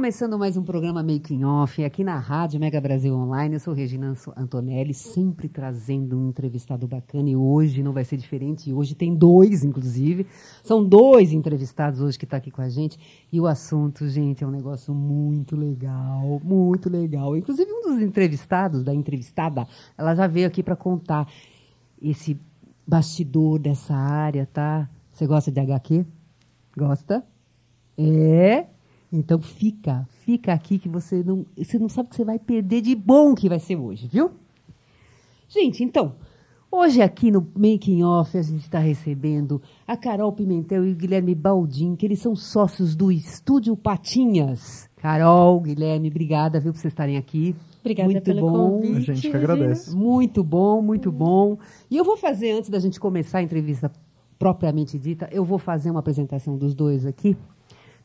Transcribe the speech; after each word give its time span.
Começando 0.00 0.38
mais 0.38 0.56
um 0.56 0.62
programa 0.62 1.02
Making 1.02 1.44
Off 1.44 1.84
aqui 1.84 2.02
na 2.02 2.18
Rádio 2.18 2.58
Mega 2.58 2.80
Brasil 2.80 3.14
Online. 3.14 3.56
Eu 3.56 3.60
sou 3.60 3.74
Regina 3.74 4.14
Antonelli, 4.34 4.94
sempre 4.94 5.46
trazendo 5.46 6.18
um 6.18 6.30
entrevistado 6.30 6.88
bacana 6.88 7.28
e 7.28 7.36
hoje 7.36 7.82
não 7.82 7.92
vai 7.92 8.02
ser 8.02 8.16
diferente. 8.16 8.72
Hoje 8.72 8.94
tem 8.94 9.14
dois, 9.14 9.62
inclusive. 9.62 10.26
São 10.64 10.82
dois 10.82 11.34
entrevistados 11.34 12.00
hoje 12.00 12.18
que 12.18 12.24
estão 12.24 12.38
tá 12.38 12.40
aqui 12.40 12.50
com 12.50 12.62
a 12.62 12.70
gente. 12.70 12.98
E 13.30 13.38
o 13.38 13.46
assunto, 13.46 14.08
gente, 14.08 14.42
é 14.42 14.46
um 14.46 14.50
negócio 14.50 14.94
muito 14.94 15.54
legal, 15.54 16.40
muito 16.42 16.88
legal. 16.88 17.36
Inclusive, 17.36 17.70
um 17.70 17.82
dos 17.82 18.00
entrevistados, 18.00 18.82
da 18.82 18.94
entrevistada, 18.94 19.68
ela 19.98 20.14
já 20.14 20.26
veio 20.26 20.46
aqui 20.46 20.62
para 20.62 20.76
contar 20.76 21.30
esse 22.00 22.40
bastidor 22.86 23.58
dessa 23.58 23.94
área, 23.94 24.48
tá? 24.50 24.88
Você 25.12 25.26
gosta 25.26 25.52
de 25.52 25.60
HQ? 25.60 26.06
Gosta? 26.74 27.22
É. 27.98 28.79
Então 29.12 29.40
fica, 29.40 30.06
fica 30.24 30.52
aqui 30.52 30.78
que 30.78 30.88
você 30.88 31.22
não, 31.24 31.44
você 31.56 31.78
não 31.78 31.88
sabe 31.88 32.08
o 32.08 32.10
que 32.10 32.16
você 32.16 32.24
vai 32.24 32.38
perder 32.38 32.80
de 32.80 32.94
bom 32.94 33.34
que 33.34 33.48
vai 33.48 33.58
ser 33.58 33.76
hoje, 33.76 34.06
viu? 34.06 34.30
Gente, 35.48 35.82
então, 35.82 36.14
hoje 36.70 37.02
aqui 37.02 37.28
no 37.28 37.44
Making 37.56 38.04
Off 38.04 38.38
a 38.38 38.42
gente 38.42 38.62
está 38.62 38.78
recebendo 38.78 39.60
a 39.84 39.96
Carol 39.96 40.32
Pimentel 40.32 40.86
e 40.86 40.92
o 40.92 40.96
Guilherme 40.96 41.34
Baldin, 41.34 41.96
que 41.96 42.06
eles 42.06 42.20
são 42.20 42.36
sócios 42.36 42.94
do 42.94 43.10
Estúdio 43.10 43.76
Patinhas. 43.76 44.88
Carol, 44.96 45.58
Guilherme, 45.60 46.08
obrigada, 46.08 46.60
viu, 46.60 46.72
por 46.72 46.78
vocês 46.78 46.92
estarem 46.92 47.16
aqui. 47.16 47.56
Obrigada 47.80 48.10
muito 48.10 48.22
pelo 48.22 48.42
bom. 48.42 48.80
convite. 48.80 49.10
A 49.10 49.14
gente 49.14 49.28
que 49.28 49.36
agradece. 49.36 49.96
Muito 49.96 50.44
bom, 50.44 50.80
muito 50.80 51.10
bom. 51.10 51.58
E 51.90 51.96
eu 51.96 52.04
vou 52.04 52.16
fazer, 52.16 52.52
antes 52.52 52.70
da 52.70 52.78
gente 52.78 53.00
começar 53.00 53.38
a 53.38 53.42
entrevista 53.42 53.90
propriamente 54.38 54.98
dita, 54.98 55.28
eu 55.32 55.44
vou 55.44 55.58
fazer 55.58 55.90
uma 55.90 56.00
apresentação 56.00 56.56
dos 56.56 56.74
dois 56.74 57.04
aqui. 57.04 57.36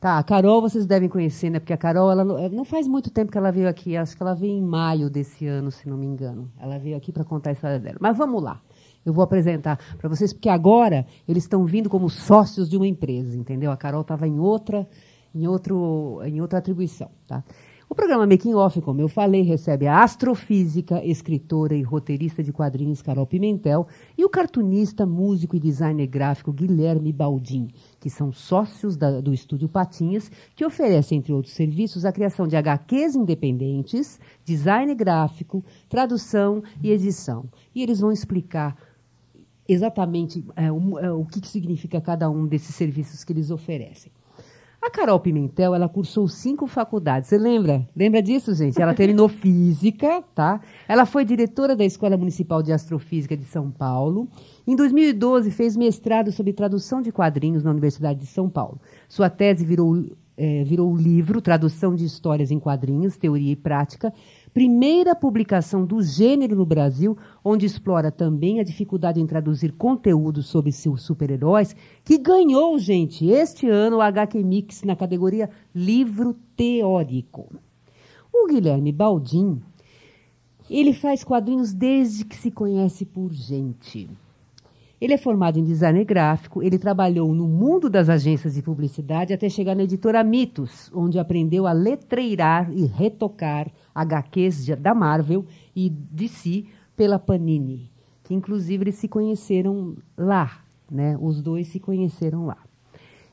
Tá, 0.05 0.19
a 0.19 0.23
Carol 0.23 0.61
vocês 0.61 0.85
devem 0.85 1.09
conhecer, 1.09 1.49
né? 1.49 1.57
Porque 1.57 1.73
a 1.73 1.77
Carol, 1.77 2.11
ela 2.11 2.23
não, 2.23 2.63
faz 2.63 2.87
muito 2.87 3.09
tempo 3.09 3.31
que 3.31 3.39
ela 3.39 3.51
veio 3.51 3.67
aqui, 3.67 3.97
acho 3.97 4.15
que 4.15 4.21
ela 4.21 4.35
veio 4.35 4.53
em 4.53 4.61
maio 4.61 5.09
desse 5.09 5.47
ano, 5.47 5.71
se 5.71 5.89
não 5.89 5.97
me 5.97 6.05
engano. 6.05 6.47
Ela 6.59 6.77
veio 6.77 6.95
aqui 6.95 7.11
para 7.11 7.23
contar 7.23 7.49
a 7.49 7.53
história 7.53 7.79
dela. 7.79 7.97
Mas 7.99 8.15
vamos 8.15 8.43
lá. 8.43 8.61
Eu 9.03 9.11
vou 9.11 9.23
apresentar 9.23 9.79
para 9.97 10.07
vocês, 10.07 10.31
porque 10.31 10.47
agora 10.47 11.07
eles 11.27 11.45
estão 11.45 11.65
vindo 11.65 11.89
como 11.89 12.07
sócios 12.07 12.69
de 12.69 12.77
uma 12.77 12.85
empresa, 12.85 13.35
entendeu? 13.35 13.71
A 13.71 13.77
Carol 13.77 14.01
estava 14.01 14.27
em 14.27 14.37
outra, 14.37 14.87
em, 15.33 15.47
outro, 15.47 16.21
em 16.23 16.39
outra 16.39 16.59
atribuição, 16.59 17.09
tá? 17.25 17.43
O 17.87 17.93
programa 17.93 18.25
Making 18.25 18.55
Off, 18.55 18.81
como 18.81 18.99
eu 18.99 19.07
falei, 19.07 19.43
recebe 19.43 19.85
a 19.85 20.01
astrofísica, 20.01 21.05
escritora 21.05 21.75
e 21.75 21.83
roteirista 21.83 22.41
de 22.41 22.51
quadrinhos 22.51 22.99
Carol 22.99 23.27
Pimentel 23.27 23.87
e 24.17 24.25
o 24.25 24.29
cartunista, 24.29 25.05
músico 25.05 25.55
e 25.55 25.59
designer 25.59 26.07
gráfico 26.07 26.51
Guilherme 26.51 27.13
Baldin, 27.13 27.67
que 27.99 28.09
são 28.09 28.31
sócios 28.31 28.97
da, 28.97 29.21
do 29.21 29.31
Estúdio 29.31 29.69
Patinhas, 29.69 30.31
que 30.55 30.65
oferece, 30.65 31.13
entre 31.13 31.31
outros 31.31 31.53
serviços, 31.53 32.05
a 32.05 32.11
criação 32.11 32.47
de 32.47 32.55
HQs 32.55 33.15
independentes, 33.15 34.19
design 34.43 34.93
gráfico, 34.95 35.63
tradução 35.87 36.63
e 36.81 36.89
edição. 36.89 37.45
E 37.73 37.83
eles 37.83 37.99
vão 37.99 38.11
explicar 38.11 38.75
exatamente 39.67 40.43
é, 40.55 40.71
o, 40.71 40.97
é, 40.97 41.11
o 41.11 41.23
que, 41.23 41.39
que 41.39 41.47
significa 41.47 42.01
cada 42.01 42.31
um 42.31 42.47
desses 42.47 42.73
serviços 42.73 43.23
que 43.23 43.31
eles 43.31 43.51
oferecem. 43.51 44.11
A 44.85 44.89
Carol 44.91 45.19
Pimentel, 45.19 45.73
ela 45.73 45.89
cursou 45.89 46.27
cinco 46.27 46.67
faculdades. 46.67 47.27
Você 47.27 47.39
lembra? 47.39 47.89
Lembra 47.95 48.21
disso, 48.21 48.53
gente? 48.53 48.79
Ela 48.79 48.93
terminou 48.93 49.27
física, 49.27 50.23
tá? 50.35 50.61
Ela 50.87 51.07
foi 51.07 51.25
diretora 51.25 51.75
da 51.75 51.83
Escola 51.83 52.15
Municipal 52.15 52.61
de 52.61 52.71
Astrofísica 52.71 53.35
de 53.35 53.45
São 53.45 53.71
Paulo. 53.71 54.27
Em 54.67 54.75
2012, 54.75 55.49
fez 55.49 55.75
mestrado 55.75 56.31
sobre 56.31 56.53
tradução 56.53 57.01
de 57.01 57.11
quadrinhos 57.11 57.63
na 57.63 57.71
Universidade 57.71 58.19
de 58.19 58.27
São 58.27 58.47
Paulo. 58.47 58.79
Sua 59.09 59.27
tese 59.27 59.65
virou, 59.65 60.05
é, 60.37 60.63
virou 60.63 60.95
livro 60.95 61.41
Tradução 61.41 61.95
de 61.95 62.05
Histórias 62.05 62.51
em 62.51 62.59
Quadrinhos, 62.59 63.17
Teoria 63.17 63.53
e 63.53 63.55
Prática, 63.55 64.13
primeira 64.55 65.13
publicação 65.13 65.85
do 65.85 66.01
gênero 66.01 66.55
no 66.55 66.65
Brasil, 66.65 67.17
onde 67.43 67.65
explora 67.65 68.09
também 68.09 68.61
a 68.61 68.63
dificuldade 68.63 69.19
em 69.19 69.27
traduzir 69.27 69.73
conteúdo 69.73 70.41
sobre 70.41 70.71
seus 70.71 71.01
super-heróis, 71.01 71.75
que 72.05 72.17
ganhou, 72.17 72.79
gente, 72.79 73.27
este 73.27 73.67
ano 73.67 73.97
o 73.97 74.01
HQ 74.01 74.41
Mix 74.41 74.83
na 74.83 74.95
categoria 74.95 75.49
Livro 75.75 76.33
Teórico. 76.55 77.53
O 78.31 78.47
Guilherme 78.47 78.93
Baldin, 78.93 79.61
ele 80.69 80.93
faz 80.93 81.21
quadrinhos 81.21 81.73
desde 81.73 82.23
que 82.23 82.37
se 82.37 82.49
conhece 82.49 83.05
por 83.05 83.33
gente. 83.33 84.09
Ele 85.01 85.13
é 85.13 85.17
formado 85.17 85.59
em 85.59 85.65
design 85.65 86.01
gráfico, 86.05 86.63
ele 86.63 86.79
trabalhou 86.79 87.35
no 87.35 87.45
mundo 87.45 87.89
das 87.89 88.07
agências 88.07 88.53
de 88.53 88.61
publicidade 88.61 89.33
até 89.33 89.49
chegar 89.49 89.75
na 89.75 89.83
editora 89.83 90.23
Mitos, 90.23 90.89
onde 90.95 91.19
aprendeu 91.19 91.67
a 91.67 91.73
letreirar 91.73 92.71
e 92.71 92.85
retocar 92.85 93.69
HQs 93.95 94.67
da 94.77 94.93
Marvel 94.93 95.45
e 95.73 95.89
DC 95.89 96.65
pela 96.95 97.17
Panini, 97.17 97.89
que 98.23 98.33
inclusive 98.33 98.83
eles 98.83 98.95
se 98.95 99.07
conheceram 99.07 99.95
lá, 100.17 100.59
né? 100.91 101.17
Os 101.19 101.41
dois 101.41 101.67
se 101.67 101.79
conheceram 101.79 102.45
lá. 102.45 102.57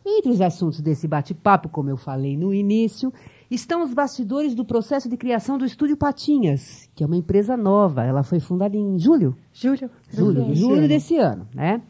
Entre 0.05 0.31
os 0.33 0.41
assuntos 0.41 0.81
desse 0.81 1.07
bate-papo, 1.07 1.69
como 1.69 1.89
eu 1.89 1.97
falei 1.97 2.37
no 2.37 2.53
início, 2.53 3.13
estão 3.49 3.85
os 3.85 3.95
bastidores 3.95 4.53
do 4.53 4.65
processo 4.65 5.09
de 5.09 5.17
criação 5.17 5.57
do 5.57 5.65
Estúdio 5.65 5.97
Patinhas, 5.97 6.89
que 6.95 7.05
é 7.05 7.07
uma 7.07 7.17
empresa 7.17 7.57
nova. 7.57 8.05
Ela 8.05 8.25
foi 8.25 8.41
fundada 8.41 8.77
em 8.77 8.99
julho? 8.99 9.37
Julho. 9.53 9.89
Julho, 10.11 10.45
desse 10.45 10.61
julho 10.61 10.79
ano. 10.79 10.89
desse 10.89 11.17
ano, 11.19 11.49
né? 11.55 11.83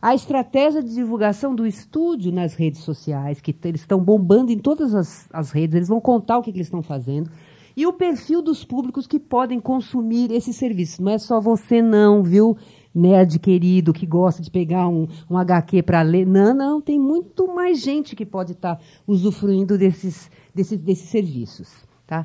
A 0.00 0.14
estratégia 0.14 0.82
de 0.82 0.92
divulgação 0.92 1.54
do 1.54 1.66
estúdio 1.66 2.30
nas 2.30 2.54
redes 2.54 2.80
sociais, 2.80 3.40
que 3.40 3.56
eles 3.64 3.80
estão 3.80 3.98
bombando 3.98 4.52
em 4.52 4.58
todas 4.58 4.94
as, 4.94 5.26
as 5.32 5.50
redes, 5.50 5.74
eles 5.74 5.88
vão 5.88 5.98
contar 5.98 6.36
o 6.36 6.42
que, 6.42 6.52
que 6.52 6.58
eles 6.58 6.66
estão 6.66 6.82
fazendo. 6.82 7.30
E 7.76 7.86
o 7.86 7.92
perfil 7.92 8.40
dos 8.40 8.64
públicos 8.64 9.06
que 9.06 9.18
podem 9.18 9.58
consumir 9.58 10.30
esse 10.30 10.52
serviço. 10.52 11.02
Não 11.02 11.12
é 11.12 11.18
só 11.18 11.40
você 11.40 11.82
não, 11.82 12.22
viu? 12.22 12.56
Nerd 12.94 13.40
querido 13.40 13.92
que 13.92 14.06
gosta 14.06 14.40
de 14.40 14.50
pegar 14.50 14.86
um, 14.88 15.08
um 15.28 15.36
HQ 15.36 15.82
para 15.82 16.00
ler. 16.02 16.24
Não, 16.24 16.54
não, 16.54 16.80
tem 16.80 16.98
muito 16.98 17.52
mais 17.52 17.80
gente 17.80 18.14
que 18.14 18.24
pode 18.24 18.52
estar 18.52 18.76
tá 18.76 18.82
usufruindo 19.06 19.76
desses, 19.76 20.30
desses, 20.54 20.80
desses 20.80 21.08
serviços. 21.08 21.68
Tá? 22.06 22.24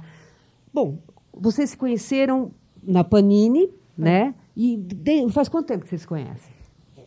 Bom, 0.72 1.00
vocês 1.34 1.72
se 1.72 1.78
conheceram 1.78 2.52
na 2.84 3.04
Panini, 3.04 3.70
né? 3.98 4.36
E 4.56 4.78
de, 4.78 5.28
faz 5.30 5.50
quanto 5.50 5.68
tempo 5.68 5.84
que 5.84 5.90
vocês 5.90 6.02
se 6.02 6.08
conhecem? 6.08 6.54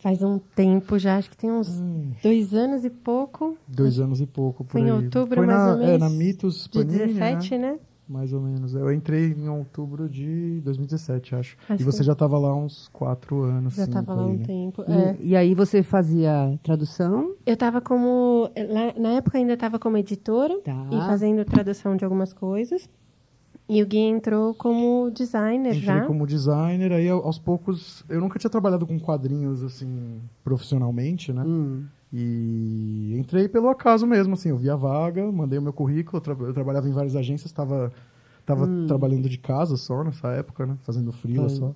Faz 0.00 0.20
um 0.20 0.41
tempo 0.56 0.98
já, 0.98 1.16
acho 1.16 1.30
que 1.30 1.36
tem 1.36 1.53
uns 1.53 1.80
dois 2.20 2.53
anos 2.53 2.84
e 2.84 2.91
pouco. 2.91 3.56
Dois 3.69 4.00
anos 4.00 4.20
e 4.20 4.26
pouco 4.26 4.64
por 4.64 4.72
Foi 4.72 4.80
em 4.80 4.86
aí. 4.86 4.91
outubro, 4.91 5.36
Foi 5.36 5.47
mais 5.47 5.59
na, 5.60 5.72
ou 5.72 5.78
menos, 5.78 5.94
É, 5.94 5.98
na 5.98 6.10
Mitos 6.10 6.64
De 6.64 6.80
Panini, 6.80 7.14
17, 7.14 7.59
né? 7.59 7.72
né? 7.72 7.78
Mais 8.09 8.33
ou 8.33 8.41
menos. 8.41 8.75
Eu 8.75 8.93
entrei 8.93 9.33
em 9.33 9.49
outubro 9.49 10.09
de 10.09 10.61
2017, 10.65 11.35
acho. 11.35 11.57
Acho 11.69 11.81
e 11.81 11.85
você 11.85 11.99
que- 11.99 12.05
já 12.05 12.13
estava 12.13 12.37
lá 12.39 12.55
uns 12.55 12.89
quatro 12.93 13.43
anos. 13.43 13.75
Já 13.77 13.85
estava 13.85 14.13
lá 14.15 14.25
aí, 14.25 14.29
um 14.31 14.37
né? 14.39 14.45
tempo. 14.45 14.85
E- 14.87 14.93
É. 14.93 15.17
E, 15.21 15.37
aí 15.37 15.55
você 15.55 15.83
fazia 15.83 16.59
tradução? 16.63 17.35
Eu 17.47 17.55
estava 17.55 17.81
como. 17.81 18.51
lá- 18.57 18.93
Na 19.01 19.11
época 19.15 19.39
ainda 19.39 19.55
estava 19.55 19.79
como 19.79 19.97
editora 19.97 20.59
Tá. 20.63 20.87
e 20.91 20.97
fazendo 21.07 21.45
tradução 21.45 21.97
de 21.97 22.04
algumas 22.04 22.33
coisas. 22.33 22.89
E 23.69 23.81
o 23.83 23.87
Gui 23.87 23.99
entrou 23.99 24.53
como 24.55 25.09
designer 25.10 25.71
Entrei 25.71 25.81
já. 25.83 26.05
como 26.05 26.27
designer, 26.27 26.93
aí 26.93 27.09
ao- 27.09 27.25
aos 27.25 27.39
poucos. 27.39 28.05
Eu 28.09 28.21
nunca 28.21 28.39
tinha 28.39 28.51
trabalhado 28.51 28.87
com 28.87 28.98
quadrinhos, 28.98 29.63
assim, 29.63 30.21
profissionalmente, 30.45 31.33
né? 31.33 31.43
Hum. 31.47 31.84
E 32.12 33.14
entrei 33.18 33.48
pelo 33.48 33.68
acaso 33.68 34.06
mesmo, 34.06 34.34
assim. 34.34 34.50
Eu 34.50 34.59
vi 34.59 34.68
a 34.68 34.76
vaga, 34.76 35.30
mandei 35.32 35.59
o 35.59 35.62
meu 35.62 35.72
currículo. 35.72 36.18
Eu, 36.18 36.20
tra- 36.20 36.34
eu 36.47 36.53
trabalhava 36.53 36.88
em 36.88 36.92
várias 36.92 37.16
agências, 37.16 37.50
estava 37.50 37.92
tava 38.44 38.68
trabalhando 38.88 39.28
de 39.28 39.38
casa 39.38 39.76
só 39.76 40.03
nessa 40.03 40.28
época, 40.32 40.66
né? 40.66 40.76
Fazendo 40.82 41.12
freela 41.12 41.48
Tá. 41.48 41.54
só. 41.54 41.74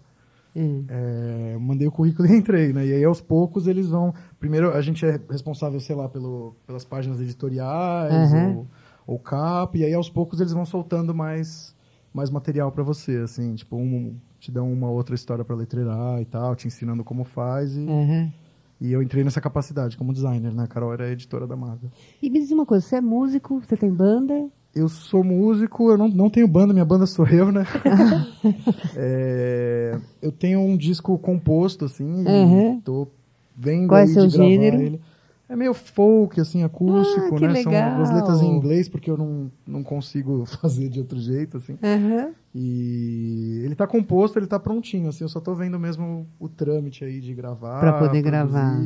Hum. 0.54 0.84
É, 0.88 1.56
mandei 1.60 1.86
o 1.86 1.92
currículo 1.92 2.26
e 2.28 2.36
entrei, 2.36 2.72
né? 2.72 2.86
E 2.86 2.92
aí 2.92 3.04
aos 3.04 3.20
poucos 3.20 3.66
eles 3.66 3.88
vão. 3.88 4.12
Primeiro 4.38 4.72
a 4.72 4.80
gente 4.82 5.06
é 5.06 5.18
responsável, 5.30 5.78
sei 5.80 5.94
lá, 5.96 6.08
pelo, 6.08 6.54
pelas 6.66 6.84
páginas 6.84 7.20
editoriais 7.20 8.32
Aham. 8.32 8.48
ou, 8.48 8.66
ou 9.06 9.18
cap, 9.18 9.78
e 9.78 9.84
aí 9.84 9.94
aos 9.94 10.10
poucos 10.10 10.40
eles 10.40 10.52
vão 10.52 10.66
soltando 10.66 11.14
mais, 11.14 11.74
mais 12.12 12.30
material 12.30 12.70
pra 12.72 12.82
você, 12.82 13.18
assim, 13.18 13.54
tipo, 13.54 13.76
um, 13.76 14.16
te 14.40 14.50
dão 14.50 14.70
uma 14.72 14.88
outra 14.90 15.14
história 15.14 15.44
pra 15.44 15.54
letreirar 15.56 16.20
e 16.20 16.24
tal, 16.24 16.54
te 16.56 16.66
ensinando 16.66 17.04
como 17.04 17.24
faz 17.24 17.76
e, 17.76 17.86
Aham. 17.88 18.32
E 18.81 18.93
eu 18.93 19.02
entrei 19.02 19.25
nessa 19.25 19.40
capacidade 19.40 19.96
como 19.96 20.12
designer, 20.12 20.52
né? 20.52 20.64
A 20.64 20.67
Carol 20.67 20.93
era 20.93 21.05
a 21.05 21.11
editora 21.11 21.46
da 21.46 21.56
Marvel. 21.56 21.90
E 22.23 22.28
me 22.28 22.38
diz 22.40 22.50
uma 22.50 22.67
coisa, 22.67 22.84
você 22.87 22.96
é 22.96 23.00
músico, 23.00 23.61
você 23.61 23.76
tem 23.76 23.90
banda? 23.90 24.49
Eu 24.75 24.88
sou 24.90 25.25
músico, 25.25 25.90
eu 25.90 25.96
não, 25.96 26.06
não 26.08 26.28
tenho 26.28 26.46
banda, 26.46 26.75
minha 26.75 26.84
banda 26.84 27.06
sou 27.06 27.26
eu, 27.26 27.50
né? 27.50 27.64
É, 28.94 29.99
eu 30.23 30.31
tenho 30.32 30.61
um 30.61 30.76
disco 30.76 31.19
composto, 31.19 31.84
assim, 31.84 32.23
e 32.23 32.28
Uhum. 32.28 32.81
tô 32.82 33.08
vendo 33.56 33.88
Qual 33.88 33.99
é 33.99 34.02
aí 34.02 34.08
seu 34.08 34.26
de 34.26 34.37
gravar 34.37 34.49
gênero? 34.50 34.82
ele. 34.82 35.00
É 35.48 35.54
meio 35.54 35.72
folk, 35.72 36.40
assim, 36.40 36.64
acústico, 36.64 37.37
Ah, 37.37 37.38
que 37.38 37.46
né? 37.46 37.52
legal. 37.52 37.93
São 37.94 38.02
as 38.02 38.10
letras 38.10 38.40
em 38.43 38.48
inglês, 38.50 38.88
porque 38.88 39.08
eu 39.08 39.16
não, 39.16 39.48
não 39.64 39.81
consigo 39.82 40.44
fazer 40.60 40.88
de 40.88 40.98
outro 40.98 41.19
jeito, 41.20 41.56
assim. 41.58 41.78
Aham. 41.82 42.32
E 42.52 43.60
ele 43.64 43.75
tá 43.76 43.87
composto, 43.87 44.38
ele 44.38 44.46
tá 44.46 44.58
prontinho, 44.58 45.08
assim, 45.08 45.22
eu 45.22 45.28
só 45.28 45.38
tô 45.40 45.54
vendo 45.54 45.78
mesmo 45.78 46.26
o 46.40 46.48
trâmite 46.48 47.04
aí 47.04 47.20
de 47.20 47.32
gravar. 47.34 47.78
Pra 47.81 47.93
poder 47.93 48.22
produzir. 48.22 48.22
gravar. 48.22 48.82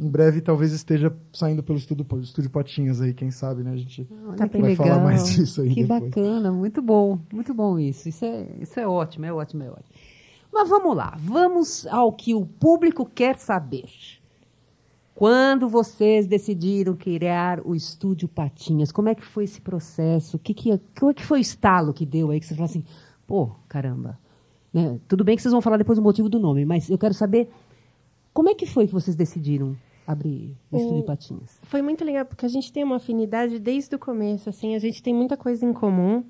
Em 0.00 0.08
breve 0.08 0.40
talvez 0.40 0.72
esteja 0.72 1.12
saindo 1.32 1.62
pelo 1.62 1.76
estúdio, 1.78 2.06
estúdio 2.22 2.48
Patinhas 2.50 3.00
aí, 3.02 3.12
quem 3.12 3.30
sabe, 3.30 3.62
né? 3.62 3.72
A 3.72 3.76
gente 3.76 4.04
Tá 4.36 4.46
vai 4.46 4.60
legal. 4.62 4.86
falar 4.86 5.00
mais 5.04 5.28
disso 5.28 5.60
aí 5.60 5.74
Que 5.74 5.82
depois. 5.82 6.00
bacana, 6.10 6.52
muito 6.52 6.80
bom, 6.80 7.18
muito 7.32 7.52
bom 7.52 7.78
isso. 7.78 8.08
Isso 8.08 8.24
é, 8.24 8.46
isso 8.60 8.78
é 8.80 8.86
ótimo, 8.86 9.26
é 9.26 9.32
ótimo, 9.32 9.62
é 9.64 9.68
ótimo. 9.70 9.84
Mas 10.52 10.68
vamos 10.68 10.96
lá, 10.96 11.14
vamos 11.18 11.86
ao 11.88 12.12
que 12.12 12.34
o 12.34 12.46
público 12.46 13.04
quer 13.04 13.36
saber. 13.36 13.84
Quando 15.18 15.68
vocês 15.68 16.28
decidiram 16.28 16.94
criar 16.94 17.60
o 17.66 17.74
Estúdio 17.74 18.28
Patinhas, 18.28 18.92
como 18.92 19.08
é 19.08 19.16
que 19.16 19.24
foi 19.24 19.42
esse 19.42 19.60
processo? 19.60 20.36
O 20.36 20.38
que 20.38 20.54
que, 20.54 20.80
como 20.96 21.10
é 21.10 21.14
que 21.14 21.24
foi 21.26 21.40
o 21.40 21.42
estalo 21.42 21.92
que 21.92 22.06
deu 22.06 22.30
aí? 22.30 22.38
Que 22.38 22.46
vocês 22.46 22.56
falaram 22.56 22.70
assim, 22.70 22.84
pô, 23.26 23.50
caramba. 23.68 24.16
Né? 24.72 25.00
Tudo 25.08 25.24
bem 25.24 25.34
que 25.34 25.42
vocês 25.42 25.50
vão 25.50 25.60
falar 25.60 25.76
depois 25.76 25.98
o 25.98 26.02
motivo 26.02 26.28
do 26.28 26.38
nome, 26.38 26.64
mas 26.64 26.88
eu 26.88 26.96
quero 26.96 27.14
saber 27.14 27.50
como 28.32 28.48
é 28.48 28.54
que 28.54 28.64
foi 28.64 28.86
que 28.86 28.92
vocês 28.92 29.16
decidiram 29.16 29.76
abrir 30.06 30.54
o, 30.70 30.76
O- 30.76 30.80
Estúdio 30.80 31.02
Patinhas? 31.02 31.58
Foi 31.64 31.82
muito 31.82 32.04
legal, 32.04 32.24
porque 32.24 32.46
a 32.46 32.48
gente 32.48 32.72
tem 32.72 32.84
uma 32.84 32.94
afinidade 32.96 33.58
desde 33.58 33.96
o 33.96 33.98
começo, 33.98 34.48
assim, 34.48 34.76
a 34.76 34.78
gente 34.78 35.02
tem 35.02 35.12
muita 35.12 35.36
coisa 35.36 35.66
em 35.66 35.72
comum. 35.72 36.22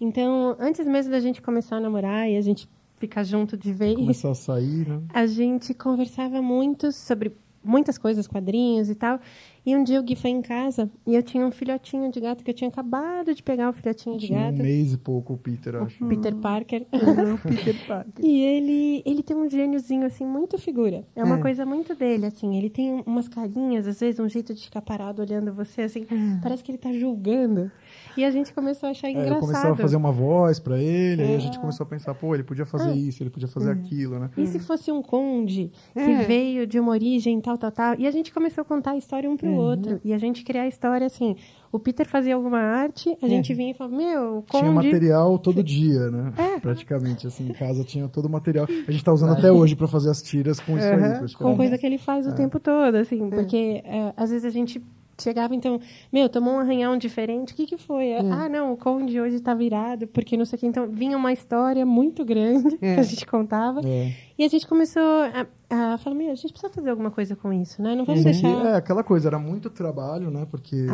Então, 0.00 0.54
antes 0.60 0.86
mesmo 0.86 1.10
da 1.10 1.18
gente 1.18 1.42
começar 1.42 1.78
a 1.78 1.80
namorar 1.80 2.30
e 2.30 2.36
a 2.36 2.40
gente 2.40 2.68
ficar 2.98 3.24
junto 3.24 3.56
de 3.56 3.72
vez, 3.72 3.96
começar 3.96 4.30
a 4.30 4.34
sair, 4.36 4.86
né? 4.86 5.02
a 5.12 5.26
gente 5.26 5.74
conversava 5.74 6.40
muito 6.40 6.92
sobre 6.92 7.32
muitas 7.68 7.98
coisas, 7.98 8.26
quadrinhos 8.26 8.88
e 8.88 8.94
tal. 8.94 9.20
E 9.66 9.76
um 9.76 9.84
dia 9.84 10.00
o 10.00 10.02
Gui 10.02 10.16
foi 10.16 10.30
em 10.30 10.40
casa 10.40 10.90
e 11.06 11.14
eu 11.14 11.22
tinha 11.22 11.44
um 11.46 11.50
filhotinho 11.50 12.10
de 12.10 12.18
gato 12.20 12.42
que 12.42 12.50
eu 12.50 12.54
tinha 12.54 12.68
acabado 12.68 13.34
de 13.34 13.42
pegar 13.42 13.68
o 13.68 13.72
filhotinho 13.72 14.16
de 14.16 14.28
Tinha 14.28 14.38
um 14.38 14.42
gato. 14.50 14.62
mês 14.62 14.94
e 14.94 14.96
pouco 14.96 15.34
o 15.34 15.36
Peter, 15.36 15.74
acho. 15.76 16.02
Peter 16.06 16.34
Parker. 16.36 16.86
Peter 17.46 17.74
Parker. 17.86 18.24
E 18.24 18.40
ele, 18.40 19.02
ele 19.04 19.22
tem 19.22 19.36
um 19.36 19.48
gêniozinho, 19.50 20.06
assim, 20.06 20.24
muito 20.24 20.56
figura. 20.56 21.04
É 21.14 21.22
uma 21.22 21.36
É. 21.36 21.40
coisa 21.42 21.66
muito 21.66 21.94
dele, 21.94 22.24
assim. 22.26 22.56
Ele 22.56 22.70
tem 22.70 23.02
umas 23.06 23.28
carinhas, 23.28 23.86
às 23.86 24.00
vezes, 24.00 24.18
um 24.18 24.28
jeito 24.28 24.54
de 24.54 24.62
ficar 24.64 24.80
parado 24.80 25.20
olhando 25.20 25.52
você, 25.52 25.82
assim. 25.82 26.06
Parece 26.42 26.64
que 26.64 26.70
ele 26.70 26.78
tá 26.78 26.90
julgando. 26.92 27.70
E 28.16 28.24
a 28.24 28.30
gente 28.30 28.52
começou 28.52 28.88
a 28.88 28.90
achar 28.90 29.08
É, 29.08 29.10
eu 29.12 29.14
engraçado. 29.20 29.40
começava 29.40 29.74
a 29.74 29.76
fazer 29.76 29.96
uma 29.96 30.10
voz 30.12 30.58
pra 30.58 30.78
ele, 30.78 31.22
aí 31.22 31.32
a 31.32 31.36
É. 31.36 31.40
gente 31.40 31.58
começou 31.58 31.84
a 31.84 31.88
pensar, 31.88 32.14
pô, 32.14 32.34
ele 32.34 32.42
podia 32.44 32.66
fazer 32.66 32.92
isso, 32.94 33.22
ele 33.22 33.30
podia 33.30 33.48
fazer 33.48 33.70
aquilo, 33.70 34.18
né? 34.18 34.30
E 34.36 34.46
se 34.46 34.58
fosse 34.58 34.90
um 34.90 35.00
conde 35.02 35.70
que 35.92 36.00
É. 36.00 36.22
veio 36.24 36.66
de 36.66 36.78
uma 36.80 36.90
origem 36.92 37.40
tal, 37.40 37.56
tal, 37.56 37.70
tal? 37.70 37.94
E 37.98 38.06
a 38.06 38.10
gente 38.10 38.32
começou 38.32 38.62
a 38.62 38.64
contar 38.64 38.92
a 38.92 38.96
história 38.96 39.28
um 39.30 39.36
pro 39.36 39.48
Uhum. 39.48 39.56
outro. 39.56 40.00
E 40.04 40.12
a 40.12 40.18
gente 40.18 40.44
criar 40.44 40.62
a 40.62 40.68
história 40.68 41.06
assim. 41.06 41.36
O 41.70 41.78
Peter 41.78 42.08
fazia 42.08 42.34
alguma 42.34 42.58
arte, 42.58 43.14
a 43.22 43.28
gente 43.28 43.52
vinha 43.52 43.72
e 43.72 43.74
falava, 43.74 43.94
meu, 43.94 44.38
o 44.38 44.42
conde... 44.42 44.64
Tinha 44.64 44.72
material 44.72 45.38
todo 45.38 45.62
dia, 45.62 46.10
né? 46.10 46.32
É. 46.38 46.58
Praticamente, 46.60 47.26
assim, 47.26 47.46
em 47.48 47.52
casa 47.52 47.84
tinha 47.84 48.08
todo 48.08 48.24
o 48.24 48.30
material. 48.30 48.66
A 48.86 48.90
gente 48.90 49.04
tá 49.04 49.12
usando 49.12 49.32
até 49.34 49.52
hoje 49.52 49.76
pra 49.76 49.86
fazer 49.86 50.08
as 50.10 50.22
tiras 50.22 50.58
com 50.60 50.78
isso 50.78 50.86
aí, 50.86 51.20
Uhum. 51.20 51.26
com 51.38 51.56
coisa 51.56 51.76
que 51.76 51.84
ele 51.84 51.98
faz 51.98 52.26
É. 52.26 52.30
o 52.30 52.34
tempo 52.34 52.58
todo, 52.58 52.94
assim, 52.94 53.28
porque 53.28 53.82
é, 53.84 54.12
às 54.16 54.30
vezes 54.30 54.46
a 54.46 54.50
gente 54.50 54.82
chegava, 55.22 55.54
então, 55.54 55.80
meu, 56.12 56.28
tomou 56.28 56.54
um 56.54 56.58
arranhão 56.58 56.96
diferente, 56.96 57.52
o 57.52 57.56
que 57.56 57.66
que 57.66 57.76
foi? 57.76 58.08
É. 58.10 58.20
Ah, 58.20 58.48
não, 58.48 58.72
o 58.72 58.76
conde 58.76 59.20
hoje 59.20 59.40
tá 59.40 59.54
virado, 59.54 60.06
porque 60.06 60.36
não 60.36 60.44
sei 60.44 60.56
o 60.56 60.60
que, 60.60 60.66
então 60.66 60.88
vinha 60.88 61.16
uma 61.16 61.32
história 61.32 61.84
muito 61.86 62.24
grande 62.24 62.76
É. 62.80 62.94
que 62.94 63.00
a 63.00 63.02
gente 63.02 63.26
contava, 63.26 63.80
É. 63.84 64.12
e 64.38 64.44
a 64.44 64.48
gente 64.48 64.66
começou 64.66 65.02
a, 65.02 65.46
a 65.94 65.98
falar, 65.98 66.14
meu, 66.16 66.30
a 66.30 66.34
gente 66.34 66.52
precisa 66.52 66.72
fazer 66.72 66.90
alguma 66.90 67.10
coisa 67.10 67.34
com 67.36 67.52
isso, 67.52 67.82
né? 67.82 67.94
Não 67.94 68.04
vamos 68.04 68.20
E, 68.22 68.24
deixar... 68.24 68.48
é, 68.66 68.76
aquela 68.76 69.02
coisa, 69.04 69.28
era 69.28 69.38
muito 69.38 69.68
trabalho, 69.70 70.30
né? 70.30 70.46
Porque 70.50 70.86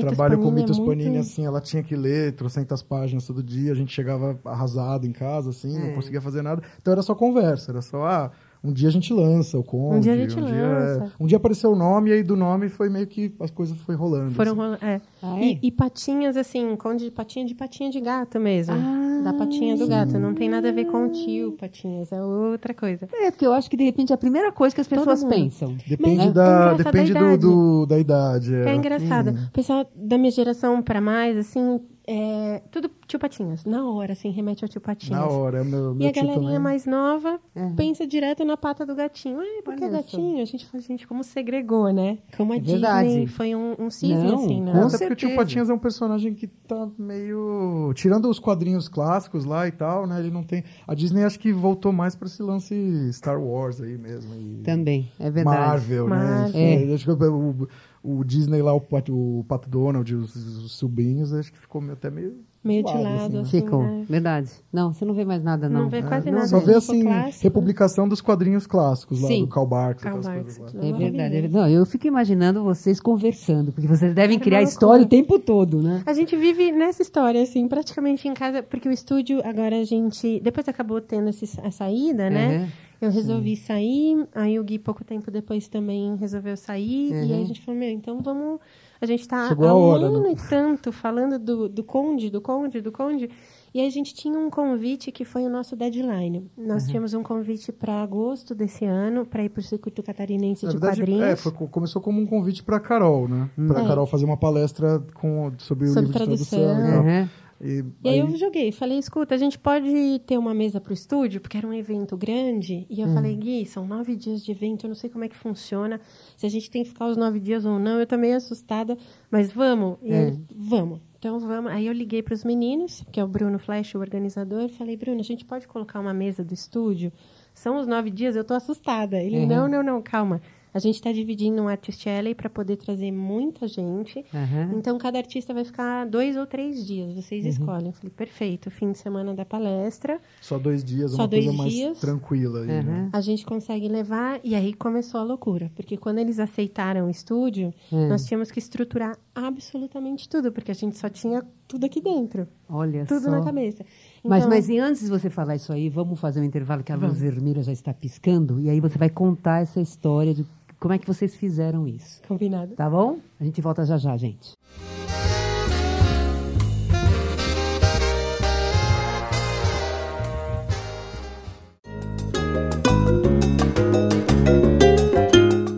trabalho 0.00 0.38
com 0.38 0.48
é 0.48 0.52
Mitos 0.52 0.78
muito- 0.78 0.90
Panini, 0.90 1.18
assim, 1.18 1.44
ela 1.44 1.60
tinha 1.60 1.82
que 1.82 1.94
ler 1.96 2.32
trocentas 2.32 2.82
páginas 2.82 3.26
todo 3.26 3.42
dia, 3.42 3.72
a 3.72 3.74
gente 3.74 3.92
chegava 3.92 4.38
arrasado 4.44 5.06
em 5.06 5.12
casa, 5.12 5.50
assim, 5.50 5.76
É. 5.76 5.88
não 5.88 5.94
conseguia 5.94 6.20
fazer 6.20 6.42
nada. 6.42 6.62
Então 6.80 6.92
era 6.92 7.02
só 7.02 7.14
conversa, 7.14 7.72
era 7.72 7.82
só, 7.82 8.04
ah, 8.04 8.30
um 8.64 8.72
dia 8.72 8.88
a 8.88 8.92
gente 8.92 9.12
lança 9.12 9.58
o 9.58 9.64
conde, 9.64 9.96
Um 9.96 10.00
dia 10.00 10.12
a 10.12 10.16
gente 10.16 10.38
um 10.38 10.42
lança. 10.44 11.00
Dia, 11.04 11.12
um 11.20 11.26
dia 11.26 11.36
apareceu 11.36 11.72
o 11.72 11.76
nome, 11.76 12.10
e 12.10 12.12
aí 12.12 12.22
do 12.22 12.36
nome 12.36 12.68
foi 12.68 12.88
meio 12.88 13.06
que 13.06 13.34
as 13.40 13.50
coisas 13.50 13.76
foi 13.80 13.94
rolando. 13.94 14.30
Foram 14.32 14.52
assim. 14.52 14.60
rola- 14.60 14.78
é. 14.82 15.00
Ah, 15.22 15.38
é? 15.40 15.44
E, 15.44 15.58
e 15.62 15.70
patinhas, 15.72 16.36
assim, 16.36 16.76
conde 16.76 17.04
de 17.06 17.10
patinha 17.10 17.44
de 17.44 17.54
patinha 17.54 17.90
de 17.90 18.00
gato 18.00 18.38
mesmo. 18.40 18.74
Ah, 18.74 19.20
da 19.24 19.32
patinha 19.32 19.76
do 19.76 19.86
gato. 19.86 20.18
Não 20.18 20.34
tem 20.34 20.48
nada 20.48 20.68
a 20.68 20.72
ver 20.72 20.84
com 20.86 21.06
o 21.06 21.08
tio 21.10 21.52
patinhas, 21.52 22.10
é 22.12 22.22
outra 22.22 22.72
coisa. 22.74 23.08
É, 23.12 23.30
porque 23.30 23.46
eu 23.46 23.52
acho 23.52 23.70
que 23.70 23.76
de 23.76 23.84
repente 23.84 24.10
é 24.12 24.14
a 24.14 24.18
primeira 24.18 24.50
coisa 24.52 24.74
que 24.74 24.80
as 24.80 24.88
pessoas 24.88 25.22
pensam. 25.24 25.76
Depende, 25.88 26.16
Mas 26.18 26.26
é 26.28 26.32
da, 26.32 26.70
a 26.70 26.74
depende 26.74 27.12
do, 27.12 27.18
idade. 27.18 27.36
do- 27.40 27.86
da 27.86 27.98
idade. 27.98 28.54
É 28.54 28.68
é. 28.70 28.74
engraçado. 28.74 29.30
Hum. 29.30 29.44
O 29.48 29.52
pessoal 29.52 29.86
da 29.94 30.18
minha 30.18 30.30
geração 30.30 30.82
pra 30.82 31.00
mais, 31.00 31.36
assim, 31.36 31.80
é 32.06 32.62
tudo 32.72 32.90
tio 33.12 33.18
Patinhas. 33.20 33.64
Na 33.64 33.88
hora, 33.88 34.12
assim, 34.12 34.30
remete 34.30 34.64
ao 34.64 34.68
tio 34.68 34.80
Patinhas. 34.80 35.18
Na 35.20 35.26
hora, 35.26 35.60
é 35.60 35.64
meu, 35.64 35.92
E 35.92 35.94
meu 35.96 36.08
a 36.08 36.12
galerinha 36.12 36.40
também. 36.42 36.58
mais 36.58 36.86
nova 36.86 37.38
Uhum. 37.54 37.74
pensa 37.76 38.06
direto 38.06 38.44
na 38.44 38.56
pata 38.56 38.84
do 38.86 38.94
gatinho. 38.94 39.40
É, 39.40 39.62
porque 39.62 39.84
é 39.84 39.86
Olha 39.88 39.96
gatinho. 39.98 40.42
A 40.42 40.44
gente 40.44 40.66
fala, 40.66 40.82
gente, 40.82 41.06
como 41.06 41.22
segregou, 41.22 41.92
né? 41.92 42.18
Como 42.36 42.52
a 42.52 42.56
É 42.56 42.60
verdade. 42.60 43.08
Disney 43.08 43.26
foi 43.26 43.54
um, 43.54 43.74
um 43.78 43.90
cisne, 43.90 44.24
Não, 44.24 44.34
assim, 44.44 44.60
né? 44.60 44.72
É, 44.72 44.82
até 44.84 44.98
porque 45.06 45.12
o 45.12 45.16
Tio 45.28 45.36
Patinhas 45.36 45.68
é 45.70 45.74
um 45.74 45.78
personagem 45.78 46.34
que 46.34 46.46
tá 46.46 46.88
meio. 46.98 47.92
Tirando 47.94 48.28
os 48.28 48.38
quadrinhos 48.38 48.88
clássicos 48.88 49.44
lá 49.44 49.66
e 49.68 49.72
tal, 49.72 50.06
né? 50.06 50.18
Ele 50.20 50.30
não 50.30 50.42
tem. 50.42 50.64
A 50.86 50.94
Disney 50.94 51.24
acho 51.24 51.38
que 51.38 51.52
voltou 51.52 51.92
mais 51.92 52.14
pra 52.16 52.26
esse 52.26 52.42
lance 52.42 53.12
Star 53.12 53.40
Wars 53.40 53.80
aí 53.80 53.96
mesmo. 53.98 54.34
E... 54.34 54.62
Também, 54.62 55.10
é 55.18 55.30
verdade. 55.30 55.56
Marvel, 55.58 56.08
né? 56.08 56.16
Marvel. 56.16 56.60
Enfim, 56.62 56.94
Acho 56.94 57.04
que 57.16 57.24
o, 57.24 57.68
o 58.02 58.24
Disney 58.24 58.62
lá, 58.62 58.72
o 58.72 58.80
Pat, 58.80 59.08
o 59.10 59.44
Pato 59.46 59.68
Donald, 59.68 60.14
os, 60.14 60.34
os 60.34 60.72
sobrinhos, 60.72 61.32
acho 61.32 61.52
que 61.52 61.58
ficou 61.58 61.80
meio- 61.80 61.92
até 61.94 62.10
meio. 62.10 62.36
Meio 62.64 62.84
de 62.84 62.92
lado, 62.92 63.16
assim, 63.16 63.32
né? 63.34 63.40
assim, 63.40 63.60
Ficam, 63.60 63.82
né? 63.82 64.06
verdade. 64.08 64.50
Não, 64.72 64.92
você 64.92 65.04
não 65.04 65.14
vê 65.14 65.24
mais 65.24 65.42
nada, 65.42 65.68
não. 65.68 65.82
Não 65.82 65.88
vê 65.88 66.00
quase 66.00 66.30
não 66.30 66.38
nada. 66.38 66.46
Só 66.46 66.60
vê. 66.60 66.74
assim, 66.76 67.02
clássico. 67.02 67.42
republicação 67.42 68.08
dos 68.08 68.20
quadrinhos 68.20 68.68
clássicos 68.68 69.20
lá, 69.20 69.26
Sim. 69.26 69.40
do 69.40 69.48
Karl 69.48 69.66
Barks, 69.66 70.04
Karl 70.04 70.20
Barks, 70.20 70.60
É 70.80 70.92
verdade, 70.92 71.36
é. 71.36 71.48
Não, 71.48 71.68
eu 71.68 71.84
fico 71.84 72.06
imaginando 72.06 72.62
vocês 72.62 73.00
conversando, 73.00 73.72
porque 73.72 73.88
vocês 73.88 74.14
devem 74.14 74.36
Era 74.36 74.44
criar 74.44 74.62
história 74.62 75.04
o 75.04 75.08
tempo 75.08 75.40
todo, 75.40 75.82
né? 75.82 76.04
A 76.06 76.12
gente 76.12 76.36
vive 76.36 76.70
nessa 76.70 77.02
história, 77.02 77.42
assim, 77.42 77.66
praticamente 77.66 78.28
em 78.28 78.34
casa, 78.34 78.62
porque 78.62 78.88
o 78.88 78.92
estúdio, 78.92 79.40
agora 79.44 79.80
a 79.80 79.84
gente. 79.84 80.38
Depois 80.38 80.68
acabou 80.68 81.00
tendo 81.00 81.30
esse, 81.30 81.60
a 81.64 81.70
saída, 81.72 82.30
né? 82.30 82.58
Uhum. 82.58 82.68
Eu 83.02 83.10
resolvi 83.10 83.56
sair, 83.56 84.28
aí 84.32 84.60
o 84.60 84.62
Gui, 84.62 84.78
pouco 84.78 85.02
tempo 85.02 85.28
depois, 85.28 85.66
também 85.66 86.14
resolveu 86.14 86.56
sair, 86.56 87.10
e 87.10 87.32
aí 87.32 87.42
a 87.42 87.44
gente 87.44 87.60
falou, 87.60 87.80
meu, 87.80 87.90
então 87.90 88.22
vamos. 88.22 88.60
A 89.02 89.06
gente 89.06 89.26
tá 89.26 89.48
Chegou 89.48 89.66
há 89.66 89.70
a 89.70 89.74
um 89.74 89.80
hora, 89.80 90.06
ano 90.06 90.22
né? 90.22 90.30
e 90.32 90.48
tanto 90.48 90.92
falando 90.92 91.36
do, 91.38 91.68
do 91.68 91.82
Conde, 91.82 92.30
do 92.30 92.40
Conde, 92.40 92.80
do 92.80 92.92
Conde. 92.92 93.28
E 93.74 93.80
a 93.84 93.90
gente 93.90 94.14
tinha 94.14 94.38
um 94.38 94.48
convite 94.48 95.10
que 95.10 95.24
foi 95.24 95.42
o 95.44 95.48
nosso 95.50 95.74
deadline. 95.74 96.48
Nós 96.56 96.86
tínhamos 96.86 97.12
um 97.14 97.22
convite 97.22 97.72
para 97.72 98.02
agosto 98.02 98.54
desse 98.54 98.84
ano, 98.84 99.24
para 99.26 99.42
ir 99.42 99.48
para 99.48 99.60
o 99.60 99.62
circuito 99.64 100.02
catarinense 100.02 100.64
Na 100.66 100.70
de 100.72 100.76
verdade, 100.78 101.00
quadrinhos. 101.00 101.24
é, 101.26 101.34
foi- 101.36 101.52
começou 101.52 102.00
como 102.00 102.20
um 102.20 102.26
convite 102.26 102.62
para 102.62 102.78
Carol, 102.78 103.26
né? 103.26 103.50
Para 103.66 103.82
É. 103.82 103.86
Carol 103.88 104.06
fazer 104.06 104.24
uma 104.26 104.36
palestra 104.36 105.02
com, 105.14 105.50
sobre 105.58 105.86
o 105.86 105.92
Sobre 105.92 106.06
livro 106.08 106.12
tradução. 106.24 106.58
de 106.60 106.64
tradução 106.64 106.88
e 106.88 106.92
tal. 106.92 107.02
Uhum. 107.04 107.28
E, 107.62 107.84
E 108.02 108.08
aí 108.08 108.18
eu 108.18 108.36
joguei, 108.36 108.72
falei, 108.72 108.98
escuta, 108.98 109.34
a 109.36 109.38
gente 109.38 109.56
pode 109.58 110.20
ter 110.26 110.36
uma 110.36 110.52
mesa 110.52 110.80
pro 110.80 110.92
estúdio, 110.92 111.40
porque 111.40 111.56
era 111.56 111.66
um 111.66 111.72
evento 111.72 112.16
grande. 112.16 112.86
E 112.90 113.00
eu 113.00 113.08
falei, 113.14 113.36
Gui, 113.36 113.64
são 113.66 113.86
nove 113.86 114.16
dias 114.16 114.44
de 114.44 114.50
evento, 114.50 114.84
eu 114.84 114.88
não 114.88 114.94
sei 114.96 115.08
como 115.08 115.22
é 115.24 115.28
que 115.28 115.36
funciona, 115.36 116.00
se 116.36 116.44
a 116.44 116.48
gente 116.48 116.68
tem 116.70 116.82
que 116.82 116.88
ficar 116.88 117.06
os 117.06 117.16
nove 117.16 117.38
dias 117.38 117.64
ou 117.64 117.78
não. 117.78 118.00
Eu 118.00 118.06
tô 118.06 118.16
meio 118.18 118.36
assustada, 118.36 118.98
mas 119.30 119.52
vamos. 119.52 119.98
E 120.02 120.12
É. 120.12 120.22
ele, 120.28 120.40
vamos. 120.50 120.98
Então 121.18 121.38
vamos. 121.38 121.70
Aí 121.70 121.86
eu 121.86 121.92
liguei 121.92 122.20
para 122.20 122.34
os 122.34 122.42
meninos, 122.42 123.04
que 123.12 123.20
é 123.20 123.24
o 123.24 123.28
Bruno 123.28 123.58
Flash, 123.60 123.94
o 123.94 123.98
organizador, 124.00 124.68
falei, 124.70 124.96
Bruno, 124.96 125.20
a 125.20 125.24
gente 125.24 125.44
pode 125.44 125.68
colocar 125.68 126.00
uma 126.00 126.12
mesa 126.12 126.42
do 126.42 126.52
estúdio? 126.52 127.12
São 127.54 127.78
os 127.78 127.86
nove 127.86 128.10
dias, 128.10 128.34
eu 128.34 128.42
tô 128.42 128.54
assustada. 128.54 129.20
Ele, 129.22 129.36
Uhum. 129.38 129.46
não, 129.46 129.68
não, 129.68 129.82
não, 129.84 130.02
calma. 130.02 130.40
A 130.74 130.78
gente 130.78 130.94
está 130.94 131.12
dividindo 131.12 131.60
um 131.62 131.68
Artist 131.68 132.08
Alley 132.08 132.34
para 132.34 132.48
poder 132.48 132.76
trazer 132.76 133.12
muita 133.12 133.68
gente. 133.68 134.24
Uhum. 134.32 134.78
Então, 134.78 134.96
cada 134.96 135.18
artista 135.18 135.52
vai 135.52 135.64
ficar 135.64 136.06
dois 136.06 136.36
ou 136.36 136.46
três 136.46 136.86
dias. 136.86 137.12
Vocês 137.14 137.44
escolhem. 137.44 137.88
Eu 137.88 137.92
falei, 137.92 138.10
perfeito. 138.10 138.70
Fim 138.70 138.92
de 138.92 138.98
semana 138.98 139.34
da 139.34 139.44
palestra. 139.44 140.18
Só 140.40 140.58
dois 140.58 140.82
dias, 140.82 141.10
Só 141.12 141.22
uma 141.22 141.28
coisa 141.28 141.44
dois 141.46 141.58
mais 141.58 141.72
dias. 141.72 141.98
tranquila. 142.00 142.60
Aí, 142.62 142.66
né? 142.66 142.82
Uhum. 143.02 143.10
A 143.12 143.20
gente 143.20 143.44
consegue 143.44 143.86
levar. 143.88 144.40
E 144.42 144.54
aí 144.54 144.72
começou 144.72 145.20
a 145.20 145.24
loucura. 145.24 145.70
Porque 145.74 145.96
quando 145.98 146.18
eles 146.18 146.38
aceitaram 146.38 147.06
o 147.06 147.10
estúdio, 147.10 147.72
Hum. 147.92 148.08
nós 148.08 148.24
tínhamos 148.24 148.50
que 148.50 148.58
estruturar 148.58 149.18
absolutamente 149.34 150.28
tudo. 150.28 150.50
Porque 150.52 150.70
a 150.70 150.74
gente 150.74 150.98
só 150.98 151.08
tinha 151.08 151.42
tudo 151.68 151.84
aqui 151.86 152.00
dentro. 152.02 152.46
Olha 152.68 153.06
Tudo 153.06 153.24
só. 153.24 153.30
na 153.30 153.42
cabeça. 153.42 153.84
Mas, 154.24 154.40
Então, 154.42 154.50
mas 154.50 154.68
e 154.68 154.78
antes 154.78 155.02
de 155.02 155.08
você 155.08 155.30
falar 155.30 155.56
isso 155.56 155.72
aí, 155.72 155.88
vamos 155.88 156.18
fazer 156.20 156.40
um 156.40 156.44
intervalo 156.44 156.82
que 156.82 156.92
a 156.92 156.96
luz 156.96 157.18
vermelha 157.20 157.62
já 157.62 157.72
está 157.72 157.94
piscando, 157.94 158.60
e 158.60 158.68
aí 158.68 158.78
você 158.78 158.98
vai 158.98 159.08
contar 159.08 159.62
essa 159.62 159.80
história 159.80 160.34
de 160.34 160.44
como 160.82 160.94
é 160.94 160.98
que 160.98 161.06
vocês 161.06 161.36
fizeram 161.36 161.86
isso. 161.86 162.20
Combinado. 162.26 162.74
Tá 162.74 162.90
bom? 162.90 163.20
A 163.38 163.44
gente 163.44 163.60
volta 163.60 163.86
já 163.86 163.96
já, 163.96 164.16
gente. 164.16 164.54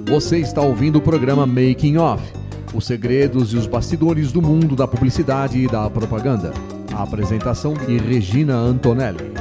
Você 0.08 0.38
está 0.38 0.62
ouvindo 0.62 0.96
o 0.96 1.02
programa 1.02 1.46
Making 1.46 1.99
Off 1.99 2.44
os 2.75 2.87
segredos 2.87 3.52
e 3.52 3.56
os 3.56 3.68
bastidores 3.68 4.32
do 4.32 4.42
mundo 4.42 4.75
da 4.75 4.88
publicidade 4.88 5.58
e 5.58 5.68
da 5.68 5.88
propaganda. 5.88 6.52
A 6.92 7.02
apresentação 7.04 7.75
de 7.75 7.99
Regina 7.99 8.56
Antonelli. 8.56 9.34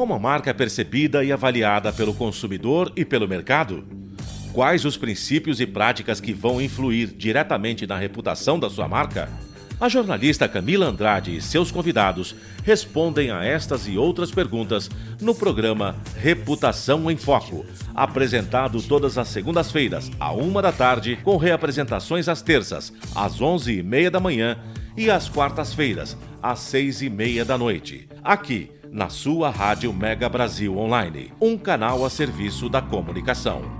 Como 0.00 0.14
a 0.14 0.18
marca 0.18 0.48
é 0.48 0.54
percebida 0.54 1.22
e 1.22 1.30
avaliada 1.30 1.92
pelo 1.92 2.14
consumidor 2.14 2.90
e 2.96 3.04
pelo 3.04 3.28
mercado? 3.28 3.84
Quais 4.50 4.86
os 4.86 4.96
princípios 4.96 5.60
e 5.60 5.66
práticas 5.66 6.22
que 6.22 6.32
vão 6.32 6.58
influir 6.58 7.08
diretamente 7.08 7.86
na 7.86 7.98
reputação 7.98 8.58
da 8.58 8.70
sua 8.70 8.88
marca? 8.88 9.28
A 9.78 9.90
jornalista 9.90 10.48
Camila 10.48 10.86
Andrade 10.86 11.36
e 11.36 11.42
seus 11.42 11.70
convidados 11.70 12.34
respondem 12.64 13.30
a 13.30 13.44
estas 13.44 13.86
e 13.86 13.98
outras 13.98 14.30
perguntas 14.30 14.88
no 15.20 15.34
programa 15.34 15.94
Reputação 16.16 17.10
em 17.10 17.18
Foco, 17.18 17.66
apresentado 17.94 18.80
todas 18.80 19.18
as 19.18 19.28
segundas-feiras, 19.28 20.10
à 20.18 20.32
uma 20.32 20.62
da 20.62 20.72
tarde, 20.72 21.18
com 21.22 21.36
reapresentações 21.36 22.26
às 22.26 22.40
terças, 22.40 22.90
às 23.14 23.38
onze 23.42 23.76
e 23.76 23.82
meia 23.82 24.10
da 24.10 24.18
manhã 24.18 24.56
e 24.96 25.10
às 25.10 25.28
quartas-feiras, 25.28 26.16
às 26.42 26.60
seis 26.60 27.02
e 27.02 27.10
meia 27.10 27.44
da 27.44 27.58
noite, 27.58 28.08
aqui 28.24 28.79
na 28.92 29.08
sua 29.08 29.50
Rádio 29.50 29.92
Mega 29.92 30.28
Brasil 30.28 30.76
Online, 30.76 31.32
um 31.40 31.56
canal 31.56 32.04
a 32.04 32.10
serviço 32.10 32.68
da 32.68 32.82
comunicação. 32.82 33.79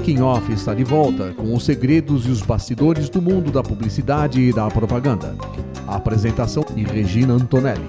Making 0.00 0.22
Off 0.22 0.50
está 0.50 0.72
de 0.72 0.82
volta 0.82 1.34
com 1.34 1.52
os 1.54 1.62
segredos 1.62 2.24
e 2.24 2.30
os 2.30 2.40
bastidores 2.40 3.10
do 3.10 3.20
mundo 3.20 3.52
da 3.52 3.62
publicidade 3.62 4.40
e 4.40 4.50
da 4.50 4.66
propaganda. 4.68 5.36
A 5.86 5.96
apresentação 5.96 6.64
de 6.74 6.84
Regina 6.84 7.34
Antonelli. 7.34 7.86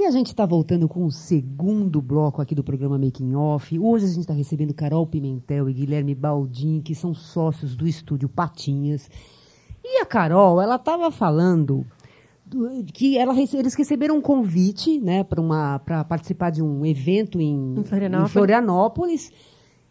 E 0.00 0.04
a 0.04 0.10
gente 0.10 0.26
está 0.26 0.44
voltando 0.44 0.88
com 0.88 1.04
o 1.04 1.12
segundo 1.12 2.02
bloco 2.02 2.42
aqui 2.42 2.56
do 2.56 2.64
programa 2.64 2.98
Making 2.98 3.36
Off. 3.36 3.78
Hoje 3.78 4.06
a 4.06 4.08
gente 4.08 4.20
está 4.22 4.34
recebendo 4.34 4.74
Carol 4.74 5.06
Pimentel 5.06 5.70
e 5.70 5.72
Guilherme 5.72 6.16
Baldin, 6.16 6.80
que 6.80 6.96
são 6.96 7.14
sócios 7.14 7.76
do 7.76 7.86
estúdio 7.86 8.28
Patinhas 8.28 9.08
e 9.86 10.00
a 10.00 10.06
Carol, 10.06 10.60
ela 10.60 10.76
estava 10.76 11.10
falando 11.10 11.86
do, 12.44 12.84
que 12.92 13.16
ela, 13.16 13.34
eles 13.34 13.74
receberam 13.74 14.16
um 14.16 14.20
convite 14.20 14.98
né, 14.98 15.24
para 15.24 16.04
participar 16.04 16.50
de 16.50 16.62
um 16.62 16.84
evento 16.84 17.40
em, 17.40 17.74
em 17.78 17.84
Florianópolis. 17.84 18.30
Em 18.30 18.32
Florianópolis 18.32 19.32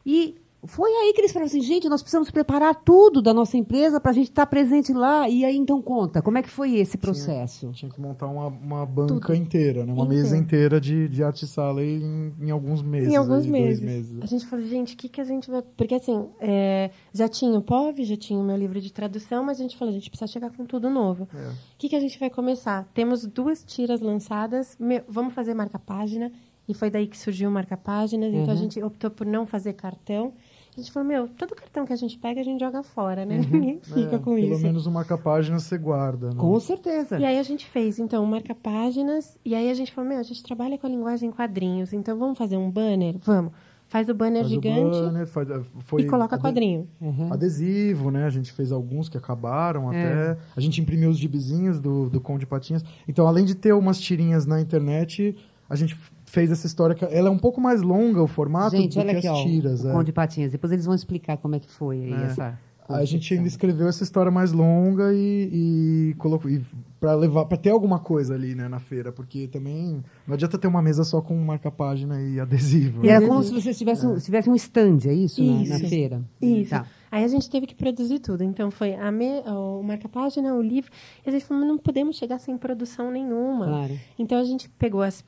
e 0.06 0.36
foi 0.68 0.92
aí 0.92 1.14
que 1.14 1.22
eles 1.22 1.32
falaram 1.32 1.48
assim, 1.48 1.62
gente, 1.62 1.90
nós 1.90 2.02
precisamos 2.02 2.32
preparar 2.32 2.76
tudo 2.76 3.22
da 3.22 3.34
nossa 3.34 3.58
empresa 3.58 4.00
para 4.00 4.12
a 4.12 4.14
gente 4.14 4.30
estar 4.30 4.44
tá 4.44 4.46
presente 4.46 4.94
lá. 4.94 5.30
E 5.30 5.44
aí, 5.46 5.56
então, 5.56 5.82
conta, 5.82 6.22
como 6.22 6.38
é 6.38 6.44
que 6.44 6.50
foi 6.50 6.76
esse 6.76 6.98
processo? 6.98 7.62
Tinha, 7.62 7.72
tinha 7.72 7.92
que 7.92 8.00
montar 8.00 8.28
uma, 8.28 8.48
uma 8.48 8.86
banca 8.86 9.28
tudo. 9.28 9.36
inteira, 9.36 9.86
né? 9.86 9.94
uma 9.94 10.06
inteira. 10.06 10.24
mesa 10.24 10.38
inteira 10.38 10.82
de, 10.82 11.08
de 11.08 11.24
arte 11.24 11.46
sala 11.48 11.84
em, 11.84 12.34
em 12.40 12.52
alguns 12.52 12.82
meses. 12.82 13.14
Em 13.14 13.16
alguns 13.16 13.46
meses. 13.46 13.84
meses. 13.84 14.22
A 14.22 14.26
gente 14.26 14.46
falou, 14.46 14.66
gente, 14.66 14.94
o 14.96 14.98
que, 14.98 15.10
que 15.10 15.22
a 15.22 15.26
gente 15.26 15.50
vai... 15.50 15.62
Porque, 15.76 15.96
assim, 15.96 16.28
é, 16.40 16.92
já 17.14 17.28
tinha 17.28 17.58
o 17.58 17.62
POV, 17.62 18.04
já 18.04 18.18
tinha 18.18 18.40
o 18.40 18.44
meu 18.44 18.58
livro 18.58 18.80
de 18.80 18.92
tradução, 18.92 19.44
mas 19.44 19.60
a 19.60 19.64
gente 19.64 19.78
falou, 19.78 19.92
a 19.92 19.98
gente 19.98 20.10
precisa 20.10 20.32
chegar 20.32 20.52
com 20.52 20.66
tudo 20.66 20.90
novo. 20.90 21.28
O 21.34 21.38
é. 21.38 21.52
que, 21.78 21.90
que 21.90 21.96
a 21.96 22.00
gente 22.00 22.20
vai 22.20 22.30
começar? 22.30 22.88
Temos 22.94 23.26
duas 23.26 23.64
tiras 23.64 24.02
lançadas, 24.02 24.78
vamos 25.08 25.34
fazer 25.34 25.54
marca-página, 25.54 26.32
e 26.68 26.74
foi 26.74 26.90
daí 26.90 27.08
que 27.08 27.18
surgiu 27.18 27.50
marca-páginas, 27.52 28.34
uhum. 28.34 28.42
então 28.42 28.54
a 28.54 28.56
uhum. 28.56 28.62
gente 28.62 28.82
optou 28.82 29.10
por 29.12 29.26
não 29.26 29.46
fazer 29.46 29.74
cartão, 29.74 30.34
a 30.76 30.82
gente 30.82 30.92
falou, 30.92 31.08
meu, 31.08 31.28
todo 31.30 31.56
cartão 31.56 31.86
que 31.86 31.94
a 31.94 31.96
gente 31.96 32.18
pega, 32.18 32.42
a 32.42 32.44
gente 32.44 32.60
joga 32.60 32.84
fora, 32.84 33.26
né? 33.26 33.38
Uhum. 33.38 33.50
Ninguém 33.50 33.80
fica 33.82 34.16
é, 34.16 34.20
com 34.20 34.36
pelo 34.36 34.40
isso. 34.40 34.50
Pelo 34.50 34.62
menos 34.64 34.86
o 34.86 34.92
marca-páginas 34.92 35.64
você 35.64 35.78
guarda, 35.78 36.30
né? 36.30 36.36
Com 36.38 36.60
certeza. 36.60 37.18
E 37.18 37.26
aí 37.26 37.40
a 37.40 37.44
gente 37.44 37.66
fez, 37.66 37.98
então, 37.98 38.26
marca-páginas, 38.26 39.38
e 39.46 39.56
aí 39.56 39.70
a 39.70 39.74
gente 39.74 39.94
falou, 39.94 40.10
meu, 40.10 40.20
a 40.20 40.24
gente 40.24 40.44
trabalha 40.44 40.78
com 40.78 40.86
a 40.86 40.90
linguagem 40.90 41.30
em 41.30 41.32
quadrinhos, 41.32 41.94
então 41.94 42.18
vamos 42.18 42.38
fazer 42.38 42.58
um 42.58 42.70
banner? 42.70 43.16
Vamos. 43.22 43.54
Faz 43.88 44.10
o 44.10 44.14
banner 44.14 44.42
faz 44.42 44.50
gigante 44.50 44.80
o 44.80 44.90
banner, 44.90 45.28
faz, 45.28 45.50
eh, 45.50 45.62
foi 45.82 46.02
e 46.02 46.08
coloca 46.08 46.38
quadrinho. 46.40 46.90
Uhum. 47.00 47.32
Adesivo, 47.32 48.10
né? 48.10 48.26
A 48.26 48.30
gente 48.30 48.52
fez 48.52 48.72
alguns 48.72 49.08
que 49.08 49.18
acabaram 49.18 49.94
é. 49.94 50.32
até. 50.32 50.38
A 50.56 50.60
gente 50.60 50.82
imprimiu 50.82 51.10
os 51.10 51.18
gibizinhos 51.18 51.80
do, 51.80 52.10
do 52.10 52.20
Conde 52.20 52.46
Patinhas. 52.48 52.84
Então, 53.08 53.28
além 53.28 53.46
de 53.46 53.54
ter 53.54 53.74
umas 53.74 54.00
tirinhas 54.00 54.46
na 54.46 54.60
internet, 54.60 55.38
a 55.70 55.76
gente 55.76 55.96
fez 56.36 56.52
essa 56.52 56.68
história. 56.68 56.96
Ela 57.10 57.30
é 57.30 57.32
um 57.32 57.40
pouco 57.40 57.62
mais 57.62 57.82
longa, 57.82 58.22
o 58.22 58.28
formato, 58.28 58.76
gente, 58.76 59.00
do 59.00 59.06
que 59.06 59.12
aqui, 59.12 59.28
as 59.28 59.40
tiras. 59.40 59.86
Ó, 59.86 59.88
o 59.88 59.92
é. 59.92 59.94
Conde 59.94 60.12
Patinhas. 60.12 60.52
Depois 60.52 60.72
eles 60.74 60.86
vão 60.86 60.94
explicar 60.94 61.38
como 61.38 61.56
é 61.56 61.60
que 61.60 61.72
foi 61.72 62.04
aí 62.04 62.14
é. 62.14 62.26
essa... 62.26 62.60
A 62.88 63.04
gente 63.04 63.34
ainda 63.34 63.48
escreveu 63.48 63.88
essa 63.88 64.04
história 64.04 64.32
mais 64.32 64.52
longa 64.52 65.12
e, 65.12 66.12
e 66.12 66.16
colocou 66.20 66.52
e 66.52 66.62
para 67.00 67.16
levar 67.16 67.46
para 67.46 67.58
ter 67.58 67.72
alguma 67.72 67.98
coisa 67.98 68.36
ali, 68.36 68.54
né, 68.54 68.68
na 68.68 68.78
feira, 68.78 69.12
porque 69.12 69.48
também 69.48 70.04
não 70.28 70.36
adianta 70.36 70.56
ter 70.56 70.68
uma 70.68 70.84
mesa 70.84 71.04
só 71.04 71.20
com 71.20 71.36
marca-página 71.36 72.22
e 72.22 72.40
adesivo. 72.40 73.04
E 73.04 73.10
era 73.10 73.26
como 73.26 73.42
se 73.42 73.52
vocês 73.52 73.76
tivessem, 73.76 74.12
é. 74.12 74.20
tivessem 74.20 74.54
um 74.54 74.56
stand, 74.56 75.00
é 75.06 75.14
isso, 75.14 75.42
isso. 75.42 75.74
Na, 75.74 75.80
na, 75.80 75.90
feira? 75.90 76.22
Isso. 76.40 76.70
Tá. 76.70 76.86
Aí 77.16 77.24
a 77.24 77.30
gente 77.30 77.50
teve 77.50 77.66
que 77.66 77.74
produzir 77.74 78.20
tudo. 78.20 78.44
Então 78.44 78.70
foi 78.70 78.94
a 78.94 79.10
me, 79.10 79.40
o 79.48 79.82
marca-página, 79.82 80.54
o 80.54 80.62
livro. 80.62 80.92
E 81.26 81.30
a 81.30 81.32
gente 81.32 81.46
falou, 81.46 81.66
não 81.66 81.78
podemos 81.78 82.18
chegar 82.18 82.40
sem 82.40 82.58
produção 82.58 83.10
nenhuma. 83.10 83.68
Claro. 83.68 84.00
Então 84.20 84.38
a 84.38 84.44
gente 84.44 84.68
pegou 84.68 85.02
as, 85.02 85.24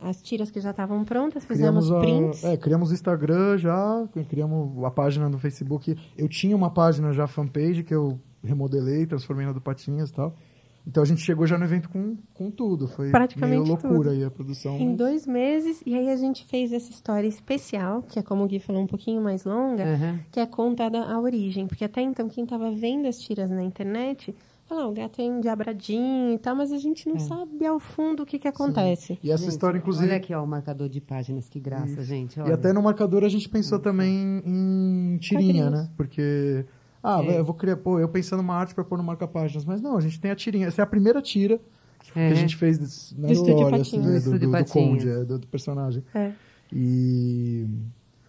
as 0.00 0.20
tiras 0.20 0.50
que 0.50 0.60
já 0.60 0.70
estavam 0.70 1.04
prontas, 1.04 1.44
fizemos 1.44 1.86
criamos 1.86 2.04
prints. 2.04 2.44
A, 2.44 2.48
é, 2.48 2.56
criamos 2.56 2.90
o 2.90 2.94
Instagram 2.94 3.56
já, 3.56 4.04
criamos 4.28 4.82
a 4.82 4.90
página 4.90 5.28
no 5.28 5.38
Facebook. 5.38 5.96
Eu 6.18 6.28
tinha 6.28 6.56
uma 6.56 6.70
página 6.70 7.12
já 7.12 7.28
fanpage 7.28 7.84
que 7.84 7.94
eu 7.94 8.18
remodelei, 8.42 9.06
transformei 9.06 9.46
na 9.46 9.52
do 9.52 9.60
Patinhas 9.60 10.10
e 10.10 10.14
tal. 10.14 10.36
Então 10.86 11.02
a 11.02 11.06
gente 11.06 11.20
chegou 11.20 11.46
já 11.46 11.56
no 11.56 11.64
evento 11.64 11.88
com, 11.88 12.16
com 12.34 12.50
tudo. 12.50 12.88
Foi 12.88 13.10
Praticamente 13.10 13.58
meio 13.58 13.68
loucura 13.68 13.94
tudo. 13.94 14.10
aí 14.10 14.24
a 14.24 14.30
produção. 14.30 14.76
Em 14.76 14.88
mas... 14.88 14.96
dois 14.96 15.26
meses, 15.26 15.82
e 15.86 15.94
aí 15.94 16.10
a 16.10 16.16
gente 16.16 16.44
fez 16.46 16.72
essa 16.72 16.90
história 16.90 17.26
especial, 17.26 18.02
que 18.02 18.18
é 18.18 18.22
como 18.22 18.44
o 18.44 18.46
Gui 18.46 18.58
falou, 18.58 18.82
um 18.82 18.86
pouquinho 18.86 19.22
mais 19.22 19.44
longa, 19.44 19.84
uhum. 19.84 20.18
que 20.30 20.40
é 20.40 20.46
contada 20.46 21.00
a 21.02 21.20
origem. 21.20 21.66
Porque 21.66 21.84
até 21.84 22.02
então, 22.02 22.28
quem 22.28 22.44
estava 22.44 22.70
vendo 22.72 23.06
as 23.06 23.18
tiras 23.18 23.48
na 23.48 23.62
internet 23.62 24.34
fala, 24.72 24.82
ah, 24.82 24.88
o 24.88 24.92
gato 24.92 25.20
é 25.20 25.24
endiabradinho 25.24 26.32
e 26.32 26.38
tal, 26.38 26.56
mas 26.56 26.72
a 26.72 26.78
gente 26.78 27.06
não 27.08 27.16
é. 27.16 27.20
sabe 27.20 27.66
ao 27.66 27.78
fundo 27.78 28.22
o 28.22 28.26
que, 28.26 28.38
que 28.38 28.48
acontece. 28.48 29.14
Sim. 29.14 29.18
E 29.22 29.30
essa 29.30 29.44
gente, 29.44 29.52
história, 29.52 29.78
inclusive. 29.78 30.06
Olha 30.06 30.16
aqui, 30.16 30.34
ó, 30.34 30.42
o 30.42 30.46
marcador 30.46 30.88
de 30.88 31.00
páginas, 31.00 31.48
que 31.48 31.60
graça, 31.60 31.92
Isso. 31.92 32.04
gente. 32.04 32.40
Olha. 32.40 32.50
E 32.50 32.52
até 32.52 32.72
no 32.72 32.82
marcador 32.82 33.24
a 33.24 33.28
gente 33.28 33.48
pensou 33.48 33.78
também 33.78 34.42
em 34.44 35.18
tirinha, 35.18 35.70
né? 35.70 35.90
Porque 35.96 36.64
ah, 37.02 37.20
é. 37.22 37.38
eu 37.40 37.44
vou 37.44 37.54
criar, 37.54 37.76
pô, 37.76 37.98
eu 37.98 38.08
pensando 38.08 38.40
uma 38.40 38.54
arte 38.54 38.74
para 38.74 38.84
pôr 38.84 38.96
no 38.96 39.02
marca-páginas. 39.04 39.64
Mas 39.64 39.80
não, 39.80 39.96
a 39.96 40.00
gente 40.00 40.20
tem 40.20 40.30
a 40.30 40.36
tirinha. 40.36 40.68
Essa 40.68 40.82
é 40.82 40.84
a 40.84 40.86
primeira 40.86 41.20
tira 41.20 41.60
que, 42.00 42.18
é. 42.18 42.28
a 42.30 42.34
gente 42.34 42.56
fez 42.56 43.12
na 43.16 43.30
história, 43.30 43.80
assim, 43.80 43.98
né, 43.98 44.18
do, 44.20 44.38
do, 44.38 44.38
do 44.38 44.64
Conde, 44.66 45.08
é, 45.08 45.24
do, 45.24 45.38
do, 45.38 45.46
personagem. 45.46 46.02
É. 46.14 46.32
E 46.72 47.66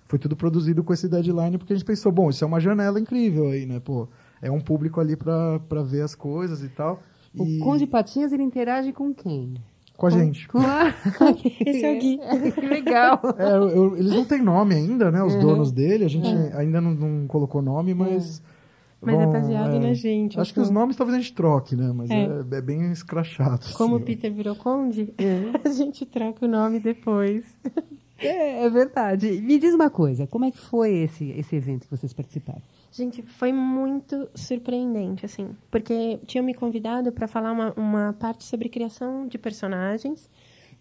foi 0.08 0.20
tudo 0.20 0.36
produzido 0.36 0.84
com 0.84 0.94
esse 0.94 1.08
deadline, 1.08 1.58
porque 1.58 1.74
a 1.74 1.75
gente 1.75 1.86
pensou, 1.86 2.12
bom, 2.12 2.30
isso 2.30 2.44
é 2.44 2.48
uma 2.48 2.60
janela 2.60 3.00
incrível 3.00 3.48
aí, 3.50 3.65
né? 3.65 3.80
Pô, 3.80 4.08
é 4.42 4.51
um 4.51 4.60
público 4.60 5.00
ali 5.00 5.15
para 5.15 5.60
ver 5.84 6.01
as 6.01 6.13
coisas 6.15 6.62
e 6.63 6.70
tal. 6.70 7.01
O 7.38 7.46
E- 7.46 7.60
Conde 7.60 7.88
Patinhas, 7.88 8.32
ele 8.32 8.44
interage 8.44 8.92
com 8.92 9.13
quem? 9.13 9.56
Com 9.98 10.08
a 10.08 10.10
gente. 10.10 10.48
Com 10.48 10.60
a... 10.60 10.94
Esse 11.65 11.86
é 11.86 11.96
o 11.96 12.00
Gui. 12.00 12.20
que 12.51 12.62
legal. 12.65 13.20
É, 13.38 13.56
eu- 13.56 13.70
eu- 13.70 13.98
eles 13.98 14.12
não 14.12 14.25
têm 14.25 14.42
nome 14.42 14.75
ainda, 14.75 15.12
né? 15.12 15.22
Uhum. 15.22 15.27
Os 15.27 15.36
donos 15.36 15.72
dele. 15.72 16.06
A 16.06 16.10
gente 16.10 16.27
É. 16.27 16.58
ainda 16.58 16.82
não, 16.82 16.92
não 16.94 17.27
colocou 17.27 17.62
nome, 17.62 17.94
mas. 17.94 18.42
Mas 19.05 19.19
é 19.19 19.24
vão- 19.24 19.31
baseado 19.33 19.79
na 19.79 19.93
gente, 19.93 20.39
Acho 20.39 20.53
que 20.53 20.60
assim. 20.60 20.67
os 20.69 20.74
nomes 20.74 20.95
talvez 20.95 21.17
a 21.17 21.22
gente 21.22 21.33
troque, 21.33 21.75
né? 21.75 21.91
Mas 21.93 22.10
É. 22.10 22.24
é, 22.24 22.57
é 22.57 22.62
bem 22.62 22.91
escrachado. 22.91 23.65
Como 23.75 23.93
o 23.93 23.98
assim. 23.98 24.05
Peter 24.05 24.31
virou 24.33 24.55
conde, 24.55 25.13
a 25.63 25.69
gente 25.69 26.05
troca 26.05 26.45
o 26.45 26.48
nome 26.48 26.79
depois. 26.79 27.45
É, 28.19 28.63
é 28.65 28.69
verdade. 28.69 29.41
Me 29.41 29.60
diz 29.60 29.74
uma 29.74 29.89
coisa, 29.89 30.25
como 30.27 30.45
é 30.45 30.51
que 30.51 30.57
foi 30.57 30.93
esse, 30.93 31.31
esse 31.31 31.57
evento 31.57 31.86
que 31.88 31.91
vocês 31.98 32.13
participaram? 32.13 32.62
Gente, 32.89 33.22
foi 33.22 33.51
muito 33.51 34.29
surpreendente, 34.33 35.25
assim, 35.25 35.50
porque 35.69 36.19
tinham 36.25 36.45
me 36.45 36.53
convidado 36.53 37.12
para 37.12 37.27
falar 37.27 37.51
uma, 37.51 37.74
uma 37.75 38.13
parte 38.17 38.45
sobre 38.45 38.69
criação 38.69 39.27
de 39.27 39.38
personagens. 39.38 40.29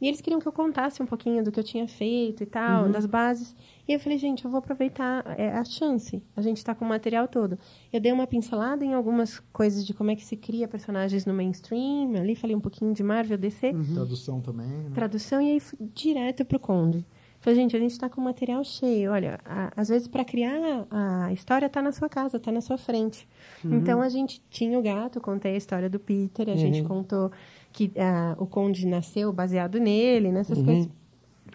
E 0.01 0.07
eles 0.07 0.21
queriam 0.21 0.41
que 0.41 0.47
eu 0.47 0.53
contasse 0.53 1.03
um 1.03 1.07
pouquinho 1.07 1.43
do 1.43 1.51
que 1.51 1.59
eu 1.59 1.65
tinha 1.65 1.89
feito 1.89 2.45
e 2.45 2.47
tal, 2.47 2.89
das 2.89 3.07
bases. 3.07 3.57
E 3.89 3.93
eu 3.93 3.99
falei, 3.99 4.17
gente, 4.17 4.45
eu 4.45 4.51
vou 4.51 4.59
aproveitar 4.59 5.25
é, 5.37 5.49
a 5.51 5.65
chance. 5.65 6.23
A 6.37 6.41
gente 6.41 6.59
está 6.59 6.73
com 6.75 6.85
o 6.85 6.89
material 6.89 7.27
todo. 7.27 7.59
Eu 7.93 8.01
dei 8.01 8.13
uma 8.13 8.27
pincelada 8.29 8.85
em 8.85 8.95
algumas 8.95 9.41
coisas 9.53 9.85
de 9.85 9.93
como 9.93 10.11
é 10.13 10.15
que 10.17 10.25
se 10.25 10.37
cria 10.37 10.69
personagens 10.69 11.27
no 11.27 11.35
mainstream. 11.35 12.15
Ali 12.17 12.37
falei 12.37 12.55
um 12.55 12.61
pouquinho 12.61 12.95
de 12.95 13.03
Marvel, 13.03 13.37
DC. 13.37 13.73
Tradução 13.95 14.41
também. 14.41 14.67
Né? 14.67 14.91
tradução 14.95 15.41
e 15.43 15.51
aí 15.53 15.61
fui 15.61 15.79
direto 15.95 16.45
pro 16.45 16.61
Conde. 16.61 17.05
Falei, 17.41 17.59
gente, 17.59 17.75
a 17.77 17.81
gente 17.81 17.91
está 17.91 18.09
com 18.09 18.21
o 18.21 18.25
material 18.25 18.63
cheio. 18.63 19.11
Olha, 19.11 19.41
a- 19.45 19.73
às 19.77 19.89
vezes 19.89 20.07
para 20.07 20.25
criar 20.25 20.87
a 20.89 21.33
história 21.33 21.69
tá 21.69 21.83
na 21.83 21.91
sua 21.91 22.09
casa, 22.09 22.39
tá 22.39 22.53
na 22.53 22.61
sua 22.61 22.79
frente. 22.79 23.27
Então 23.65 24.01
a 24.01 24.09
gente 24.09 24.41
tinha 24.49 24.79
o 24.79 24.83
gato, 24.83 25.21
contei 25.21 25.55
a 25.55 25.57
história 25.57 25.91
do 25.91 25.99
Peter, 25.99 26.49
a 26.49 26.55
gente 26.57 26.83
contou 26.85 27.33
que 27.73 27.91
ah, 27.99 28.37
o 28.39 28.47
Conde 28.47 28.87
nasceu 28.87 29.33
baseado 29.33 29.81
nele, 29.81 30.31
nessas 30.31 30.59
coisas. 30.65 30.89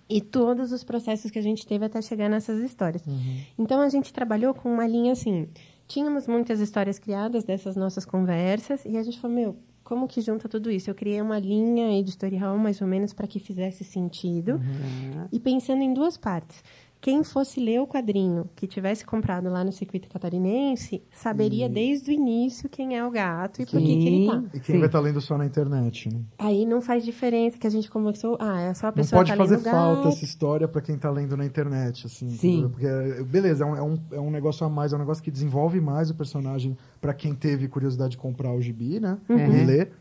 E 0.10 0.22
todos 0.22 0.72
os 0.72 0.84
processos 0.84 1.32
que 1.32 1.40
a 1.40 1.42
gente 1.42 1.66
teve 1.66 1.86
até 1.86 2.02
chegar 2.02 2.30
nessas 2.30 2.62
histórias. 2.62 3.04
Então 3.58 3.82
a 3.82 3.90
gente 3.90 4.14
trabalhou 4.14 4.54
com 4.54 4.72
uma 4.72 4.88
linha 4.88 5.12
assim. 5.12 5.48
Tínhamos 5.88 6.28
muitas 6.28 6.60
histórias 6.60 7.00
criadas 7.00 7.44
dessas 7.44 7.76
nossas 7.76 8.06
conversas 8.06 8.84
e 8.86 8.98
a 8.98 9.04
gente 9.04 9.20
falou, 9.20 9.36
meu, 9.36 9.56
como 9.84 10.06
que 10.06 10.20
junta 10.20 10.50
tudo 10.50 10.70
isso? 10.70 10.90
Eu 10.90 10.96
criei 10.96 11.22
uma 11.22 11.40
linha 11.40 11.98
editorial 11.98 12.58
mais 12.58 12.82
ou 12.82 12.88
menos 12.88 13.14
para 13.14 13.26
que 13.26 13.40
fizesse 13.40 13.86
sentido. 13.86 14.60
E 15.32 15.40
pensando 15.40 15.82
em 15.82 15.94
duas 15.94 16.18
partes. 16.18 16.62
Quem 17.00 17.24
fosse 17.24 17.60
ler 17.60 17.80
o 17.80 17.88
quadrinho 17.88 18.50
que 18.56 18.66
tivesse 18.66 19.06
comprado 19.06 19.50
lá 19.50 19.64
no 19.64 19.72
circuito 19.72 20.10
catarinense 20.10 21.04
saberia 21.12 21.70
desde 21.70 22.10
o 22.10 22.14
início 22.14 22.68
quem 22.68 22.98
é 22.98 23.06
o 23.06 23.12
gato 23.12 23.62
e 23.62 23.66
por 23.66 23.80
que, 23.80 23.86
que 23.86 24.08
ele 24.08 24.28
tá. 24.28 24.44
E 24.54 24.60
quem 24.60 24.76
Sim. 24.76 24.80
vai 24.80 24.88
estar 24.88 25.00
lendo 25.00 25.22
só 25.22 25.38
na 25.38 25.46
internet, 25.46 26.10
né? 26.10 26.20
Aí 26.38 26.66
não 26.66 26.82
faz 26.82 27.06
diferença 27.06 27.58
que 27.58 27.68
a 27.68 27.70
gente 27.70 27.90
conversou. 27.90 28.38
Ah, 28.40 28.62
é 28.62 28.74
só 28.74 28.88
a 28.88 28.90
Não 28.90 28.96
pessoa 28.96 29.20
pode 29.20 29.32
tá 29.32 29.38
fazer 29.38 29.58
falta 29.60 30.04
gato. 30.04 30.08
essa 30.10 30.26
história 30.26 30.68
pra 30.68 30.82
quem 30.82 30.98
tá 30.98 31.10
lendo 31.10 31.38
na 31.38 31.46
internet, 31.46 32.08
assim. 32.08 32.30
Sim. 32.30 32.70
Porque, 32.70 32.86
é, 32.86 33.24
beleza, 33.24 33.64
é 33.64 33.68
um, 33.68 33.76
é, 33.76 33.82
um, 33.82 34.00
é 34.14 34.20
um 34.20 34.32
negócio 34.32 34.66
a 34.66 34.70
mais, 34.70 34.92
é 34.92 34.96
um 34.96 35.00
negócio 35.00 35.24
que 35.24 35.32
desenvolve 35.32 35.80
mais 35.80 36.10
o 36.10 36.16
personagem 36.16 36.76
pra 37.00 37.14
quem 37.14 37.34
teve 37.34 37.68
curiosidade 37.68 38.12
de 38.12 38.18
comprar 38.18 38.52
o 38.52 38.62
gibi, 38.62 39.00
né? 39.00 39.18
Uhum. 39.30 39.38
E 39.38 39.66
ler. 39.66 39.92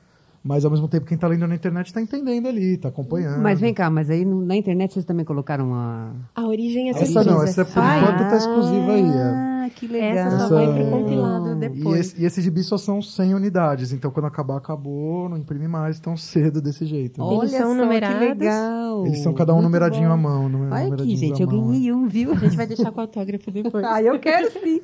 Mas, 0.47 0.65
ao 0.65 0.71
mesmo 0.71 0.87
tempo, 0.89 1.05
quem 1.07 1.19
tá 1.19 1.27
lendo 1.27 1.47
na 1.47 1.55
internet 1.55 1.93
tá 1.93 2.01
entendendo 2.01 2.47
ali, 2.47 2.77
tá 2.77 2.89
acompanhando. 2.89 3.43
Mas 3.43 3.59
vem 3.59 3.75
cá, 3.75 3.91
mas 3.91 4.09
aí 4.09 4.25
no- 4.25 4.45
na 4.47 4.55
internet 4.55 4.93
vocês 4.95 5.05
também 5.05 5.25
colocaram 5.25 5.67
uma... 5.67 6.13
A 6.35 6.47
origem 6.47 6.89
é 6.89 6.91
Essa 6.93 7.25
não, 7.25 7.43
essa 7.43 7.63
é 7.63 7.65
por 7.65 7.73
Sai. 7.73 8.01
enquanto 8.01 8.19
tá 8.31 8.37
exclusiva 8.37 8.93
aí. 8.93 9.05
é. 9.05 9.57
Ah, 9.67 9.71
que 9.75 9.89
legal. 9.89 10.09
Essa 10.27 10.39
só 10.39 10.45
Essa- 10.45 10.55
vai 10.55 10.67
pro 10.83 10.91
compilado 10.91 11.49
E 11.51 11.55
depois. 11.69 12.01
esse, 12.01 12.23
e 12.23 12.25
esse 12.25 12.41
gibi 12.41 12.63
só 12.63 12.79
são 12.79 13.03
100 13.03 13.35
unidades, 13.35 13.93
então 13.93 14.11
quando 14.13 14.27
acabar, 14.27 14.57
acabou, 14.59 15.29
não 15.29 15.37
imprime 15.37 15.67
mais 15.67 15.99
tão 15.99 16.17
cedo 16.17 16.61
desse 16.63 16.87
jeito. 16.87 17.21
né? 17.21 17.27
Eles 17.27 17.39
Olha 17.41 17.49
são 17.63 17.75
só, 17.75 17.75
numerados. 17.75 18.19
Que 18.19 18.25
legal. 18.27 19.07
Eles 19.07 19.19
são 19.25 19.35
cada 19.35 19.53
um 19.53 19.57
Muito 19.57 19.65
numeradinho 19.67 20.07
bom. 20.09 20.15
à 20.15 20.17
mão. 20.17 20.49
numer- 20.49 20.69
Olha 20.69 20.77
aqui, 20.77 20.85
numeradinhos 20.91 21.21
gente, 21.21 21.43
eu 21.43 21.49
mão, 21.49 21.57
é. 21.57 21.73
ganhei 21.73 21.93
um, 21.93 22.07
viu? 22.09 22.31
A 22.33 22.37
gente 22.37 22.57
vai 22.57 22.67
deixar 22.69 22.93
com 22.93 22.99
o 22.99 23.01
autógrafo 23.03 23.51
depois. 23.51 23.85
Ah, 23.97 24.01
eu 24.01 24.19
quero 24.21 24.49
sim. 24.53 24.81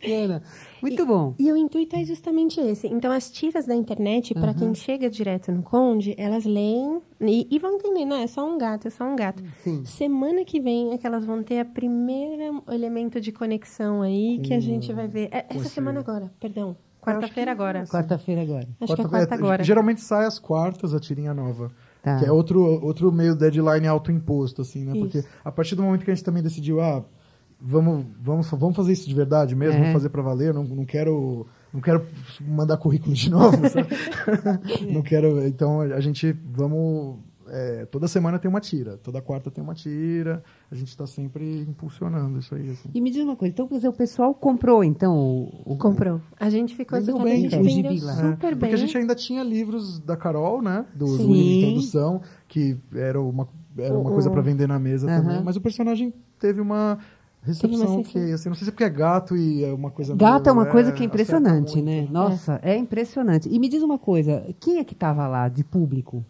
Que 0.00 0.08
bacana. 0.08 0.42
Muito 0.82 1.06
bom. 1.06 1.34
E 1.38 1.50
o 1.52 1.56
intuito 1.56 1.94
é 1.96 2.04
justamente 2.04 2.60
esse. 2.60 2.86
Então, 2.88 3.10
as 3.12 3.30
tiras 3.30 3.66
da 3.66 3.74
internet, 3.74 4.34
para 4.34 4.52
quem 4.52 4.74
chega 4.74 5.08
direto 5.08 5.50
no 5.52 5.62
Conde, 5.62 6.14
elas 6.18 6.44
leem 6.44 7.00
e, 7.20 7.46
e 7.50 7.58
vão 7.58 7.74
entender, 7.74 8.04
não, 8.04 8.16
é 8.16 8.26
só 8.26 8.44
um 8.48 8.58
gato, 8.58 8.88
é 8.88 8.90
só 8.90 9.04
um 9.04 9.14
gato. 9.16 9.42
Sim. 9.62 9.84
Semana 9.84 10.44
que 10.44 10.60
vem 10.60 10.92
é 10.92 10.98
que 10.98 11.06
elas 11.06 11.24
vão 11.24 11.42
ter 11.42 11.60
a 11.60 11.64
primeira 11.64 12.52
elemento 12.70 13.20
de 13.20 13.30
conexão 13.32 14.02
aí, 14.02 14.40
que 14.42 14.52
a 14.52 14.60
gente 14.60 14.92
vai 14.92 15.06
ver. 15.06 15.28
É, 15.30 15.46
essa 15.48 15.68
semana 15.68 16.00
agora, 16.00 16.32
perdão. 16.40 16.76
Quarta-feira 17.00 17.50
agora. 17.50 17.84
Quarta-feira 17.86 18.42
agora. 18.42 18.68
Acho 18.80 18.94
que 18.94 19.00
é 19.00 19.04
Quarta- 19.04 19.08
quarta 19.08 19.34
agora. 19.34 19.64
Geralmente 19.64 20.00
sai 20.00 20.24
às 20.24 20.38
quartas 20.38 20.94
a 20.94 21.00
tirinha 21.00 21.34
nova. 21.34 21.70
Tá. 22.00 22.18
Que 22.18 22.26
é 22.26 22.32
outro, 22.32 22.60
outro 22.84 23.10
meio 23.12 23.34
deadline 23.36 23.86
autoimposto, 23.86 24.62
assim, 24.62 24.84
né? 24.84 24.92
Isso. 24.92 25.00
Porque 25.00 25.24
a 25.44 25.50
partir 25.52 25.74
do 25.74 25.82
momento 25.82 26.04
que 26.04 26.10
a 26.10 26.14
gente 26.14 26.24
também 26.24 26.42
decidiu, 26.42 26.80
ah, 26.80 27.04
vamos, 27.62 28.04
vamos, 28.20 28.50
vamos 28.50 28.76
fazer 28.76 28.92
isso 28.92 29.08
de 29.08 29.14
verdade 29.14 29.54
mesmo, 29.54 29.76
É. 29.76 29.78
vamos 29.80 29.92
fazer 29.92 30.08
pra 30.08 30.22
valer, 30.22 30.52
não, 30.52 30.64
não 30.64 30.84
quero. 30.84 31.46
Não 31.72 31.80
quero 31.80 32.04
mandar 32.38 32.76
currículo 32.76 33.14
de 33.14 33.30
novo, 33.30 33.56
sabe? 33.70 33.88
não 34.92 35.00
quero. 35.00 35.46
Então 35.46 35.80
a 35.80 36.00
gente 36.00 36.30
vamos. 36.54 37.16
é, 37.48 37.86
toda 37.86 38.06
semana 38.06 38.38
tem 38.38 38.46
uma 38.48 38.60
tira, 38.60 38.98
toda 38.98 39.22
quarta 39.22 39.50
tem 39.50 39.64
uma 39.64 39.72
tira, 39.74 40.42
a 40.70 40.74
gente 40.74 40.88
está 40.88 41.06
sempre 41.06 41.62
impulsionando 41.62 42.38
isso 42.38 42.54
aí. 42.54 42.70
Assim. 42.72 42.90
E 42.92 43.00
me 43.00 43.10
diz 43.10 43.22
uma 43.24 43.34
coisa, 43.36 43.52
então 43.54 43.66
quer 43.66 43.76
dizer, 43.76 43.88
o 43.88 43.92
pessoal 43.94 44.34
comprou, 44.34 44.84
então, 44.84 45.16
o... 45.16 45.72
o- 45.72 45.76
Comprou. 45.78 46.20
A 46.38 46.50
gente 46.50 46.76
ficou 46.76 46.98
Vendeu 46.98 47.14
assustada, 47.16 47.30
a 47.30 47.32
bem, 47.32 47.42
gente 47.42 47.50
cara. 47.52 47.62
Vendeu 47.62 47.98
super 47.98 48.46
É, 48.46 48.50
bem. 48.50 48.58
Porque 48.58 48.74
a 48.74 48.78
gente 48.78 48.98
ainda 48.98 49.14
tinha 49.14 49.42
livros 49.42 49.98
da 49.98 50.14
Carol, 50.16 50.60
né? 50.60 50.84
Do, 50.94 51.06
do 51.06 51.16
Sim. 51.16 51.32
livro 51.32 51.42
de 51.48 51.58
introdução, 51.58 52.20
que 52.48 52.76
era 52.94 53.18
uma, 53.18 53.48
era 53.78 53.98
uma 53.98 54.10
coisa 54.10 54.30
para 54.30 54.42
vender 54.42 54.68
na 54.68 54.78
mesa 54.78 55.10
Aham. 55.10 55.22
também. 55.22 55.42
Mas 55.42 55.56
o 55.56 55.60
personagem 55.62 56.12
teve 56.38 56.60
uma 56.60 56.98
recepção 57.42 58.02
que, 58.02 58.18
assim, 58.32 58.48
não 58.48 58.54
sei 58.54 58.64
se 58.64 58.68
é 58.68 58.72
porque 58.72 58.84
é 58.84 58.90
gato 58.90 59.36
e 59.36 59.64
é 59.64 59.72
uma 59.72 59.90
coisa 59.90 60.14
Gato 60.14 60.48
é 60.48 60.52
meio, 60.52 60.64
uma 60.64 60.70
coisa 60.70 60.92
que 60.92 61.02
é 61.02 61.06
acerta 61.06 61.14
impressionante, 61.22 61.82
né? 61.82 62.06
Nossa, 62.10 62.60
é. 62.62 62.76
impressionante. 62.76 63.48
E 63.48 63.58
me 63.58 63.68
diz 63.68 63.82
uma 63.82 63.98
coisa, 63.98 64.44
quem 64.60 64.78
é 64.78 64.84
que 64.84 64.94
estava 64.94 65.26
lá 65.26 65.48
de 65.48 65.64
público? 65.64 66.24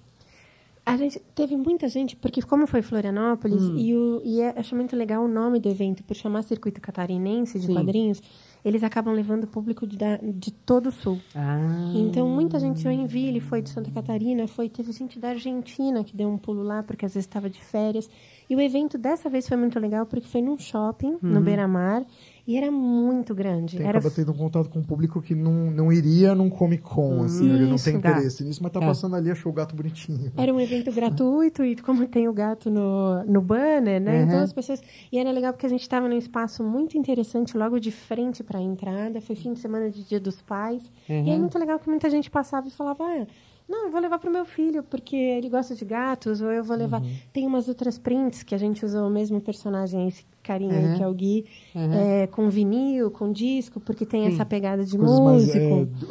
A 0.85 0.97
gente 0.97 1.21
teve 1.35 1.57
muita 1.57 1.89
gente, 1.89 2.17
porque 2.17 2.43
como 2.43 2.67
foi 2.67 2.83
Florianópolis, 2.83 3.63
Hum. 3.63 3.77
e, 3.77 3.95
o, 3.95 4.21
e 4.25 4.41
é, 4.41 4.53
acho 4.59 4.75
muito 4.75 4.97
legal 4.97 5.25
o 5.25 5.29
nome 5.29 5.61
do 5.61 5.69
evento, 5.69 6.03
por 6.03 6.17
chamar 6.17 6.43
Circuito 6.43 6.81
Catarinense 6.81 7.61
de 7.61 7.67
Sim. 7.67 7.75
quadrinhos, 7.75 8.21
eles 8.65 8.83
acabam 8.83 9.15
levando 9.15 9.47
público 9.47 9.87
de, 9.87 9.97
de 10.35 10.51
todo 10.51 10.89
o 10.89 10.93
sul. 10.93 11.21
Ah, 11.37 11.93
Então, 11.95 12.29
muita 12.29 12.59
gente 12.59 12.77
de 12.79 12.83
Joinville 12.83 13.39
foi 13.41 13.63
de 13.63 13.71
Santa 13.71 13.93
Catarina, 13.93 14.49
foi 14.49 14.69
teve 14.69 14.91
gente 14.91 15.21
da 15.21 15.29
Argentina 15.31 16.03
que 16.03 16.17
deu 16.17 16.29
um 16.29 16.39
pulo 16.39 16.65
lá, 16.65 16.83
porque 16.83 17.05
às 17.07 17.15
vezes 17.15 17.27
estava 17.29 17.49
de 17.49 17.61
férias. 17.63 18.09
E 18.53 18.55
o 18.55 18.61
evento 18.61 18.99
dessa 18.99 19.31
vez 19.31 19.49
foi 19.49 19.57
muito 19.57 19.81
legal, 19.81 20.05
porque 20.05 20.29
foi 20.29 20.43
num 20.43 20.59
shopping, 20.59 21.17
no 21.23 21.41
Beira-Mar, 21.41 22.05
e 22.47 22.55
era 22.55 22.71
muito 22.71 23.35
grande. 23.35 23.79
Tem, 23.79 23.87
era 23.87 23.99
acaba 23.99 24.15
tendo 24.15 24.31
um 24.31 24.35
contato 24.35 24.69
com 24.69 24.81
um 24.81 24.83
público 24.83 25.23
que 25.23 25.35
não, 25.35 25.71
não 25.71 25.91
iria 25.91 26.35
num 26.35 26.51
Comic 26.51 26.83
Con, 26.83 27.23
assim, 27.23 27.49
ele 27.49 27.65
não 27.65 27.77
Isso, 27.77 27.87
tem 27.87 27.99
tá. 27.99 28.11
interesse 28.11 28.45
nisso, 28.45 28.63
mas 28.63 28.71
tá 28.71 28.79
Tá. 28.79 28.87
passando 28.89 29.17
ali, 29.17 29.31
achou 29.31 29.51
o 29.51 29.55
gato 29.55 29.75
bonitinho. 29.75 30.31
Era 30.37 30.53
um 30.53 30.61
evento 30.61 30.93
gratuito 30.93 31.65
e 31.65 31.77
como 31.77 32.07
tem 32.07 32.29
o 32.29 32.33
gato 32.35 32.69
no, 32.69 33.25
no 33.25 33.41
banner, 33.41 33.99
né? 33.99 34.19
Uhum. 34.19 34.27
Então 34.27 34.41
as 34.41 34.53
pessoas. 34.53 34.83
E 35.11 35.19
era 35.19 35.31
legal 35.31 35.55
porque 35.55 35.65
a 35.65 35.71
gente 35.71 35.81
estava 35.81 36.07
num 36.07 36.19
espaço 36.19 36.63
muito 36.63 36.99
interessante, 36.99 37.57
logo 37.57 37.81
de 37.81 37.91
frente 37.91 38.45
para 38.45 38.59
a 38.59 38.63
entrada. 38.63 39.19
Foi 39.23 39.35
fim 39.35 39.55
de 39.55 39.61
semana 39.61 39.91
de 39.91 40.05
Dia 40.05 40.21
dos 40.21 40.43
Pais. 40.43 40.83
Uhum. 41.09 41.25
E 41.25 41.31
aí 41.31 41.39
muito 41.39 41.59
legal 41.59 41.79
que 41.79 41.89
muita 41.89 42.11
gente 42.11 42.31
passava 42.31 42.69
e 42.69 42.71
falava: 42.71 43.03
ah, 43.03 43.27
não, 43.73 43.87
eu 43.87 43.91
vou 43.91 44.01
levar 44.01 44.19
para 44.19 44.29
o 44.29 44.33
meu 44.33 44.45
filho 44.45 44.83
porque 44.83 45.17
ele 45.17 45.49
gosta 45.49 45.75
de 45.75 45.83
gatos, 45.83 46.43
ou 46.43 46.53
eu 46.53 46.63
vou 46.63 46.77
levar. 46.77 47.01
Uhum. 47.01 47.17
Tem 47.33 47.47
umas 47.47 47.69
outras 47.69 47.97
prints 47.99 48.43
que 48.43 48.55
a 48.55 48.59
gente 48.59 48.85
usou 48.85 49.09
o 49.09 49.11
mesmo 49.11 49.41
personagem, 49.41 50.07
esse 50.07 50.27
carinha 50.43 50.73
Uhum. 50.75 50.91
aí 50.93 50.97
que 50.97 51.03
é 51.03 51.09
o 51.09 51.15
Gui, 51.15 51.45
Uhum. 51.75 51.93
é, 51.93 52.27
com 52.27 52.49
vinil, 52.51 53.11
com 53.11 53.31
disco, 53.33 53.81
porque 53.81 54.05
tem 54.05 54.27
Sim. 54.29 54.35
essa 54.35 54.45
pegada 54.45 54.85
de 54.85 54.97
Coisas 54.99 55.21
mais, 55.21 55.43
músico. 55.47 55.59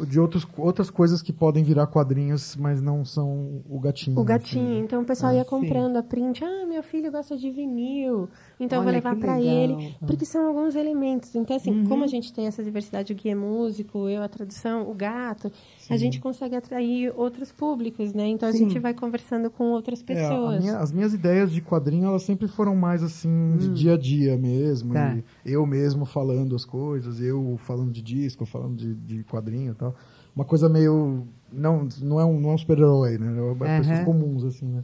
é, 0.02 0.04
de- 0.06 0.18
outros, 0.20 0.46
outras 0.56 0.90
coisas 0.90 1.20
que 1.22 1.32
podem 1.32 1.62
virar 1.62 1.86
quadrinhos, 1.86 2.56
mas 2.56 2.80
não 2.80 3.04
são 3.04 3.62
o 3.68 3.78
gatinho. 3.78 4.16
O 4.16 4.20
assim. 4.20 4.26
gatinho. 4.28 4.84
Então 4.84 5.02
o 5.02 5.04
pessoal 5.04 5.32
Ah, 5.32 5.36
ia 5.36 5.44
sim. 5.44 5.50
comprando 5.50 5.96
a 5.96 6.02
print. 6.02 6.44
Ah, 6.44 6.66
meu 6.66 6.82
filho 6.82 7.10
gosta 7.12 7.36
de 7.36 7.50
vinil. 7.50 8.28
Então 8.58 8.78
eu 8.78 8.82
vou 8.82 8.88
Olha, 8.92 8.98
levar 8.98 9.16
para 9.16 9.40
ele. 9.40 9.94
Porque 10.06 10.24
são 10.24 10.46
alguns 10.46 10.74
elementos. 10.74 11.34
Então, 11.34 11.56
assim, 11.56 11.70
Uhum. 11.70 11.84
como 11.86 12.04
a 12.04 12.06
gente 12.06 12.32
tem 12.32 12.46
essa 12.46 12.62
diversidade, 12.62 13.12
o 13.12 13.16
Gui 13.16 13.28
é 13.30 13.34
músico, 13.34 14.08
eu 14.08 14.22
a 14.22 14.28
tradução, 14.28 14.88
o 14.90 14.94
gato, 14.94 15.50
a 15.90 15.96
gente 15.96 16.20
consegue 16.20 16.54
atrair 16.56 17.12
outros 17.16 17.50
públicos, 17.52 18.12
né? 18.14 18.28
Então 18.28 18.48
a 18.48 18.52
Sim. 18.52 18.58
gente 18.68 18.78
vai 18.78 18.94
conversando 18.94 19.50
com 19.50 19.64
outras 19.72 20.00
É, 20.00 20.02
a 20.02 20.06
pessoas. 20.06 20.60
minha- 20.62 20.78
as 20.78 20.92
minhas 20.92 21.12
ideias 21.12 21.50
de 21.52 21.60
quadrinho, 21.60 22.06
elas 22.06 22.22
sempre 22.22 22.46
foram 22.48 22.74
mais 22.76 23.02
assim, 23.02 23.56
de 23.58 23.68
dia 23.74 23.94
a 23.94 23.98
dia 23.98 24.21
mesmo. 24.36 24.94
Tá. 24.94 25.16
eu 25.44 25.66
mesmo 25.66 26.04
falando 26.04 26.54
as 26.54 26.64
coisas, 26.64 27.20
eu 27.20 27.58
falando 27.64 27.90
de 27.90 28.02
disco, 28.02 28.44
falando 28.44 28.76
de, 28.76 28.94
de 28.94 29.24
quadrinho 29.24 29.72
e 29.72 29.74
tal. 29.74 29.94
Uma 30.34 30.44
coisa 30.44 30.68
meio. 30.68 31.26
Não, 31.52 31.88
não 32.00 32.18
é 32.18 32.24
um, 32.24 32.40
não 32.40 32.50
é 32.50 32.54
um 32.54 32.58
super-herói, 32.58 33.18
né? 33.18 33.34
É 33.36 33.76
pessoas 33.78 33.98
Aham. 33.98 34.04
comuns, 34.04 34.44
assim, 34.44 34.66
né? 34.66 34.82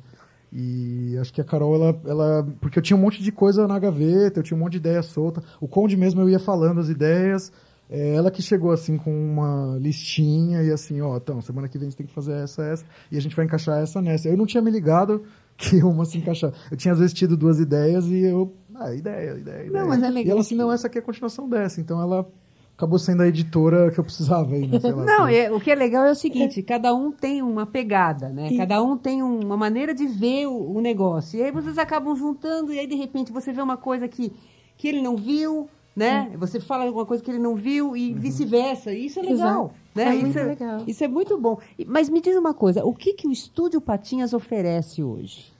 E 0.53 1.17
acho 1.21 1.33
que 1.33 1.41
a 1.41 1.45
Carol, 1.45 1.75
ela, 1.75 2.01
ela. 2.07 2.47
Porque 2.61 2.79
eu 2.79 2.83
tinha 2.83 2.97
um 2.97 3.01
monte 3.01 3.23
de 3.23 3.33
coisa 3.33 3.67
na 3.67 3.79
gaveta, 3.79 4.41
eu 4.41 4.43
tinha 4.43 4.57
um 4.57 4.61
monte 4.61 4.73
de 4.73 4.79
ideia 4.79 5.03
solta. 5.03 5.43
O 5.61 5.69
Conde 5.69 5.97
mesmo 5.97 6.21
eu 6.21 6.29
ia 6.29 6.39
falando 6.39 6.81
as 6.81 6.89
ideias. 6.89 7.53
É 7.91 8.15
ela 8.15 8.31
que 8.31 8.43
chegou 8.43 8.71
assim 8.71 8.99
com 8.99 9.11
uma 9.11 9.79
listinha 9.79 10.63
e 10.63 10.71
assim, 10.71 11.01
ó, 11.01 11.17
então, 11.17 11.41
semana 11.41 11.69
que 11.69 11.79
vem 11.79 11.91
você 11.91 11.97
tem 11.97 12.07
que 12.07 12.13
fazer 12.13 12.33
essa, 12.33 12.63
essa, 12.63 12.85
e 13.11 13.17
a 13.17 13.21
gente 13.21 13.35
vai 13.35 13.47
encaixar 13.47 13.79
essa 13.79 14.03
nessa. 14.03 14.29
Eu 14.29 14.37
não 14.37 14.45
tinha 14.45 14.63
me 14.63 14.71
ligado 14.71 15.23
que 15.59 15.83
uma 15.83 16.05
se 16.07 16.17
encaixar. 16.19 16.53
Eu 16.71 16.77
tinha 16.77 16.93
às 16.93 16.99
vezes 17.01 17.13
tido 17.13 17.37
duas 17.37 17.59
ideias 17.61 18.07
e 18.07 18.21
eu, 18.23 18.55
ah, 18.75 18.95
ideia, 18.95 19.33
ideia, 19.37 19.65
ideia. 19.67 19.71
Não, 19.71 19.89
mas 19.89 20.03
é 20.03 20.09
legal. 20.09 20.25
E 20.27 20.31
ela 20.31 20.41
assim, 20.41 20.55
não, 20.55 20.73
essa 20.73 20.87
aqui 20.87 20.99
é 20.99 21.01
a 21.01 21.05
continuação 21.05 21.49
dessa. 21.49 21.81
Então 21.81 22.01
ela 22.01 22.27
acabou 22.77 22.97
sendo 22.99 23.23
a 23.23 23.27
editora 23.27 23.91
que 23.91 23.99
eu 23.99 24.05
precisava 24.05 24.55
aí, 24.55 24.65
né? 24.69 24.79
Sei 24.79 24.93
lá, 24.93 25.05
Não, 25.05 25.23
lá. 25.25 25.33
é, 25.33 25.51
o 25.51 25.59
que 25.59 25.69
é 25.69 25.75
legal 25.75 26.05
é 26.05 26.13
o 26.13 26.15
seguinte, 26.15 26.63
cada 26.63 26.95
um 26.95 27.11
tem 27.11 27.43
uma 27.43 27.67
pegada, 27.67 28.29
né? 28.29 28.57
Cada 28.57 28.81
um 28.81 28.97
tem 28.97 29.21
um- 29.21 29.41
uma 29.41 29.57
maneira 29.57 29.93
de 29.93 30.07
ver 30.07 30.47
o, 30.47 30.77
o 30.77 30.81
negócio. 30.81 31.41
E 31.41 31.43
aí 31.43 31.51
vocês 31.51 31.77
acabam 31.77 32.15
juntando 32.15 32.73
e 32.73 32.79
aí 32.79 32.87
de 32.87 32.95
repente 32.95 33.33
você 33.33 33.53
vê 33.53 33.61
uma 33.61 33.77
coisa 33.77 34.07
que, 34.07 34.33
que 34.77 34.87
ele 34.87 35.03
não 35.03 35.17
viu, 35.17 35.69
né? 35.97 36.31
Você 36.39 36.61
fala 36.61 36.85
alguma 36.85 37.05
coisa 37.05 37.21
que 37.21 37.29
ele 37.33 37.41
não 37.41 37.57
viu 37.57 37.97
e 37.97 38.15
vice-versa. 38.15 38.93
E 38.93 39.07
Isso 39.07 39.19
é 39.19 39.23
legal, 39.23 39.65
Exato. 39.65 39.75
Né? 39.99 40.11
É 40.11 40.15
isso, 40.15 40.25
muito 40.25 40.39
é, 40.39 40.45
legal. 40.45 40.85
isso 40.87 41.05
é 41.05 41.09
muito 41.09 41.39
bom. 41.39 41.59
Mas 41.87 42.09
me 42.09 42.21
diz 42.21 42.37
uma 42.37 42.55
coisa, 42.55 42.85
o 42.85 42.95
que, 42.95 43.15
que 43.15 43.27
o 43.27 43.33
Estúdio 43.33 43.81
Patinhas 43.81 44.33
oferece 44.33 45.03
hoje? 45.03 45.53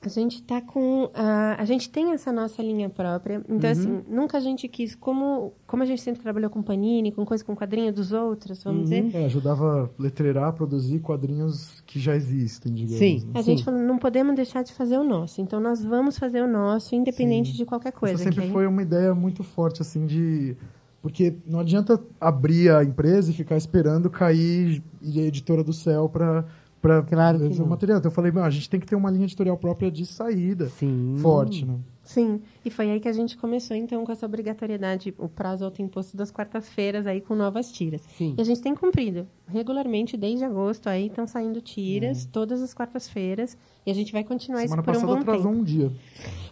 A 0.00 0.08
gente 0.08 0.40
tá 0.44 0.60
com. 0.60 1.10
A, 1.12 1.60
a 1.60 1.64
gente 1.64 1.90
tem 1.90 2.12
essa 2.12 2.30
nossa 2.30 2.62
linha 2.62 2.88
própria. 2.88 3.42
Então, 3.48 3.68
assim, 3.68 4.00
nunca 4.08 4.38
a 4.38 4.40
gente 4.40 4.68
quis. 4.68 4.94
Como, 4.94 5.52
como 5.66 5.82
a 5.82 5.86
gente 5.86 6.00
sempre 6.00 6.22
trabalhou 6.22 6.48
com 6.48 6.62
panini, 6.62 7.10
com 7.10 7.26
coisa 7.26 7.44
com 7.44 7.56
quadrinho 7.56 7.92
dos 7.92 8.12
outros, 8.12 8.62
vamos 8.62 8.84
dizer. 8.84 9.10
É, 9.12 9.24
ajudava 9.24 9.90
a 9.98 10.02
letreirar, 10.02 10.52
produzir 10.52 11.00
quadrinhos 11.00 11.82
que 11.84 11.98
já 11.98 12.14
existem, 12.14 12.72
digamos. 12.72 12.98
Sim. 12.98 13.24
né? 13.26 13.40
A 13.40 13.42
gente 13.42 13.64
falou, 13.64 13.80
não 13.80 13.98
podemos 13.98 14.36
deixar 14.36 14.62
de 14.62 14.72
fazer 14.72 14.96
o 14.98 15.04
nosso. 15.04 15.40
Então, 15.40 15.58
nós 15.58 15.84
vamos 15.84 16.16
fazer 16.16 16.42
o 16.42 16.46
nosso, 16.48 16.94
independente 16.94 17.52
de 17.52 17.64
qualquer 17.64 17.92
coisa. 17.92 18.14
Essa 18.14 18.24
sempre 18.24 18.44
aí- 18.44 18.52
foi 18.52 18.68
uma 18.68 18.82
ideia 18.82 19.12
muito 19.16 19.42
forte, 19.42 19.82
assim, 19.82 20.06
de... 20.06 20.56
Porque 21.00 21.34
não 21.46 21.60
adianta 21.60 22.00
abrir 22.20 22.70
a 22.70 22.82
empresa 22.82 23.30
e 23.30 23.34
ficar 23.34 23.56
esperando 23.56 24.10
cair 24.10 24.82
a 25.02 25.20
editora 25.20 25.62
do 25.62 25.72
céu 25.72 26.08
para 26.08 26.44
para 26.80 27.02
Claro 27.02 27.38
o 27.38 27.66
material. 27.66 27.98
Então 27.98 28.08
eu 28.08 28.14
falei, 28.14 28.30
"Não, 28.30 28.44
a 28.44 28.50
gente 28.50 28.70
tem 28.70 28.78
que 28.78 28.86
ter 28.86 28.94
uma 28.94 29.10
linha 29.10 29.24
editorial 29.24 29.56
própria 29.56 29.90
de 29.90 30.06
saída 30.06 30.68
Sim. 30.68 31.16
forte, 31.18 31.64
né? 31.64 31.74
Sim, 32.08 32.40
e 32.64 32.70
foi 32.70 32.90
aí 32.90 33.00
que 33.00 33.06
a 33.06 33.12
gente 33.12 33.36
começou, 33.36 33.76
então, 33.76 34.02
com 34.02 34.10
essa 34.10 34.24
obrigatoriedade, 34.24 35.14
o 35.18 35.28
prazo 35.28 35.62
autoimposto 35.62 36.16
das 36.16 36.30
quartas-feiras, 36.30 37.06
aí 37.06 37.20
com 37.20 37.34
novas 37.34 37.70
tiras. 37.70 38.00
Sim. 38.16 38.34
E 38.38 38.40
a 38.40 38.44
gente 38.44 38.62
tem 38.62 38.74
cumprido. 38.74 39.26
Regularmente, 39.46 40.16
desde 40.16 40.42
agosto, 40.42 40.88
aí 40.88 41.08
estão 41.08 41.26
saindo 41.26 41.60
tiras, 41.60 42.24
todas 42.24 42.62
as 42.62 42.72
quartas-feiras, 42.72 43.58
e 43.84 43.90
a 43.90 43.94
gente 43.94 44.10
vai 44.10 44.24
continuar 44.24 44.62
Semana 44.62 44.80
isso 44.80 44.90
por 44.90 44.96
um 44.96 45.06
bom 45.06 45.20
atrasou 45.20 45.50
tempo. 45.50 45.60
um 45.60 45.62
dia. 45.62 45.92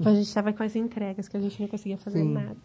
A 0.05 0.12
gente 0.12 0.27
estava 0.27 0.53
com 0.53 0.62
as 0.62 0.77
entregas, 0.77 1.27
que 1.27 1.38
a 1.38 1.40
gente 1.40 1.59
não 1.59 1.69
conseguia 1.69 1.97
fazer 1.97 2.21
Sim. 2.21 2.33
nada. 2.35 2.57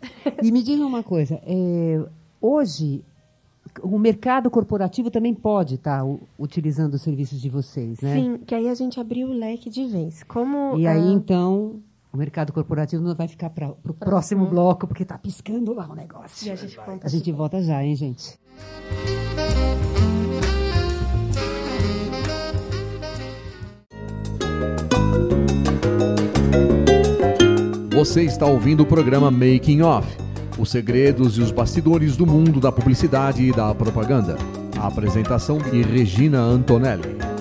E 0.43 0.51
me 0.51 0.61
diz 0.61 0.77
uma 0.77 1.01
coisa, 1.01 1.41
é, 1.45 2.03
hoje 2.41 3.05
o 3.81 3.97
mercado 3.97 4.51
corporativo 4.51 5.09
também 5.09 5.33
pode 5.33 5.75
estar 5.75 6.03
utilizando 6.37 6.95
os 6.95 7.01
serviços 7.01 7.39
de 7.39 7.47
vocês, 7.47 8.01
né? 8.01 8.15
Sim, 8.15 8.37
que 8.45 8.53
aí 8.53 8.67
a 8.67 8.73
gente 8.73 8.99
abriu 8.99 9.29
o 9.29 9.33
leque 9.33 9.69
de 9.69 9.85
vez. 9.85 10.23
Como 10.23 10.77
E 10.77 10.85
aí, 10.85 11.07
então, 11.13 11.79
o 12.13 12.17
mercado 12.17 12.51
corporativo 12.51 13.01
não 13.01 13.15
vai 13.15 13.27
ficar 13.27 13.49
para 13.49 13.69
o 13.69 13.93
próximo 13.93 14.45
bloco, 14.45 14.85
porque 14.85 15.03
está 15.03 15.17
piscando 15.17 15.73
lá 15.73 15.87
o 15.89 15.95
negócio. 15.95 16.47
e 16.47 16.51
a 16.51 16.55
gente 16.55 16.77
conta 16.77 17.07
A 17.07 17.09
gente 17.09 17.31
volta 17.31 17.61
já, 17.63 17.83
hein, 17.83 17.95
gente? 17.95 18.37
Você 27.93 28.23
está 28.23 28.45
ouvindo 28.47 28.81
o 28.81 28.85
programa 28.85 29.29
Making 29.29 29.83
Off, 29.83 30.17
os 30.59 30.69
segredos 30.69 31.37
e 31.37 31.41
os 31.41 31.51
bastidores 31.51 32.17
do 32.17 32.25
mundo 32.25 32.59
da 32.59 32.71
publicidade 32.71 33.43
e 33.43 33.53
da 33.53 33.73
propaganda. 33.75 34.37
A 34.77 34.87
apresentação 34.87 35.59
de 35.59 35.83
Regina 35.83 36.39
Antonelli. 36.39 37.40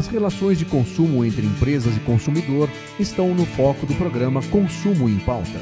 As 0.00 0.06
relações 0.06 0.58
de 0.58 0.64
consumo 0.64 1.26
entre 1.26 1.44
empresas 1.44 1.94
e 1.94 2.00
consumidor 2.00 2.70
estão 2.98 3.34
no 3.34 3.44
foco 3.44 3.84
do 3.84 3.94
programa 3.96 4.40
Consumo 4.44 5.10
em 5.10 5.18
Pauta. 5.18 5.60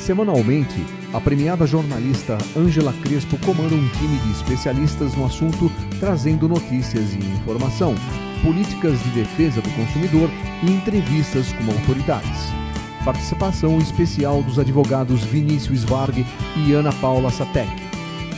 Semanalmente, 0.00 0.84
a 1.14 1.20
premiada 1.20 1.64
jornalista 1.68 2.36
Ângela 2.56 2.92
Crespo 2.94 3.38
comanda 3.46 3.76
um 3.76 3.88
time 3.90 4.18
de 4.18 4.32
especialistas 4.32 5.14
no 5.14 5.24
assunto, 5.24 5.70
trazendo 6.00 6.48
notícias 6.48 7.14
e 7.14 7.18
informação, 7.18 7.94
políticas 8.42 9.00
de 9.04 9.10
defesa 9.10 9.60
do 9.60 9.70
consumidor 9.70 10.28
e 10.64 10.72
entrevistas 10.72 11.52
com 11.52 11.70
autoridades. 11.70 12.40
Participação 13.04 13.78
especial 13.78 14.42
dos 14.42 14.58
advogados 14.58 15.22
Vinícius 15.22 15.84
Varg 15.84 16.26
e 16.56 16.72
Ana 16.72 16.92
Paula 16.94 17.30
Satek. 17.30 17.70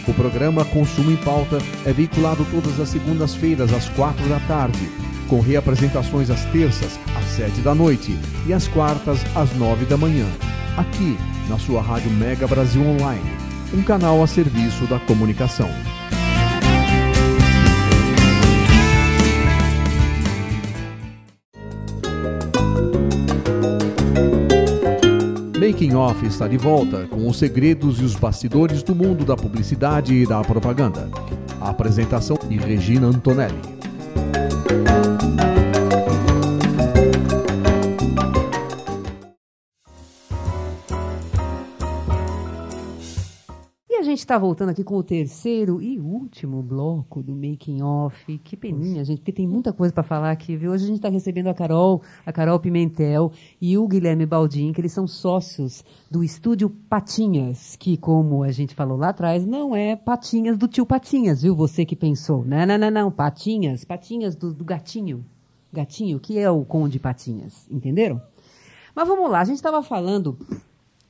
O 0.06 0.12
programa 0.12 0.62
Consumo 0.66 1.11
em 1.11 1.16
Pauta 1.16 1.56
é 1.87 1.92
veiculado 1.94 2.46
todas 2.50 2.78
as 2.78 2.90
segundas-feiras 2.90 3.72
às 3.72 3.88
quatro 3.88 4.28
da 4.28 4.40
tarde, 4.40 4.87
com 5.29 5.41
reapresentações 5.41 6.31
às 6.31 6.45
terças 6.47 6.99
às 7.17 7.25
sete 7.27 7.61
da 7.61 7.75
noite 7.75 8.19
e 8.47 8.53
às 8.53 8.67
quartas 8.67 9.21
às 9.37 9.55
nove 9.57 9.85
da 9.85 9.97
manhã, 9.97 10.27
aqui 10.77 11.17
na 11.49 11.59
sua 11.59 11.81
rádio 11.81 12.11
Mega 12.11 12.47
Brasil 12.47 12.83
Online, 12.83 13.31
um 13.73 13.83
canal 13.83 14.23
a 14.23 14.27
serviço 14.27 14.87
da 14.87 14.99
comunicação. 14.99 15.69
Making 25.61 25.95
Off 25.95 26.27
está 26.27 26.49
de 26.49 26.57
volta 26.57 27.07
com 27.07 27.29
os 27.29 27.38
segredos 27.38 28.01
e 28.01 28.05
os 28.05 28.17
bastidores 28.17 28.83
do 28.83 28.95
mundo 28.95 29.25
da 29.25 29.37
publicidade 29.37 30.14
e 30.14 30.27
da 30.27 30.41
propaganda. 30.41 31.09
A 31.61 31.71
apresentação 31.71 32.38
de 32.49 32.57
Regina 32.57 33.07
Antonelli. 33.07 33.78
Está 44.29 44.37
voltando 44.37 44.69
aqui 44.69 44.85
com 44.85 44.95
o 44.97 45.03
terceiro 45.03 45.81
e 45.81 45.99
último 45.99 46.62
bloco 46.62 47.23
do 47.23 47.35
Making 47.35 47.81
Off. 47.81 48.37
Que 48.45 48.59
peninha, 48.59 49.03
gente, 49.03 49.21
porque 49.21 49.33
tem 49.33 49.49
muita 49.49 49.73
coisa 49.73 49.91
para 49.91 50.03
falar 50.03 50.31
aqui, 50.31 50.55
viu? 50.55 50.71
Hoje 50.71 50.85
a 50.85 50.87
gente 50.87 50.97
está 50.97 51.09
recebendo 51.09 51.47
a 51.47 51.55
Carol, 51.55 52.03
a 52.27 52.31
Carol 52.31 52.61
Pimentel 52.61 53.33
e 53.59 53.79
o 53.79 53.88
Guilherme 53.88 54.27
Baldin, 54.27 54.71
que 54.75 54.83
eles 54.83 54.93
são 54.93 55.07
sócios 55.07 55.83
do 56.11 56.23
estúdio 56.23 56.69
Patinhas, 56.69 57.75
que, 57.77 57.97
como 57.97 58.43
a 58.43 58.53
gente 58.53 58.75
falou 58.75 58.99
lá 58.99 59.09
atrás, 59.09 59.47
não 59.47 59.75
é 59.75 59.97
Patinhas 59.97 60.59
do 60.59 60.69
tio 60.69 60.85
Patinhas, 60.85 61.41
viu? 61.41 61.57
Você 61.57 61.87
que 61.87 61.97
pensou. 61.97 62.45
Não, 62.45 62.67
não, 62.67 62.77
não, 62.77 62.91
não. 62.91 63.11
Patinhas, 63.11 63.83
Patinhas 63.83 64.37
do, 64.37 64.53
do 64.53 64.62
gatinho. 64.62 65.25
Gatinho, 65.73 66.21
que 66.21 66.38
é 66.38 66.51
o 66.51 66.67
Conde 66.67 66.99
Patinhas, 66.99 67.67
entenderam? 67.71 68.21
Mas 68.95 69.09
vamos 69.09 69.31
lá, 69.31 69.41
a 69.41 69.45
gente 69.45 69.57
estava 69.57 69.83
falando 69.83 70.37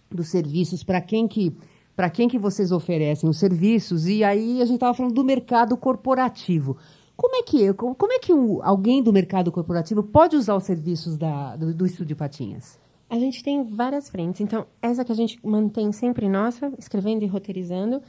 dos 0.08 0.28
serviços 0.28 0.84
para 0.84 1.00
quem 1.00 1.26
que 1.26 1.56
para 1.98 2.08
quem 2.08 2.28
que 2.28 2.38
vocês 2.38 2.70
oferecem 2.70 3.28
os 3.28 3.38
serviços 3.38 4.06
e 4.06 4.22
aí 4.22 4.62
a 4.62 4.64
gente 4.64 4.76
estava 4.76 4.94
falando 4.94 5.14
do 5.14 5.24
mercado 5.24 5.76
corporativo. 5.76 6.76
Como 7.16 7.34
é 7.34 7.42
que 7.42 7.72
como 7.74 8.12
é 8.12 8.20
que 8.20 8.32
um, 8.32 8.62
alguém 8.62 9.02
do 9.02 9.12
mercado 9.12 9.50
corporativo 9.50 10.00
pode 10.04 10.36
usar 10.36 10.54
os 10.54 10.62
serviços 10.62 11.16
da, 11.16 11.56
do, 11.56 11.74
do 11.74 11.84
Estúdio 11.84 12.14
Patinhas? 12.14 12.78
A 13.10 13.18
gente 13.18 13.42
tem 13.42 13.64
várias 13.64 14.08
frentes. 14.08 14.40
Então, 14.40 14.64
essa 14.80 15.04
que 15.04 15.10
a 15.10 15.14
gente 15.14 15.40
mantém 15.44 15.90
sempre 15.90 16.28
nossa, 16.28 16.72
escrevendo 16.78 17.24
e 17.24 17.26
roteirizando. 17.26 18.00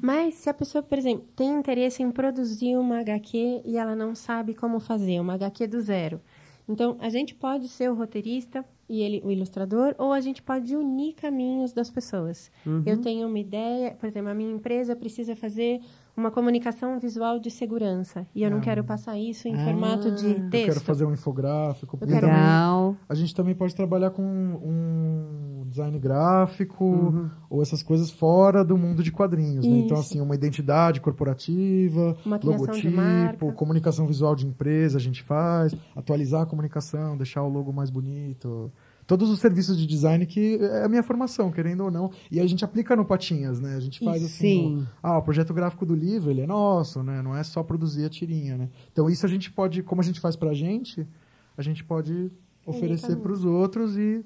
Mas 0.00 0.34
se 0.34 0.48
a 0.48 0.54
pessoa, 0.54 0.80
por 0.80 0.96
exemplo, 0.96 1.24
tem 1.34 1.50
interesse 1.50 2.00
em 2.00 2.12
produzir 2.12 2.76
uma 2.76 3.00
HQ 3.00 3.62
e 3.64 3.76
ela 3.76 3.96
não 3.96 4.14
sabe 4.14 4.54
como 4.54 4.78
fazer, 4.78 5.18
uma 5.18 5.34
HQ 5.34 5.66
do 5.66 5.80
zero. 5.80 6.20
Então, 6.68 6.96
a 7.00 7.08
gente 7.08 7.34
pode 7.34 7.68
ser 7.68 7.90
o 7.90 7.94
roteirista 7.94 8.64
e 8.88 9.00
ele 9.00 9.22
o 9.24 9.30
ilustrador, 9.30 9.94
ou 9.98 10.12
a 10.12 10.20
gente 10.20 10.42
pode 10.42 10.76
unir 10.76 11.14
caminhos 11.14 11.72
das 11.72 11.90
pessoas. 11.90 12.50
Uhum. 12.66 12.82
Eu 12.84 13.00
tenho 13.00 13.26
uma 13.26 13.38
ideia, 13.38 13.92
por 13.92 14.06
exemplo, 14.06 14.30
a 14.30 14.34
minha 14.34 14.52
empresa 14.52 14.94
precisa 14.94 15.34
fazer 15.34 15.80
uma 16.16 16.30
comunicação 16.30 16.98
visual 16.98 17.38
de 17.38 17.50
segurança. 17.50 18.26
E 18.34 18.42
eu 18.42 18.50
não 18.50 18.58
ah. 18.58 18.60
quero 18.60 18.84
passar 18.84 19.16
isso 19.18 19.48
em 19.48 19.54
ah. 19.54 19.64
formato 19.64 20.10
de 20.10 20.34
texto. 20.50 20.54
Eu 20.54 20.74
quero 20.74 20.80
fazer 20.80 21.04
um 21.06 21.12
infográfico. 21.12 21.98
Eu 22.00 22.06
quero... 22.06 22.26
Também, 22.26 22.96
a 23.08 23.14
gente 23.14 23.34
também 23.34 23.54
pode 23.54 23.74
trabalhar 23.74 24.10
com 24.10 24.22
um 24.22 25.51
design 25.72 25.98
gráfico 25.98 26.84
uhum. 26.84 27.30
ou 27.50 27.62
essas 27.62 27.82
coisas 27.82 28.10
fora 28.10 28.64
do 28.64 28.78
mundo 28.78 29.02
de 29.02 29.10
quadrinhos. 29.10 29.66
Né? 29.66 29.78
Então, 29.78 29.98
assim, 29.98 30.20
uma 30.20 30.34
identidade 30.34 31.00
corporativa, 31.00 32.16
uma 32.24 32.38
logotipo, 32.42 33.52
comunicação 33.54 34.06
visual 34.06 34.36
de 34.36 34.46
empresa 34.46 34.98
a 34.98 35.00
gente 35.00 35.22
faz, 35.22 35.74
atualizar 35.96 36.42
a 36.42 36.46
comunicação, 36.46 37.16
deixar 37.16 37.42
o 37.42 37.48
logo 37.48 37.72
mais 37.72 37.90
bonito 37.90 38.70
todos 39.06 39.30
os 39.30 39.40
serviços 39.40 39.76
de 39.76 39.86
design 39.86 40.24
que 40.24 40.56
é 40.56 40.84
a 40.84 40.88
minha 40.88 41.02
formação, 41.02 41.50
querendo 41.50 41.84
ou 41.84 41.90
não. 41.90 42.10
E 42.30 42.40
a 42.40 42.46
gente 42.46 42.64
aplica 42.64 42.94
no 42.96 43.04
Patinhas, 43.04 43.60
né? 43.60 43.76
A 43.76 43.80
gente 43.80 44.02
faz 44.04 44.24
assim, 44.24 44.86
ah, 45.02 45.18
o 45.18 45.22
projeto 45.22 45.52
gráfico 45.52 45.84
do 45.84 45.94
livro, 45.94 46.30
ele 46.30 46.40
é 46.40 46.46
nosso, 46.46 47.02
né? 47.02 47.20
Não 47.20 47.36
é 47.36 47.42
só 47.42 47.62
produzir 47.62 48.04
a 48.04 48.08
tirinha, 48.08 48.56
né? 48.56 48.68
Então 48.92 49.10
isso 49.10 49.26
a 49.26 49.28
gente 49.28 49.50
pode, 49.50 49.82
como 49.82 50.00
a 50.00 50.04
gente 50.04 50.20
faz 50.20 50.36
pra 50.36 50.54
gente, 50.54 51.06
a 51.56 51.62
gente 51.62 51.84
pode 51.84 52.30
oferecer 52.64 53.16
para 53.16 53.32
os 53.32 53.44
outros 53.44 53.96
e 53.98 54.24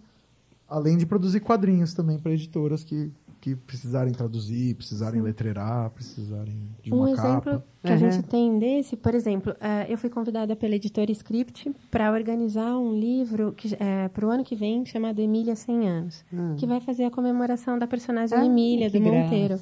além 0.68 0.96
de 0.96 1.06
produzir 1.06 1.40
quadrinhos 1.40 1.94
também 1.94 2.18
para 2.18 2.32
editoras 2.32 2.84
que 2.84 3.12
que 3.46 3.54
precisarem 3.54 4.12
traduzir, 4.12 4.74
precisarem 4.74 5.20
Sim. 5.20 5.26
letreirar, 5.26 5.90
precisarem 5.90 6.68
de 6.82 6.92
um 6.92 6.96
uma 6.96 7.10
exemplo 7.10 7.52
capa. 7.52 7.64
que 7.80 7.88
uhum. 7.88 7.94
a 7.94 7.96
gente 7.96 8.22
tem 8.24 8.58
desse, 8.58 8.96
por 8.96 9.14
exemplo, 9.14 9.52
uh, 9.52 9.88
eu 9.88 9.96
fui 9.96 10.10
convidada 10.10 10.56
pela 10.56 10.74
editora 10.74 11.12
Script 11.12 11.72
para 11.88 12.10
organizar 12.10 12.76
um 12.76 12.98
livro 12.98 13.52
que 13.52 13.68
uh, 13.68 13.76
eh, 13.78 14.08
para 14.08 14.26
o 14.26 14.30
ano 14.30 14.42
que 14.42 14.56
vem 14.56 14.84
chamado 14.84 15.20
Emília 15.20 15.54
100 15.54 15.88
anos, 15.88 16.24
uhum. 16.32 16.56
que 16.56 16.66
vai 16.66 16.80
fazer 16.80 17.04
a 17.04 17.10
comemoração 17.10 17.78
da 17.78 17.86
personagem 17.86 18.36
ah, 18.36 18.44
Emília 18.44 18.90
do 18.90 19.00
Monteiro. 19.00 19.60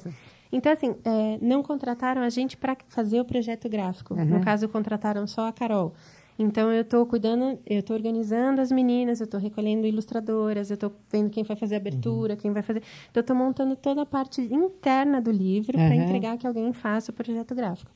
Então, 0.51 0.71
assim, 0.71 0.95
é, 1.03 1.37
não 1.41 1.61
contrataram 1.61 2.21
a 2.21 2.29
gente 2.29 2.55
para 2.55 2.77
fazer 2.87 3.19
o 3.19 3.25
projeto 3.25 3.67
gráfico. 3.67 4.13
Uhum. 4.13 4.25
No 4.25 4.41
caso, 4.41 4.69
contrataram 4.69 5.27
só 5.27 5.47
a 5.47 5.51
Carol. 5.51 5.93
Então 6.37 6.71
eu 6.71 6.81
estou 6.81 7.05
cuidando, 7.05 7.57
eu 7.65 7.79
estou 7.79 7.95
organizando 7.95 8.59
as 8.59 8.71
meninas, 8.71 9.21
eu 9.21 9.25
estou 9.25 9.39
recolhendo 9.39 9.87
ilustradoras, 9.87 10.69
eu 10.69 10.75
estou 10.75 10.91
vendo 11.09 11.29
quem 11.29 11.43
vai 11.43 11.55
fazer 11.55 11.75
a 11.75 11.77
abertura, 11.77 12.33
uhum. 12.33 12.39
quem 12.39 12.51
vai 12.51 12.61
fazer. 12.61 12.83
Então 13.09 13.21
eu 13.21 13.21
estou 13.21 13.35
montando 13.35 13.75
toda 13.75 14.01
a 14.01 14.05
parte 14.05 14.41
interna 14.41 15.21
do 15.21 15.31
livro 15.31 15.77
uhum. 15.77 15.85
para 15.85 15.95
entregar 15.95 16.37
que 16.37 16.45
alguém 16.45 16.73
faça 16.73 17.11
o 17.11 17.13
projeto 17.13 17.55
gráfico. 17.55 17.91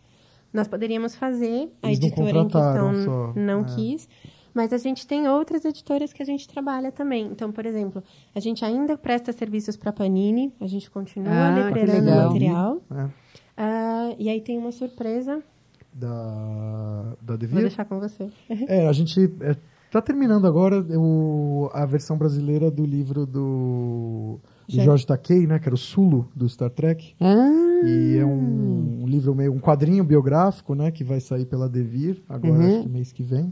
Nós 0.53 0.67
poderíamos 0.67 1.15
fazer, 1.15 1.71
a 1.81 1.87
Eles 1.87 1.99
editora 1.99 2.39
em 2.39 2.47
questão 2.47 3.03
só. 3.03 3.33
não 3.35 3.61
é. 3.61 3.63
quis, 3.65 4.09
mas 4.53 4.73
a 4.73 4.77
gente 4.77 5.05
tem 5.05 5.27
outras 5.27 5.63
editoras 5.63 6.11
que 6.11 6.23
a 6.23 6.25
gente 6.25 6.47
trabalha 6.47 6.91
também. 6.91 7.27
Então, 7.27 7.51
por 7.51 7.65
exemplo, 7.65 8.03
a 8.33 8.39
gente 8.39 8.65
ainda 8.65 8.97
presta 8.97 9.31
serviços 9.31 9.77
para 9.77 9.91
Panini, 9.91 10.51
a 10.59 10.65
gente 10.65 10.89
continua 10.89 11.31
ah, 11.31 11.51
material. 11.51 12.81
É. 12.89 13.03
Uh, 13.03 14.15
e 14.17 14.29
aí 14.29 14.41
tem 14.41 14.57
uma 14.57 14.71
surpresa 14.71 15.43
da, 15.93 17.15
da 17.21 17.35
Devir. 17.35 17.53
Vou 17.53 17.61
deixar 17.61 17.85
com 17.85 17.99
você. 17.99 18.29
é, 18.67 18.87
a 18.87 18.93
gente 18.93 19.19
está 19.19 19.45
é, 19.45 19.55
tá 19.91 20.01
terminando 20.01 20.45
agora 20.45 20.85
o, 20.97 21.69
a 21.73 21.85
versão 21.85 22.17
brasileira 22.17 22.69
do 22.69 22.85
livro 22.85 23.25
do 23.25 24.39
de 24.67 24.83
Jorge 24.83 25.05
Takei, 25.05 25.47
né, 25.47 25.57
que 25.57 25.67
era 25.67 25.73
o 25.73 25.77
Sulo 25.77 26.29
do 26.35 26.47
Star 26.47 26.69
Trek. 26.69 27.15
Ah. 27.19 27.81
E 27.83 28.17
é 28.17 28.25
um, 28.25 29.01
um, 29.01 29.07
livro 29.07 29.33
meio 29.33 29.51
um 29.51 29.59
quadrinho 29.59 30.03
biográfico, 30.03 30.75
né, 30.75 30.91
que 30.91 31.03
vai 31.03 31.19
sair 31.19 31.45
pela 31.45 31.67
Devir 31.67 32.21
agora 32.29 32.53
uhum. 32.53 32.69
acho 32.69 32.83
que 32.83 32.89
mês 32.89 33.11
que 33.11 33.23
vem. 33.23 33.51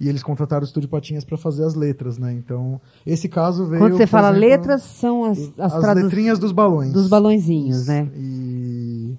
E 0.00 0.08
eles 0.08 0.22
contrataram 0.22 0.62
o 0.62 0.64
Estúdio 0.64 0.88
Patinhas 0.88 1.24
para 1.24 1.36
fazer 1.36 1.64
as 1.64 1.74
letras, 1.74 2.18
né? 2.18 2.32
Então, 2.32 2.80
esse 3.04 3.28
caso 3.28 3.66
veio. 3.66 3.80
Quando 3.80 3.96
você 3.96 4.06
fala 4.06 4.30
letras, 4.30 4.82
são 4.82 5.24
as, 5.24 5.52
as, 5.58 5.74
as 5.74 5.94
letrinhas 5.96 6.38
dos 6.38 6.52
balões. 6.52 6.92
Dos 6.92 7.08
balõezinhos, 7.08 7.88
né? 7.88 8.08
E. 8.14 8.37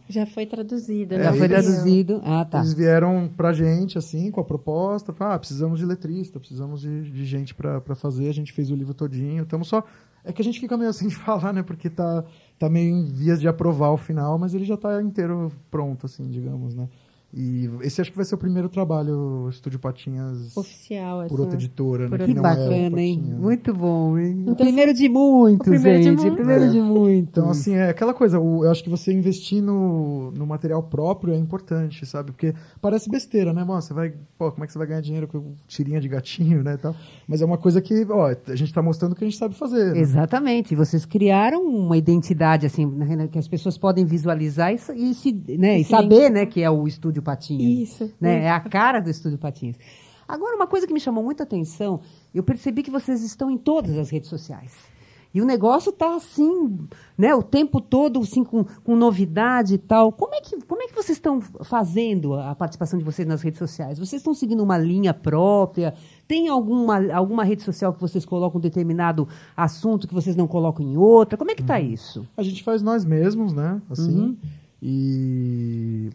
Já 0.10 0.26
foi 0.26 0.48
traduzido, 0.48 1.14
é, 1.14 1.24
Já 1.24 1.34
foi 1.34 1.48
traduzido. 1.48 2.20
Ah, 2.26 2.44
tá. 2.44 2.58
Eles 2.58 2.74
vieram 2.74 3.30
pra 3.38 3.54
gente, 3.54 3.96
assim, 3.96 4.32
com 4.32 4.42
a 4.42 4.44
proposta. 4.44 5.16
Ah, 5.20 5.38
precisamos 5.38 5.78
de 5.80 5.86
letrista, 5.86 6.40
precisamos 6.40 6.82
de, 6.82 7.12
de 7.12 7.26
gente 7.26 7.54
para 7.54 7.96
fazer. 7.96 8.28
A 8.28 8.34
gente 8.34 8.52
fez 8.52 8.72
o 8.72 8.76
livro 8.76 8.96
todinho. 8.96 9.44
Estamos 9.44 9.68
só. 9.68 9.84
É 10.24 10.34
que 10.34 10.42
a 10.42 10.46
gente 10.46 10.60
fica 10.60 10.76
meio 10.76 10.90
assim 10.90 11.08
de 11.10 11.16
falar, 11.16 11.54
né? 11.54 11.62
Porque 11.62 11.92
tá, 11.92 12.24
tá 12.58 12.68
meio 12.68 12.90
em 12.90 13.06
vias 13.06 13.40
de 13.40 13.48
aprovar 13.48 13.92
o 13.92 13.98
final, 13.98 14.40
mas 14.40 14.56
ele 14.56 14.66
já 14.66 14.76
tá 14.76 15.00
inteiro 15.00 15.52
pronto, 15.70 16.08
assim, 16.08 16.28
digamos, 16.28 16.74
né? 16.74 16.90
E 17.32 17.70
esse 17.82 18.02
acho 18.02 18.10
que 18.10 18.18
vai 18.18 18.26
ser 18.26 18.34
o 18.34 18.38
primeiro 18.40 18.68
trabalho 18.68 19.48
Estúdio 19.50 19.78
Patinhas 19.78 20.58
oficial, 20.58 21.28
por 21.28 21.40
outra 21.40 21.56
editora, 21.56 22.10
né? 22.10 22.18
Que 22.18 22.32
é 22.32 22.34
bacana, 22.34 23.00
é 23.00 23.04
hein? 23.04 23.36
Muito 23.38 23.72
bom, 23.72 24.18
hein? 24.18 24.40
Então, 24.42 24.54
o 24.54 24.58
primeiro 24.58 24.94
de 24.96 25.08
muitos, 25.08 25.68
primeiro 25.68 26.02
gente. 26.02 26.18
De 26.18 26.24
muito. 26.24 26.36
primeiro 26.36 26.64
é. 26.64 26.68
de 26.70 26.82
muitos. 26.82 27.30
Então, 27.30 27.50
assim, 27.52 27.76
é 27.76 27.90
aquela 27.90 28.16
coisa, 28.16 28.40
o, 28.40 28.66
eu 28.66 28.72
acho 28.72 28.84
que 28.84 28.90
você 28.90 29.14
investir 29.14 29.62
no, 29.62 30.32
no 30.32 30.48
material 30.48 30.82
próprio 30.82 31.36
é 31.36 31.38
importante, 31.38 32.04
sabe? 32.04 32.32
Porque 32.32 32.56
parece 32.82 33.08
besteira, 33.12 33.54
né? 33.54 33.64
Mano, 33.64 33.82
você 33.82 33.94
vai, 33.94 34.12
pô, 34.36 34.52
como 34.52 34.64
é 34.64 34.68
que 34.68 34.74
você 34.74 34.80
vai 34.80 34.88
ganhar 34.88 35.02
dinheiro 35.02 35.28
com 35.28 35.54
tirinha 35.68 36.02
de 36.02 36.08
gatinho, 36.08 36.64
né? 36.64 36.78
Tal. 36.78 36.96
Mas 37.28 37.44
é 37.44 37.46
uma 37.46 37.60
coisa 37.60 37.80
que, 37.80 38.08
ó, 38.10 38.26
a 38.26 38.56
gente 38.56 38.70
está 38.70 38.82
mostrando 38.82 39.14
que 39.16 39.24
a 39.24 39.28
gente 39.28 39.38
sabe 39.38 39.54
fazer. 39.54 39.94
Né? 39.94 40.00
Exatamente. 40.00 40.74
Vocês 40.74 41.06
criaram 41.06 41.62
uma 41.64 41.96
identidade, 41.96 42.66
assim, 42.66 42.88
né, 42.88 43.28
que 43.28 43.38
as 43.38 43.48
pessoas 43.48 43.78
podem 43.78 44.04
visualizar 44.04 44.74
e, 44.74 44.78
e, 44.96 45.14
se, 45.14 45.32
né, 45.60 45.80
e 45.80 45.84
saber, 45.84 46.32
né, 46.32 46.48
que 46.48 46.64
é 46.64 46.72
o 46.72 46.88
estúdio 46.88 47.19
Estúdio 47.20 47.24
Patinhas. 47.24 47.90
Isso. 47.90 48.14
Né? 48.20 48.38
Isso. 48.38 48.46
É 48.46 48.50
a 48.50 48.60
cara 48.60 49.00
do 49.00 49.10
Estúdio 49.10 49.38
Patinhas. 49.38 49.78
Agora, 50.28 50.56
uma 50.56 50.68
coisa 50.68 50.86
que 50.86 50.94
me 50.94 51.00
chamou 51.00 51.24
muita 51.24 51.44
atenção, 51.44 52.02
eu 52.34 52.44
percebi 52.44 52.84
que 52.84 52.92
vocês 52.92 53.24
estão 53.24 53.50
em 53.50 53.58
todas 53.58 53.98
as 53.98 54.10
redes 54.10 54.30
sociais. 54.30 54.72
E 55.32 55.42
o 55.42 55.46
negócio 55.46 55.92
está 55.92 56.16
assim, 56.16 56.88
né, 57.16 57.36
o 57.36 57.44
tempo 57.44 57.80
todo 57.80 58.20
assim, 58.20 58.44
com, 58.44 58.64
com, 58.64 58.96
novidade 58.96 59.76
e 59.76 59.78
tal. 59.78 60.12
Como 60.12 60.34
é, 60.34 60.42
que, 60.42 60.60
como 60.66 60.82
é 60.82 60.88
que 60.88 60.96
vocês 60.96 61.18
estão 61.18 61.40
fazendo 61.40 62.34
a 62.34 62.56
participação 62.56 62.98
de 62.98 63.06
vocês 63.06 63.28
nas 63.28 63.44
redes 63.44 63.60
sociais? 63.60 64.00
Vocês 64.00 64.22
estão 64.22 64.34
seguindo 64.34 64.64
uma 64.64 64.78
linha 64.78 65.14
própria? 65.14 65.94
Tem 66.28 66.48
alguma, 66.48 67.14
alguma 67.14 67.44
rede 67.44 67.62
social 67.62 67.94
que 67.94 68.02
vocês 68.02 68.26
colocam 68.26 68.58
um 68.58 68.62
determinado 68.62 69.28
assunto 69.56 70.08
que 70.08 70.16
vocês 70.16 70.36
não 70.36 70.48
colocam 70.48 70.84
em 70.84 70.98
outra? 70.98 71.38
Como 71.38 71.52
é 71.52 71.56
que 71.56 71.62
está 71.62 71.78
uhum. 71.78 71.92
isso? 71.92 72.28
A 72.36 72.42
gente 72.42 72.64
faz 72.64 72.82
nós 72.82 73.06
mesmos, 73.06 73.54
né? 73.54 73.80
Assim. 73.88 74.20
Uhum. 74.20 74.38
E 74.82 76.10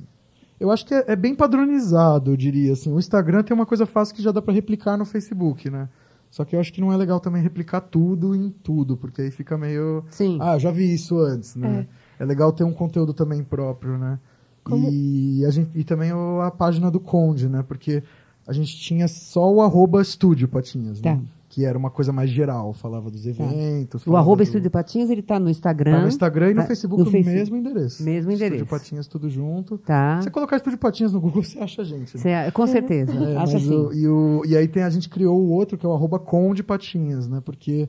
eu 0.58 0.70
acho 0.70 0.86
que 0.86 0.94
é, 0.94 1.04
é, 1.08 1.16
bem 1.16 1.34
padronizado, 1.34 2.32
eu 2.32 2.36
diria. 2.36 2.72
Assim. 2.72 2.92
O 2.92 2.98
Instagram 2.98 3.42
tem 3.42 3.54
uma 3.54 3.66
coisa 3.66 3.86
fácil 3.86 4.14
que 4.14 4.22
já 4.22 4.32
dá 4.32 4.40
para 4.40 4.54
replicar 4.54 4.96
no 4.96 5.04
Facebook, 5.04 5.68
né? 5.68 5.88
Só 6.30 6.44
que 6.44 6.56
eu 6.56 6.60
acho 6.60 6.72
que 6.72 6.80
não 6.80 6.92
é 6.92 6.96
legal 6.96 7.20
também 7.20 7.40
replicar 7.40 7.80
tudo 7.80 8.34
em 8.34 8.50
tudo, 8.50 8.96
porque 8.96 9.22
aí 9.22 9.30
fica 9.30 9.56
meio. 9.56 10.04
Sim. 10.10 10.38
Ah, 10.40 10.58
já 10.58 10.70
vi 10.70 10.92
isso 10.92 11.18
antes, 11.18 11.54
né? 11.54 11.86
É, 12.18 12.24
é 12.24 12.26
legal 12.26 12.52
ter 12.52 12.64
um 12.64 12.72
conteúdo 12.72 13.14
também 13.14 13.42
próprio, 13.44 13.96
né? 13.96 14.18
Como... 14.64 14.88
E, 14.90 15.44
a 15.44 15.50
gente, 15.50 15.70
e 15.74 15.84
também 15.84 16.10
a 16.10 16.50
página 16.50 16.90
do 16.90 16.98
Conde, 16.98 17.48
né? 17.48 17.62
Porque 17.62 18.02
a 18.46 18.52
gente 18.52 18.76
tinha 18.76 19.06
só 19.06 19.52
o 19.52 19.62
arroba 19.62 20.02
estúdio 20.02 20.48
Patinhas, 20.48 21.00
né? 21.00 21.20
Tá 21.54 21.60
que 21.60 21.64
era 21.64 21.78
uma 21.78 21.90
coisa 21.90 22.12
mais 22.12 22.30
geral, 22.30 22.72
falava 22.72 23.10
dos 23.10 23.22
tá. 23.22 23.30
eventos. 23.30 24.04
O 24.06 24.16
arroba 24.16 24.38
do... 24.38 24.42
Estúdio 24.42 24.70
Patinhas, 24.70 25.08
ele 25.08 25.20
está 25.20 25.38
no 25.38 25.48
Instagram. 25.48 25.92
Tá 25.92 26.02
no 26.02 26.08
Instagram 26.08 26.50
e 26.50 26.54
no 26.54 26.62
tá 26.62 26.66
Facebook 26.66 27.04
no, 27.04 27.10
Facebook. 27.10 27.36
mesmo 27.36 27.56
endereço. 27.56 28.02
Mesmo 28.02 28.30
endereço. 28.32 28.64
Estúdio 28.64 28.78
Patinhas 28.78 29.06
tudo 29.06 29.30
junto. 29.30 29.78
Tá. 29.78 30.18
Se 30.18 30.24
você 30.24 30.30
colocar 30.30 30.56
Estúdio 30.56 30.78
Patinhas 30.78 31.12
no 31.12 31.20
Google, 31.20 31.42
você 31.42 31.58
acha 31.60 31.82
a 31.82 31.84
gente. 31.84 32.16
Né? 32.16 32.50
com 32.50 32.66
certeza, 32.66 33.12
é, 33.12 33.36
acha 33.36 33.58
sim. 33.58 33.74
O, 33.74 33.92
e, 33.92 34.08
o, 34.08 34.42
e 34.46 34.56
aí 34.56 34.66
tem, 34.66 34.82
a 34.82 34.90
gente 34.90 35.08
criou 35.08 35.40
o 35.40 35.50
outro, 35.50 35.78
que 35.78 35.86
é 35.86 35.88
o 35.88 35.92
arroba 35.92 36.18
Conde 36.18 36.62
Patinhas, 36.62 37.28
né? 37.28 37.40
Porque 37.44 37.88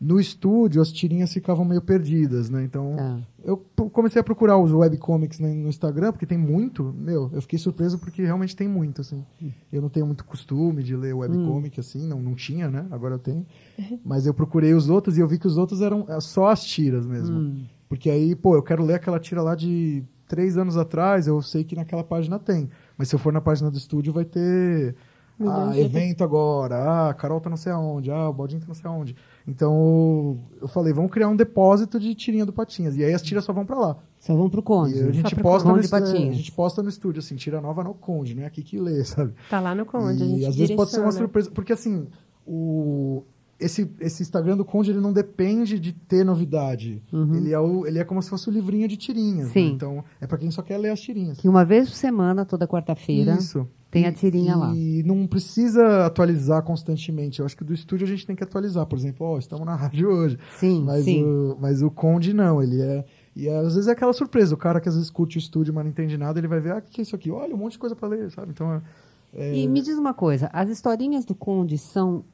no 0.00 0.20
estúdio 0.20 0.82
as 0.82 0.92
tirinhas 0.92 1.32
ficavam 1.32 1.64
meio 1.64 1.80
perdidas, 1.80 2.50
né? 2.50 2.64
Então 2.64 2.96
ah. 2.98 3.20
eu 3.44 3.56
comecei 3.92 4.20
a 4.20 4.24
procurar 4.24 4.58
os 4.58 4.72
webcomics 4.72 5.38
no 5.38 5.68
Instagram, 5.68 6.12
porque 6.12 6.26
tem 6.26 6.38
muito. 6.38 6.94
Meu, 6.96 7.30
eu 7.32 7.40
fiquei 7.40 7.58
surpreso 7.58 7.98
porque 7.98 8.22
realmente 8.22 8.54
tem 8.54 8.68
muito, 8.68 9.00
assim. 9.00 9.24
Hum. 9.42 9.50
Eu 9.72 9.80
não 9.80 9.88
tenho 9.88 10.06
muito 10.06 10.24
costume 10.24 10.82
de 10.82 10.96
ler 10.96 11.14
webcomic, 11.14 11.78
hum. 11.78 11.80
assim, 11.80 12.06
não, 12.06 12.20
não 12.20 12.34
tinha, 12.34 12.70
né? 12.70 12.86
Agora 12.90 13.14
eu 13.14 13.18
tenho. 13.18 13.46
Mas 14.04 14.26
eu 14.26 14.34
procurei 14.34 14.74
os 14.74 14.88
outros 14.88 15.16
e 15.16 15.20
eu 15.20 15.28
vi 15.28 15.38
que 15.38 15.46
os 15.46 15.56
outros 15.56 15.80
eram 15.80 16.04
é, 16.08 16.20
só 16.20 16.48
as 16.48 16.64
tiras 16.64 17.06
mesmo. 17.06 17.36
Hum. 17.36 17.64
Porque 17.88 18.10
aí, 18.10 18.34
pô, 18.34 18.56
eu 18.56 18.62
quero 18.62 18.84
ler 18.84 18.94
aquela 18.94 19.20
tira 19.20 19.42
lá 19.42 19.54
de 19.54 20.02
três 20.26 20.56
anos 20.56 20.76
atrás, 20.76 21.26
eu 21.26 21.40
sei 21.40 21.64
que 21.64 21.76
naquela 21.76 22.02
página 22.02 22.38
tem. 22.38 22.68
Mas 22.96 23.08
se 23.08 23.14
eu 23.14 23.18
for 23.18 23.32
na 23.32 23.40
página 23.40 23.70
do 23.70 23.78
estúdio, 23.78 24.12
vai 24.12 24.24
ter. 24.24 24.94
Ah, 25.40 25.72
evento 25.76 26.22
agora, 26.22 26.76
ah, 26.76 27.10
a 27.10 27.14
Carol 27.14 27.40
tá 27.40 27.50
não 27.50 27.56
sei 27.56 27.72
aonde, 27.72 28.10
ah, 28.10 28.28
o 28.28 28.32
Baldinho 28.32 28.60
tá 28.60 28.68
não 28.68 28.74
sei 28.74 28.88
aonde. 28.88 29.16
Então 29.46 30.38
eu 30.60 30.68
falei, 30.68 30.92
vamos 30.92 31.10
criar 31.10 31.28
um 31.28 31.34
depósito 31.34 31.98
de 31.98 32.14
tirinha 32.14 32.46
do 32.46 32.52
Patinhas. 32.52 32.96
E 32.96 33.04
aí 33.04 33.12
as 33.12 33.20
tiras 33.20 33.44
só 33.44 33.52
vão 33.52 33.66
para 33.66 33.78
lá. 33.78 33.96
Só 34.18 34.34
vão 34.34 34.48
pro 34.48 34.62
Conde. 34.62 34.98
A 35.00 35.10
gente, 35.10 35.34
posta 35.36 35.68
no, 35.68 35.74
a 35.74 36.32
gente 36.32 36.52
posta 36.52 36.82
no 36.82 36.88
estúdio, 36.88 37.18
assim, 37.18 37.34
tira 37.34 37.60
nova 37.60 37.82
no 37.82 37.94
Conde, 37.94 38.34
não 38.34 38.44
é 38.44 38.46
aqui 38.46 38.62
que 38.62 38.78
lê, 38.78 39.02
sabe? 39.04 39.34
Tá 39.50 39.60
lá 39.60 39.74
no 39.74 39.84
Conde. 39.84 40.24
E 40.24 40.46
às 40.46 40.54
vezes 40.54 40.74
pode 40.74 40.92
ser 40.92 41.00
uma 41.00 41.12
surpresa. 41.12 41.50
Porque 41.50 41.72
assim, 41.72 42.06
o, 42.46 43.24
esse, 43.64 43.90
esse 44.00 44.22
Instagram 44.22 44.56
do 44.56 44.64
Conde 44.64 44.90
ele 44.90 45.00
não 45.00 45.12
depende 45.12 45.78
de 45.78 45.92
ter 45.92 46.24
novidade. 46.24 47.02
Ele, 47.12 47.52
é 47.52 47.58
o, 47.58 47.86
ele 47.86 47.98
é 47.98 48.04
como 48.04 48.20
se 48.22 48.30
fosse 48.30 48.48
o 48.48 48.52
livrinho 48.52 48.86
de 48.88 48.96
tirinhas. 48.96 49.46
né? 49.48 49.52
Sim. 49.52 49.72
Então, 49.72 50.04
é 50.20 50.26
para 50.26 50.38
quem 50.38 50.50
só 50.50 50.62
quer 50.62 50.78
ler 50.78 50.90
as 50.90 51.00
tirinhas. 51.00 51.38
Que 51.38 51.48
uma 51.48 51.64
vez 51.64 51.88
por 51.88 51.96
semana, 51.96 52.44
toda 52.44 52.66
quarta-feira, 52.68 53.34
Isso. 53.34 53.68
tem 53.90 54.04
a 54.06 54.10
E- 54.10 54.12
tirinha 54.12 54.56
lá. 54.56 54.74
E 54.74 55.02
não 55.04 55.26
precisa 55.26 56.06
atualizar 56.06 56.62
constantemente. 56.62 57.40
Eu 57.40 57.46
acho 57.46 57.56
que 57.56 57.64
do 57.64 57.72
estúdio 57.74 58.04
a 58.06 58.08
gente 58.08 58.26
tem 58.26 58.34
que 58.36 58.42
atualizar. 58.44 58.86
Por 58.86 58.98
exemplo, 58.98 59.26
ó, 59.26 59.38
estamos 59.38 59.64
na 59.64 59.74
rádio 59.74 60.08
hoje. 60.08 60.38
Sim, 60.58 60.82
Mas, 60.84 61.04
sim. 61.04 61.24
O, 61.24 61.56
mas 61.60 61.82
o 61.82 61.90
Conde 61.90 62.32
não, 62.32 62.62
ele 62.62 62.80
é. 62.80 63.04
E 63.36 63.48
é, 63.48 63.56
às 63.56 63.74
vezes 63.74 63.88
é 63.88 63.92
aquela 63.92 64.12
surpresa. 64.12 64.54
O 64.54 64.58
cara 64.58 64.80
que 64.80 64.88
às 64.88 64.94
vezes 64.94 65.10
curte 65.10 65.36
o 65.36 65.40
estúdio, 65.40 65.74
mas 65.74 65.84
não 65.84 65.90
entende 65.90 66.16
nada, 66.16 66.38
ele 66.38 66.46
vai 66.48 66.60
ver, 66.60 66.72
ah, 66.72 66.78
o 66.78 66.82
que, 66.82 67.00
é 67.00 67.02
isso 67.02 67.16
aqui? 67.16 67.30
Olha, 67.30 67.54
um 67.54 67.58
monte 67.58 67.72
de 67.72 67.78
coisa 67.78 67.96
pra 67.96 68.08
ler, 68.08 68.30
sabe? 68.30 68.50
Então, 68.52 68.72
é- 68.74 68.82
é, 69.36 69.56
E 69.58 69.66
me 69.66 69.80
diz 69.82 69.98
uma 69.98 70.14
coisa, 70.14 70.48
as 70.52 70.70
historinhas 70.70 71.24
do 71.24 71.34
Conde 71.34 71.76
são, 71.76 72.24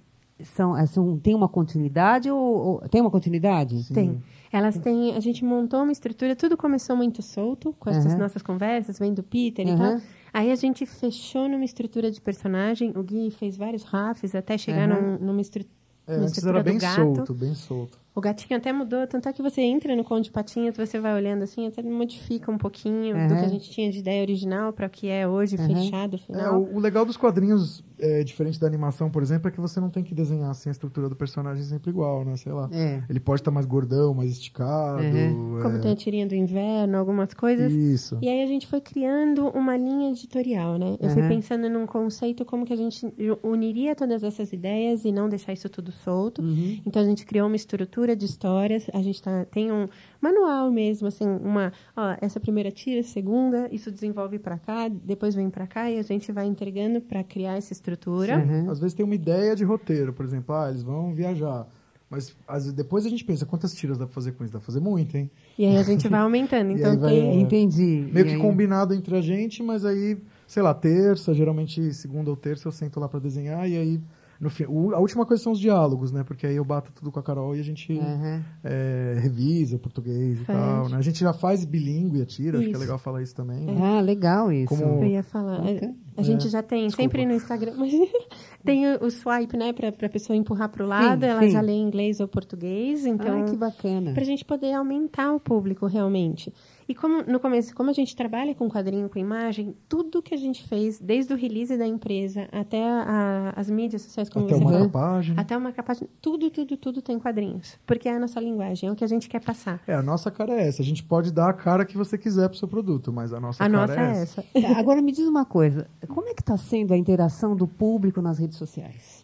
são, 0.45 0.77
eh, 0.77 0.87
são 0.87 1.19
tem 1.19 1.35
uma 1.35 1.49
continuidade 1.49 2.31
ou, 2.31 2.39
ou- 2.39 2.81
tem 2.89 3.01
uma 3.01 3.11
continuidade? 3.11 3.93
Tem. 3.93 4.23
Elas 4.53 4.77
têm. 4.79 5.15
A 5.15 5.21
gente 5.21 5.45
montou 5.45 5.83
uma 5.83 5.93
estrutura, 5.93 6.35
tudo 6.35 6.57
começou 6.57 6.97
muito 6.97 7.23
solto, 7.23 7.73
com 7.79 7.89
essas 7.89 8.13
Aham. 8.13 8.23
nossas 8.23 8.43
conversas, 8.43 8.99
vem 8.99 9.15
do 9.15 9.23
Peter 9.23 9.67
e 9.67 9.71
Aham. 9.71 9.99
tal. 9.99 10.01
Aí 10.33 10.51
a 10.51 10.57
gente 10.57 10.85
fechou 10.87 11.49
numa 11.49 11.65
estrutura 11.65 12.11
de 12.11 12.21
personagem. 12.21 12.93
O 12.97 13.03
Gui 13.03 13.31
fez 13.31 13.57
vários 13.57 13.85
rafs 13.85 14.35
até 14.35 14.59
chegar 14.59 14.91
Aham. 14.91 15.19
num- 15.19 15.27
numa, 15.27 15.41
estru 15.41 15.65
é, 16.07 16.13
numa 16.15 16.23
antes 16.25 16.39
estrutura 16.39 16.59
era 16.59 16.65
bem 16.65 16.79
do 16.79 16.81
gato. 16.81 16.95
solto, 17.17 17.35
bem 17.35 17.55
solto. 17.55 17.99
O 18.13 18.21
gatinho 18.21 18.59
até 18.59 18.73
mudou, 18.73 19.07
tanto 19.07 19.29
é 19.29 19.33
que 19.33 19.41
você 19.41 19.61
entra 19.61 19.95
no 19.95 20.03
Conde 20.03 20.33
Patinhas, 20.33 20.77
você 20.77 20.99
vai 20.99 21.15
olhando 21.15 21.45
assim, 21.45 21.69
até 21.69 21.81
modifica 21.81 22.51
um 22.51 22.59
pouquinho 22.59 23.15
do 23.15 23.35
Aham. 23.35 23.37
que 23.39 23.45
a 23.45 23.49
gente 23.49 23.71
tinha 23.71 23.89
de 23.91 24.01
ideia 24.01 24.21
original 24.23 24.73
para 24.73 24.89
o 24.89 24.91
que 24.91 25.09
é 25.09 25.29
hoje, 25.29 25.55
Aham. 25.57 25.69
fechado, 25.69 26.17
É, 26.17 26.19
final. 26.19 26.61
o, 26.61 26.75
o 26.75 26.79
legal 26.81 27.05
dos 27.07 27.17
quadrinhos, 27.17 27.85
é, 28.01 28.25
diferente 28.25 28.59
da 28.59 28.67
animação, 28.67 29.11
por 29.11 29.23
exemplo, 29.23 29.49
é 29.49 29.51
que 29.51 29.61
você 29.61 29.79
não 29.81 29.91
tem 29.91 30.03
que 30.03 30.15
desenhar 30.15 30.51
assim 30.51 30.69
a 30.69 30.73
estrutura 30.73 31.09
do 31.09 31.17
personagem 31.17 31.63
sempre 31.65 31.91
igual, 31.91 32.25
né? 32.25 32.37
Sei 32.37 32.53
lá. 32.53 32.69
É. 32.73 33.03
Ele 33.09 33.21
pode 33.21 33.41
estar 33.41 33.51
mais 33.51 33.67
gordão, 33.67 34.15
mais 34.15 34.31
esticado. 34.33 35.03
Uhum. 35.03 35.61
Como 35.63 35.77
é, 35.77 35.79
tem 35.81 35.93
a 35.93 35.97
tirinha 35.97 36.27
do 36.27 36.35
inverno, 36.35 36.97
algumas 36.97 37.33
coisas. 37.35 37.73
Isso. 37.73 38.19
E 38.21 38.29
aí 38.29 38.43
a 38.43 38.47
gente 38.47 38.67
foi 38.67 38.81
criando 38.81 39.49
uma 39.49 39.77
linha 39.77 40.11
editorial, 40.11 40.79
né? 40.79 40.97
Eu 41.01 41.11
fui 41.11 41.23
Uhum. 41.23 41.29
pensando 41.29 41.69
num 41.69 41.87
conceito 41.87 42.45
como 42.45 42.65
que 42.65 42.73
a 42.73 42.77
gente 42.77 43.07
uniria 43.43 43.95
todas 43.95 44.23
essas 44.23 44.53
ideias 44.53 45.05
e 45.05 45.13
não 45.13 45.29
deixar 45.29 45.53
isso 45.53 45.69
tudo 45.69 45.93
solto. 45.93 46.43
Uhum. 46.43 46.81
Então 46.87 47.03
a 47.03 47.05
gente 47.05 47.25
criou 47.27 47.47
uma 47.47 47.57
estrutura 47.57 48.17
de 48.17 48.25
histórias, 48.25 48.87
a 48.93 49.03
gente 49.03 49.23
tá, 49.23 49.45
tem 49.51 49.71
um 49.71 49.89
manual 50.21 50.71
mesmo, 50.71 51.09
assim, 51.09 51.27
uma, 51.27 51.73
ó, 51.97 52.17
essa 52.21 52.39
primeira 52.39 52.71
tira, 52.71 53.03
segunda, 53.03 53.69
isso 53.73 53.91
desenvolve 53.91 54.39
para 54.39 54.59
cá, 54.59 54.89
depois 54.89 55.35
vem 55.35 55.49
para 55.51 55.67
cá 55.67 55.91
e 55.91 55.99
a 55.99 56.03
gente 56.03 56.31
vai 56.33 56.47
entregando 56.47 57.01
para 57.01 57.23
criar 57.25 57.57
essa 57.57 57.73
estrutura. 57.73 58.39
Uhum. 58.39 58.71
Às 58.71 58.79
vezes 58.79 58.95
tem 58.95 59.05
uma 59.05 59.15
ideia 59.15 59.57
de 59.57 59.65
roteiro, 59.65 60.13
por 60.13 60.25
exemplo, 60.25 60.55
ah, 60.55 60.69
eles 60.69 60.83
vão 60.83 61.15
viajar. 61.15 61.67
Mas 62.09 62.35
vezes, 62.49 62.73
depois 62.73 63.07
a 63.07 63.09
gente 63.09 63.25
pensa, 63.25 63.47
quantas 63.47 63.73
tiras 63.73 63.97
dá 63.97 64.05
pra 64.05 64.13
fazer 64.13 64.33
com 64.33 64.43
isso? 64.43 64.53
Dá 64.53 64.59
pra 64.59 64.67
fazer 64.67 64.81
muito, 64.81 65.17
hein? 65.17 65.31
E 65.57 65.65
aí 65.65 65.77
a 65.77 65.83
gente 65.85 66.09
vai 66.09 66.19
aumentando. 66.21 66.73
Então 66.77 66.99
vai- 66.99 67.11
tem 67.15 67.41
Entendi. 67.41 68.09
Meio 68.13 68.27
E 68.27 68.29
que 68.31 68.35
aí- 68.35 68.41
combinado 68.41 68.93
entre 68.95 69.17
a 69.17 69.21
gente, 69.21 69.63
mas 69.63 69.85
aí, 69.85 70.19
sei 70.45 70.61
lá, 70.61 70.75
terça, 70.75 71.33
geralmente 71.33 71.95
segunda 71.95 72.29
ou 72.29 72.35
terça 72.37 72.67
eu 72.67 72.73
sento 72.73 72.99
lá 72.99 73.09
pra 73.09 73.21
desenhar 73.21 73.69
e 73.71 73.77
aí 73.77 74.01
no 74.41 74.49
fim, 74.49 74.65
o- 74.69 74.95
a 74.95 74.99
última 74.99 75.27
coisa 75.27 75.43
são 75.43 75.53
os 75.53 75.59
diálogos, 75.61 76.11
né? 76.13 76.25
Porque 76.25 76.47
aí 76.47 76.57
eu 76.57 76.65
bato 76.65 76.91
tudo 76.93 77.13
com 77.13 77.21
a 77.21 77.23
Carol 77.23 77.55
e 77.55 77.61
a 77.61 77.63
gente 77.63 77.93
Uhum. 77.93 78.41
é, 78.65 79.19
revisa 79.21 79.77
o 79.77 79.79
português 79.79 80.41
e 80.41 80.45
tal, 80.45 80.89
né? 80.89 80.97
A 80.97 81.03
gente 81.03 81.21
já 81.21 81.33
faz 81.33 81.65
bilíngue 81.65 82.23
a 82.23 82.27
tira, 82.27 82.57
acho 82.59 82.67
que 82.67 82.71
é 82.71 82.73
Isso. 82.73 82.81
legal 82.81 82.99
falar 82.99 83.23
isso 83.23 83.35
também. 83.35 83.61
né? 83.67 83.77
Ah, 83.81 84.01
legal 84.01 84.51
isso. 84.51 84.69
Como- 84.75 85.03
Eu 85.03 85.05
ia 85.05 85.23
falar. 85.23 85.61
Ok. 85.61 85.91
A, 86.17 86.21
a 86.21 86.25
gente 86.25 86.47
É, 86.47 86.51
já 86.51 86.63
tem, 86.63 86.87
desculpa. 86.87 87.03
sempre 87.11 87.27
no 87.27 87.33
Instagram, 87.35 87.73
tem 88.65 88.87
o, 88.95 89.05
o 89.07 89.11
swipe, 89.11 89.57
né, 89.57 89.73
pra, 89.73 89.91
pra 89.93 90.09
pessoa 90.09 90.37
empurrar 90.37 90.69
pro 90.69 90.87
lado, 90.87 91.25
ela 91.25 91.41
sim. 91.43 91.51
já 91.51 91.61
lê 91.61 91.73
inglês 91.75 92.21
ou 92.21 92.29
português, 92.29 93.07
então. 93.07 93.43
Ah, 93.43 93.45
que 93.45 93.57
bacana. 93.57 94.13
Pra 94.13 94.25
gente 94.25 94.45
poder 94.45 94.73
aumentar 94.75 95.33
o 95.33 95.41
público 95.41 95.87
realmente. 95.87 96.53
E 96.89 96.95
como 96.95 97.23
no 97.23 97.39
começo, 97.39 97.73
como 97.73 97.89
a 97.89 97.93
gente 97.93 98.17
trabalha 98.17 98.53
com 98.53 98.69
quadrinho, 98.69 99.09
com 99.09 99.17
imagem, 99.17 99.77
tudo 99.89 100.21
que 100.21 100.35
a 100.35 100.37
gente 100.37 100.67
fez, 100.67 100.99
desde 100.99 101.33
o 101.33 101.37
release 101.37 101.77
da 101.77 101.87
empresa 101.87 102.49
até 102.51 102.83
a- 102.83 103.53
as 103.57 103.71
mídias 103.71 104.03
sociais, 104.03 104.29
como 104.29 104.45
Até 104.47 104.57
você 104.57 104.61
uma 104.65 104.73
falou, 104.73 104.89
página. 104.91 105.41
até 105.41 105.57
uma 105.57 105.71
capagem, 105.71 106.09
tudo, 106.21 106.51
tudo, 106.51 106.77
tudo 106.77 107.01
tem 107.01 107.17
quadrinhos. 107.17 107.79
Porque 107.87 108.09
é 108.09 108.17
a 108.17 108.19
nossa 108.19 108.41
linguagem, 108.41 108.89
é 108.89 108.93
o 108.93 108.97
que 108.97 109.05
a 109.05 109.07
gente 109.07 109.29
quer 109.29 109.41
passar. 109.41 109.81
É, 109.87 109.95
a 109.95 110.03
nossa 110.03 110.33
cara 110.33 110.53
é 110.53 110.67
essa. 110.67 110.83
A 110.83 110.85
gente 110.85 111.05
pode 111.05 111.33
dar 111.33 111.49
a 111.51 111.53
cara 111.53 111.85
que 111.85 111.97
você 111.97 112.19
quiser 112.19 112.49
pro 112.49 112.59
seu 112.59 112.67
produto, 112.67 113.13
mas 113.13 113.33
a 113.33 113.39
nossa 113.39 113.63
A 113.65 113.71
cara 113.71 113.87
nossa 113.87 114.01
é 114.01 114.05
é 114.19 114.23
essa. 114.23 114.45
essa. 114.53 114.79
Agora 114.81 115.01
me 115.01 115.13
diz 115.13 115.29
uma 115.29 115.45
coisa, 115.45 115.87
como 116.07 116.29
é 116.29 116.35
que 116.35 116.43
está 116.43 116.57
sendo 116.57 116.93
a 116.93 116.97
interação 116.97 117.55
do 117.55 117.67
público 117.67 118.21
nas 118.23 118.39
redes 118.39 118.57
sociais? 118.57 119.20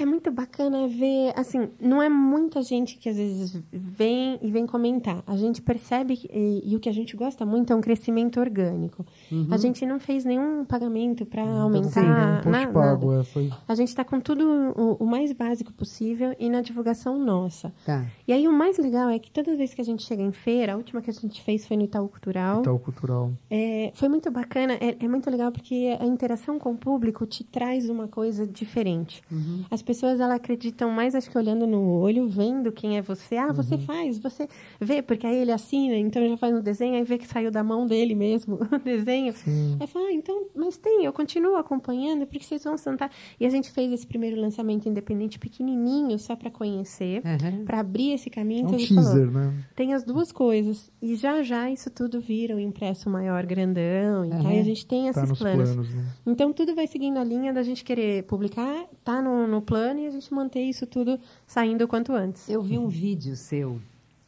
É 0.00 0.06
muito 0.06 0.30
bacana 0.30 0.88
ver, 0.88 1.32
assim, 1.36 1.68
não 1.80 2.00
é 2.02 2.08
muita 2.08 2.62
gente 2.62 2.96
que 2.96 3.08
às 3.08 3.16
vezes 3.16 3.60
vem 3.72 4.38
e 4.42 4.50
vem 4.50 4.66
comentar. 4.66 5.22
A 5.26 5.36
gente 5.36 5.60
percebe, 5.60 6.16
que- 6.16 6.28
e, 6.32 6.72
e 6.72 6.76
o 6.76 6.80
que 6.80 6.88
a 6.88 6.92
gente 6.92 7.16
gosta 7.16 7.44
muito 7.44 7.72
é 7.72 7.76
um 7.76 7.80
crescimento 7.80 8.40
orgânico. 8.40 9.04
A 9.50 9.56
gente 9.56 9.84
não 9.84 10.00
fez 10.00 10.24
nenhum 10.24 10.64
pagamento 10.64 11.26
para 11.26 11.44
Sim, 11.44 11.50
aumentar, 11.50 12.00
um 12.40 12.42
post 12.42 12.48
na- 12.50 12.66
pago, 12.72 13.06
nada. 13.10 13.20
é, 13.20 13.24
foi 13.24 13.50
A 13.68 13.74
gente 13.74 13.88
está 13.88 14.04
com 14.04 14.20
tudo 14.20 14.44
o, 14.76 14.94
o 14.94 15.06
mais 15.06 15.32
básico 15.32 15.72
possível 15.72 16.34
e 16.38 16.48
na 16.48 16.60
divulgação 16.62 17.18
nossa. 17.18 17.72
Tá. 17.84 18.06
E 18.26 18.32
aí 18.32 18.48
o 18.48 18.52
mais 18.52 18.78
legal 18.78 19.08
é 19.10 19.18
que 19.18 19.30
toda 19.30 19.54
vez 19.56 19.74
que 19.74 19.80
a 19.80 19.84
gente 19.84 20.02
chega 20.02 20.22
em 20.22 20.32
feira, 20.32 20.72
a 20.72 20.76
última 20.76 21.02
que 21.02 21.10
a 21.10 21.12
gente 21.12 21.42
fez 21.42 21.66
foi 21.66 21.76
no 21.76 21.84
Itaú 21.84 22.08
Cultural. 22.08 22.60
Itaú 22.60 22.78
Cultural. 22.78 23.32
É, 23.50 23.92
foi 23.94 24.08
muito 24.08 24.30
bacana, 24.30 24.74
é, 24.74 24.96
é 24.98 25.08
muito 25.08 25.28
legal 25.30 25.52
porque 25.52 25.96
a 26.00 26.06
interação 26.06 26.58
com 26.58 26.72
o 26.72 26.76
público 26.76 27.26
te 27.26 27.44
traz 27.44 27.88
uma 27.88 28.08
coisa 28.08 28.46
diferente. 28.46 29.22
As 29.70 29.82
pessoas 29.90 30.20
elas 30.20 30.36
acreditam 30.36 30.90
mais, 30.90 31.14
acho 31.14 31.28
que 31.30 31.36
olhando 31.36 31.66
no 31.66 31.82
olho, 32.00 32.28
vendo 32.28 32.70
quem 32.70 32.96
é 32.96 33.02
você. 33.02 33.36
Ah, 33.36 33.52
você 33.52 33.76
faz, 33.78 34.18
você 34.18 34.48
vê, 34.80 35.02
porque 35.02 35.26
aí 35.26 35.36
ele 35.36 35.50
assina, 35.52 35.96
então 35.96 36.26
já 36.28 36.36
faz 36.36 36.54
um 36.54 36.60
desenho, 36.60 36.94
aí 36.94 37.02
vê 37.02 37.18
que 37.18 37.26
saiu 37.26 37.50
da 37.50 37.64
mão 37.64 37.86
dele 37.86 38.14
mesmo 38.14 38.54
o 38.72 38.78
desenho. 38.78 39.34
Aí 39.80 39.86
fala, 39.86 40.06
ah, 40.06 40.12
então, 40.12 40.46
mas 40.54 40.76
tem, 40.76 41.04
eu 41.04 41.12
continuo 41.12 41.56
acompanhando, 41.56 42.26
porque 42.26 42.44
vocês 42.44 42.62
vão 42.62 42.76
sentar. 42.78 43.10
E 43.40 43.44
a 43.46 43.50
gente 43.50 43.70
fez 43.72 43.90
esse 43.92 44.06
primeiro 44.06 44.40
lançamento 44.40 44.88
independente 44.88 45.38
pequenininho, 45.38 46.18
só 46.18 46.36
para 46.36 46.50
conhecer, 46.50 47.22
Uhum. 47.24 47.64
para 47.64 47.80
abrir 47.80 48.12
esse 48.12 48.30
caminho. 48.30 48.66
É 48.66 48.70
um 48.70 48.74
Então, 48.76 48.86
falou, 48.96 49.10
teaser, 49.12 49.30
né? 49.30 49.54
tem 49.74 49.92
as 49.94 50.04
duas 50.04 50.30
coisas. 50.30 50.90
E 51.02 51.16
já 51.16 51.42
já 51.42 51.70
isso 51.70 51.90
tudo 51.90 52.20
vira 52.20 52.54
um 52.54 52.60
impresso 52.60 53.10
maior, 53.10 53.44
grandão. 53.46 54.24
E, 54.24 54.30
tal, 54.30 54.40
Uhum. 54.42 54.60
a 54.60 54.62
gente 54.62 54.86
tem 54.86 55.04
Tá 55.04 55.10
esses 55.10 55.28
nos 55.30 55.38
planos. 55.38 55.70
planos, 55.70 55.94
né? 55.94 56.04
Então 56.26 56.52
tudo 56.52 56.74
vai 56.74 56.86
seguindo 56.86 57.18
a 57.18 57.24
linha 57.24 57.52
da 57.52 57.62
gente 57.62 57.82
querer 57.82 58.22
publicar, 58.24 58.84
tá 59.04 59.20
no, 59.22 59.46
no 59.46 59.62
plano 59.70 60.00
e 60.00 60.06
a 60.06 60.10
gente 60.10 60.32
manter 60.34 60.60
isso 60.60 60.86
tudo 60.86 61.18
saindo 61.46 61.84
o 61.84 61.88
quanto 61.88 62.12
antes. 62.12 62.48
Eu 62.48 62.60
vi 62.62 62.78
um 62.78 62.88
vídeo 62.88 63.34
seu 63.36 63.78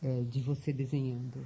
é, 0.03 0.23
de 0.31 0.41
você 0.41 0.73
desenhando. 0.73 1.39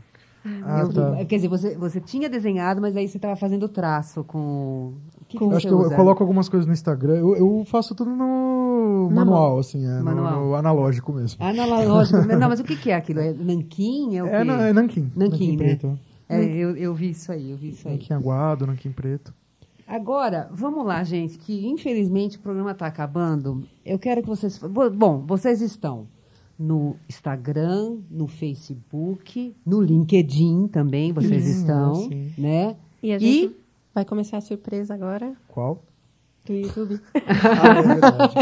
Ah, 0.64 0.82
Eu- 0.82 0.92
tá. 0.92 1.24
Quer 1.24 1.36
dizer, 1.36 1.48
você, 1.48 1.76
você 1.76 2.00
tinha 2.00 2.28
desenhado, 2.30 2.80
mas 2.80 2.96
aí 2.96 3.08
você 3.08 3.18
estava 3.18 3.34
fazendo 3.34 3.68
traço 3.68 4.22
com... 4.22 4.92
Que, 5.28 5.36
que 5.38 5.42
Eu 5.42 5.48
você 5.48 5.56
acho 5.56 5.66
que 5.66 5.74
eu, 5.74 5.82
eu 5.82 5.90
coloco 5.90 6.22
algumas 6.22 6.48
coisas 6.48 6.66
no 6.68 6.72
Instagram. 6.72 7.16
Eu, 7.16 7.34
eu 7.36 7.64
faço 7.64 7.96
tudo 7.96 8.10
no 8.12 9.08
Na 9.10 9.24
manual, 9.24 9.50
mão. 9.50 9.58
assim, 9.58 9.84
é, 9.84 9.98
no- 9.98 10.04
Manual. 10.04 10.44
No, 10.46 10.54
analógico 10.54 11.12
mesmo. 11.12 11.42
Analógico. 11.44 12.18
Não, 12.38 12.48
mas 12.48 12.60
o 12.60 12.64
que, 12.64 12.76
que 12.76 12.90
é 12.92 12.94
aquilo? 12.94 13.18
É 13.18 13.32
nanquim? 13.32 14.16
É 14.16 14.22
o 14.22 14.26
quê? 14.28 14.32
É, 14.34 14.40
é 14.68 14.72
nanquim. 14.72 15.10
Nanquim, 15.16 15.50
né? 15.56 15.56
preto. 15.56 15.98
É, 16.28 16.44
eu, 16.44 16.76
eu 16.76 16.94
vi 16.94 17.10
isso 17.10 17.32
aí, 17.32 17.50
eu 17.50 17.56
vi 17.56 17.70
isso 17.70 17.88
aí. 17.88 17.94
Nanquim 17.94 18.14
aguado, 18.14 18.66
nanquim 18.68 18.92
preto. 18.92 19.34
Agora, 19.86 20.48
vamos 20.52 20.84
lá, 20.84 21.04
gente, 21.04 21.38
que 21.38 21.66
infelizmente 21.66 22.36
o 22.36 22.40
programa 22.40 22.72
está 22.72 22.86
acabando. 22.86 23.64
Eu 23.84 23.98
quero 23.98 24.20
que 24.22 24.28
vocês. 24.28 24.58
Bo- 24.58 24.90
Bom, 24.90 25.24
vocês 25.26 25.60
estão 25.60 26.08
no 26.58 26.96
Instagram, 27.08 27.98
no 28.10 28.26
Facebook, 28.26 29.54
no 29.64 29.80
LinkedIn 29.80 30.68
também, 30.68 31.12
vocês 31.12 31.44
Sim, 31.44 31.50
estão, 31.60 31.94
sim. 31.94 32.32
né? 32.36 32.76
E 33.02 33.12
a 33.12 33.18
gente 33.18 33.54
vai 33.94 34.04
começar 34.04 34.38
a 34.38 34.40
surpresa 34.40 34.94
agora 34.94 35.34
Qual? 35.48 35.82
Do 36.52 36.58
YouTube. 36.58 37.00
Ah, 37.28 37.78
é 37.78 37.82
verdade. 37.82 38.34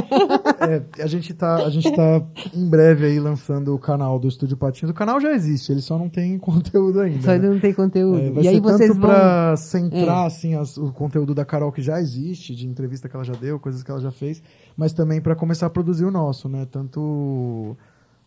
É, 0.99 1.03
a 1.03 1.07
gente 1.07 1.35
tá, 1.35 1.57
a 1.57 1.71
gente 1.71 1.91
tá 1.95 2.23
em 2.55 2.69
breve 2.69 3.07
aí 3.07 3.19
lançando 3.21 3.75
o 3.75 3.79
canal 3.79 4.19
do 4.19 4.29
Estúdio 4.29 4.57
Patinhos. 4.57 4.91
O 4.91 4.95
canal 4.95 5.21
já 5.21 5.33
existe, 5.33 5.73
ele 5.73 5.81
só 5.83 5.99
não 5.99 6.09
tem 6.09 6.39
conteúdo 6.39 7.01
ainda. 7.01 7.23
Só 7.23 7.31
ainda 7.33 7.49
né? 7.49 7.55
não 7.55 7.61
tem 7.61 7.73
conteúdo. 7.73 8.19
É, 8.19 8.31
vai 8.31 8.45
e 8.45 8.49
aí 8.49 8.55
ser 8.57 8.61
vocês 8.61 8.89
tanto 8.91 9.01
vão. 9.01 9.11
pra 9.11 9.57
centrar 9.57 10.25
É. 10.25 10.27
assim, 10.27 10.55
as- 10.55 10.77
o 10.77 10.93
conteúdo 10.93 11.35
da 11.35 11.45
Carol 11.45 11.71
que 11.73 11.83
já 11.83 12.01
existe, 12.01 12.55
de 12.55 12.67
entrevista 12.67 13.09
que 13.09 13.17
ela 13.17 13.25
já 13.25 13.35
deu, 13.35 13.59
coisas 13.59 13.83
que 13.83 13.91
ela 13.91 14.01
já 14.01 14.11
fez, 14.11 14.43
mas 14.77 14.93
também 14.93 15.21
para 15.21 15.35
começar 15.35 15.67
a 15.67 15.71
produzir 15.71 16.05
o 16.05 16.11
nosso, 16.11 16.49
né? 16.49 16.67
Tanto. 16.71 17.77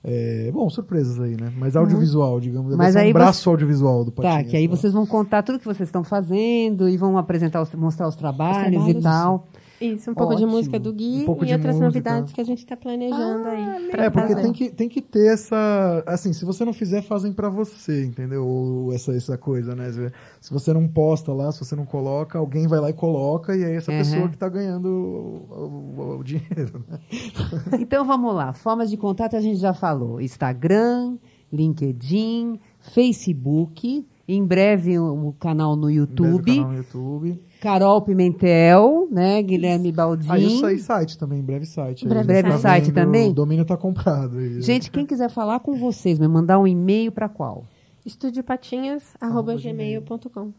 é, 0.04 0.50
bom, 0.54 0.70
surpresas 0.70 1.20
aí, 1.20 1.36
né? 1.36 1.52
Mas 1.58 1.76
audiovisual, 1.76 2.40
digamos. 2.40 2.70
Vai 2.76 2.88
Mas 2.88 2.96
aí 2.96 3.10
um 3.10 3.14
braço 3.14 3.42
você- 3.44 3.50
audiovisual 3.50 4.06
do 4.06 4.12
Patinhos. 4.12 4.38
Tá, 4.38 4.44
que 4.44 4.56
aí 4.56 4.68
né? 4.68 4.76
vocês 4.76 4.94
vão 4.94 5.06
contar 5.06 5.44
tudo 5.44 5.60
que 5.60 5.66
vocês 5.66 5.88
estão 5.88 6.04
fazendo 6.04 6.88
e 6.88 6.96
vão 6.98 7.18
apresentar, 7.18 7.62
os- 7.62 7.74
mostrar 7.74 8.08
os 8.08 8.16
trabalhos, 8.16 8.72
trabalhos. 8.84 9.00
e 9.00 9.02
tal. 9.02 9.48
Isso, 9.80 10.10
um 10.10 10.14
pouco 10.16 10.34
Ótimo. 10.34 10.48
de 10.50 10.56
música 10.56 10.80
do 10.80 10.92
Gui 10.92 11.24
Um 11.28 11.46
e 11.46 11.54
outras 11.54 11.60
música. 11.76 11.80
novidades 11.86 12.34
que 12.34 12.42
a 12.42 12.44
gente 12.44 12.60
está 12.60 12.76
planejando 12.76 13.48
aí. 13.48 13.90
pra 13.92 14.04
É, 14.06 14.10
porque 14.10 14.30
fazer. 14.34 14.42
tem 14.42 14.52
que, 14.54 14.70
tem 14.72 14.90
que 14.90 15.02
ter 15.02 15.34
essa. 15.34 16.04
Assim, 16.08 16.34
se 16.34 16.44
você 16.46 16.66
não 16.66 16.74
fizer, 16.74 17.02
fazem 17.04 17.32
pra 17.32 17.48
você, 17.50 18.06
entendeu? 18.06 18.46
Ou 18.48 18.92
essa, 18.94 19.14
essa 19.16 19.38
coisa, 19.38 19.76
né? 19.76 19.92
Se- 19.92 20.12
Se 20.42 20.52
você 20.54 20.74
não 20.74 20.88
posta 20.88 21.32
lá, 21.34 21.52
se 21.52 21.60
você 21.64 21.76
não 21.76 21.86
coloca, 21.86 22.40
alguém 22.40 22.68
vai 22.68 22.80
lá 22.80 22.90
e 22.90 22.94
coloca, 22.94 23.56
e 23.56 23.64
aí 23.64 23.74
essa 23.76 23.92
Uhum. 23.92 23.98
pessoa 23.98 24.30
que 24.30 24.38
tá 24.38 24.50
ganhando 24.50 24.88
o, 24.88 26.02
o- 26.02 26.18
o 26.20 26.24
dinheiro, 26.24 26.84
né? 26.90 27.00
Então 27.80 28.04
vamos 28.06 28.34
lá. 28.34 28.54
Formas 28.54 28.90
de 28.90 28.98
contato 28.98 29.36
a 29.36 29.42
gente 29.42 29.58
já 29.60 29.74
falou: 29.74 30.20
Instagram, 30.20 31.18
LinkedIn, 31.52 32.60
Facebook. 32.80 34.06
Em 34.30 34.44
breve 34.46 35.00
o, 35.00 35.30
o 35.30 35.34
canal 35.34 35.76
no 35.78 35.90
Em 35.90 35.96
breve 36.04 36.22
o 36.22 36.26
YouTube. 36.26 36.56
canal 36.58 36.72
no 36.72 36.78
YouTube. 36.78 37.42
Carol 37.68 38.02
Pimentel, 38.02 39.10
né? 39.12 39.44
Guilherme 39.44 39.92
Baldin. 39.92 40.30
Ah, 40.32 40.40
isso 40.40 40.66
aí, 40.66 40.80
site 40.80 41.18
também, 41.18 41.40
em 41.40 41.44
breve 41.44 41.66
site. 41.66 42.06
aí, 42.06 42.10
Breve 42.10 42.26
breve 42.26 42.50
tá 42.52 42.60
site 42.60 42.86
vendo, 42.86 42.96
também? 42.96 43.30
O 43.30 43.34
domínio 43.34 43.66
tá 43.66 43.76
comprado. 43.76 44.38
aí. 44.38 44.62
Gente, 44.62 44.90
quem 44.90 45.06
quiser 45.06 45.30
falar 45.30 45.60
com 45.60 45.76
vocês, 45.76 46.18
me 46.18 46.30
mandar 46.30 46.60
um 46.60 46.66
e-mail 46.66 47.12
para 47.12 47.28
qual? 47.28 47.66
estudiopatinhas.gmail.com 48.06 50.54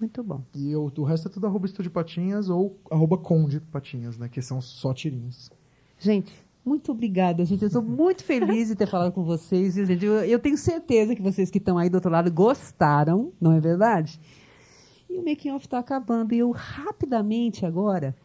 Muito 0.00 0.24
bom. 0.24 0.40
E 0.54 0.74
o, 0.74 0.90
o 0.96 1.04
resto 1.04 1.28
é 1.28 1.30
tudo 1.30 1.46
arroba 1.46 1.66
Estúdio 1.66 1.90
Patinhas 1.90 2.48
ou 2.48 2.78
arroba 2.90 3.18
Conde 3.18 3.60
Patinhas, 3.60 4.16
né? 4.16 4.26
Que 4.26 4.40
são 4.40 4.62
só 4.62 4.94
tirinhas. 4.94 5.50
Gente, 5.98 6.32
muito 6.64 6.92
obrigada, 6.92 7.44
gente. 7.44 7.60
Eu 7.60 7.66
estou 7.66 7.82
muito 7.82 8.24
feliz 8.24 8.68
de 8.68 8.74
ter 8.74 8.86
falado 8.86 9.12
com 9.12 9.22
vocês? 9.22 9.76
Eu, 9.76 10.24
eu 10.24 10.38
tenho 10.38 10.56
certeza 10.56 11.14
que 11.14 11.20
vocês 11.20 11.50
que 11.50 11.58
estão 11.58 11.76
aí 11.76 11.90
do 11.90 11.96
outro 11.96 12.10
lado 12.10 12.32
gostaram, 12.32 13.34
não 13.38 13.52
é 13.52 13.60
verdade? 13.60 14.18
E 15.14 15.18
o 15.18 15.24
making 15.24 15.50
off 15.50 15.64
está 15.64 15.78
acabando. 15.78 16.34
E 16.34 16.38
eu 16.38 16.50
rapidamente 16.50 17.64
agora 17.64 18.16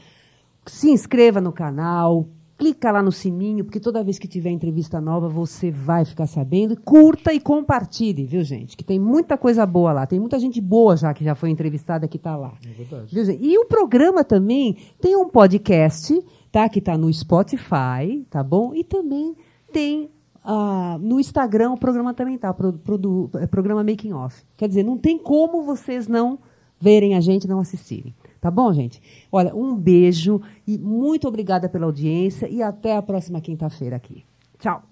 se 0.65 0.91
inscreva 0.91 1.41
no 1.41 1.51
canal, 1.51 2.28
clica 2.60 2.91
lá 2.91 3.01
no 3.01 3.12
sininho, 3.12 3.64
porque 3.64 3.80
toda 3.80 4.03
vez 4.03 4.20
que 4.20 4.28
tiver 4.28 4.49
entrevista 4.49 4.99
nova 4.99 5.30
você 5.30 5.72
vai 5.72 6.03
ficar 6.03 6.28
sabendo. 6.28 6.80
Curta 6.82 7.34
e 7.34 7.39
compartilhe, 7.39 8.26
viu, 8.26 8.43
gente? 8.43 8.76
Que 8.76 8.84
tem 8.84 8.99
muita 8.99 9.38
coisa 9.38 9.66
boa 9.66 9.93
lá. 9.93 10.05
Tem 10.05 10.20
muita 10.20 10.38
gente 10.38 10.60
boa 10.60 10.97
já 10.97 11.14
que 11.14 11.24
já 11.24 11.34
foi 11.34 11.49
entrevistada 11.49 12.05
que 12.07 12.18
está 12.18 12.36
lá. 12.36 12.53
É 12.66 12.70
verdade. 12.70 13.16
Viu, 13.16 13.24
gente? 13.24 13.41
E 13.41 13.57
o 13.57 13.66
programa 13.66 14.24
também 14.26 14.76
tem 14.99 15.16
um 15.16 15.30
podcast, 15.30 16.22
tá? 16.51 16.68
Que 16.68 16.80
está 16.80 16.97
no 16.97 17.12
Spotify, 17.12 18.26
tá 18.30 18.43
bom? 18.43 18.76
E 18.76 18.84
também 18.84 19.36
tem 19.72 20.10
ah, 20.43 20.97
no 20.99 21.18
Instagram 21.20 21.72
o 21.72 21.78
programa 21.80 22.14
também 22.14 22.38
tá, 22.38 22.53
pro, 22.53 22.74
produ- 22.74 23.30
é, 23.36 23.47
programa 23.47 23.84
Making 23.86 24.14
Off. 24.14 24.43
Quer 24.57 24.68
dizer, 24.68 24.84
não 24.84 24.97
tem 24.97 25.18
como 25.18 25.64
vocês 25.64 26.07
não 26.07 26.38
verem 26.80 27.16
a 27.16 27.22
gente, 27.22 27.47
não 27.47 27.60
assistirem. 27.60 28.14
Tá 28.40 28.50
bom, 28.50 28.72
gente? 28.74 29.02
Olha, 29.32 29.54
um 29.56 29.76
beijo 29.76 30.42
e 30.66 30.78
muito 30.78 31.28
obrigada 31.28 31.68
pela 31.68 31.86
audiência 31.86 32.48
e 32.48 32.62
até 32.62 32.96
a 32.96 33.02
próxima 33.02 33.42
quinta-feira 33.42 33.96
aqui. 33.96 34.24
Tchau. 34.58 34.84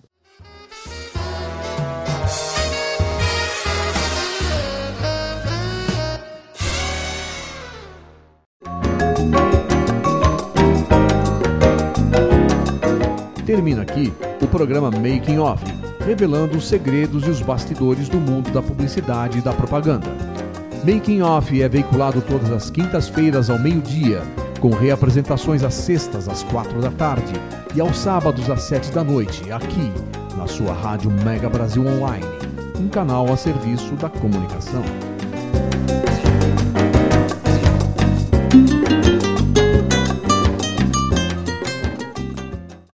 Termina 13.46 13.84
aqui 13.84 14.12
o 14.42 14.48
programa 14.48 14.92
Making 14.92 15.38
Off, 15.38 15.64
revelando 16.06 16.58
os 16.58 16.68
segredos 16.68 17.26
e 17.26 17.30
os 17.30 17.42
bastidores 17.42 18.10
do 18.10 18.18
mundo 18.18 18.52
da 18.52 18.62
publicidade 18.62 19.38
e 19.38 19.42
da 19.42 19.54
propaganda. 19.54 20.37
Making 20.84 21.22
Off 21.22 21.62
é 21.62 21.68
veiculado 21.68 22.22
todas 22.22 22.52
as 22.52 22.70
quintas-feiras 22.70 23.50
ao 23.50 23.60
meio-dia, 23.60 24.22
com 24.60 24.70
reapresentações 24.70 25.64
às 25.64 25.74
sextas 25.74 26.30
às 26.30 26.44
quatro 26.44 26.80
da 26.82 26.92
tarde 26.92 27.34
e 27.76 27.82
aos 27.82 27.98
sábados 27.98 28.50
às 28.50 28.64
sete 28.64 28.92
da 28.92 29.04
noite, 29.04 29.52
aqui 29.52 29.92
na 30.38 30.48
sua 30.48 30.74
rádio 30.74 31.12
Mega 31.12 31.50
Brasil 31.50 31.86
Online, 31.86 32.26
um 32.80 32.88
canal 32.88 33.32
a 33.32 33.38
serviço 33.38 33.96
da 33.96 34.10
comunicação. 34.10 34.84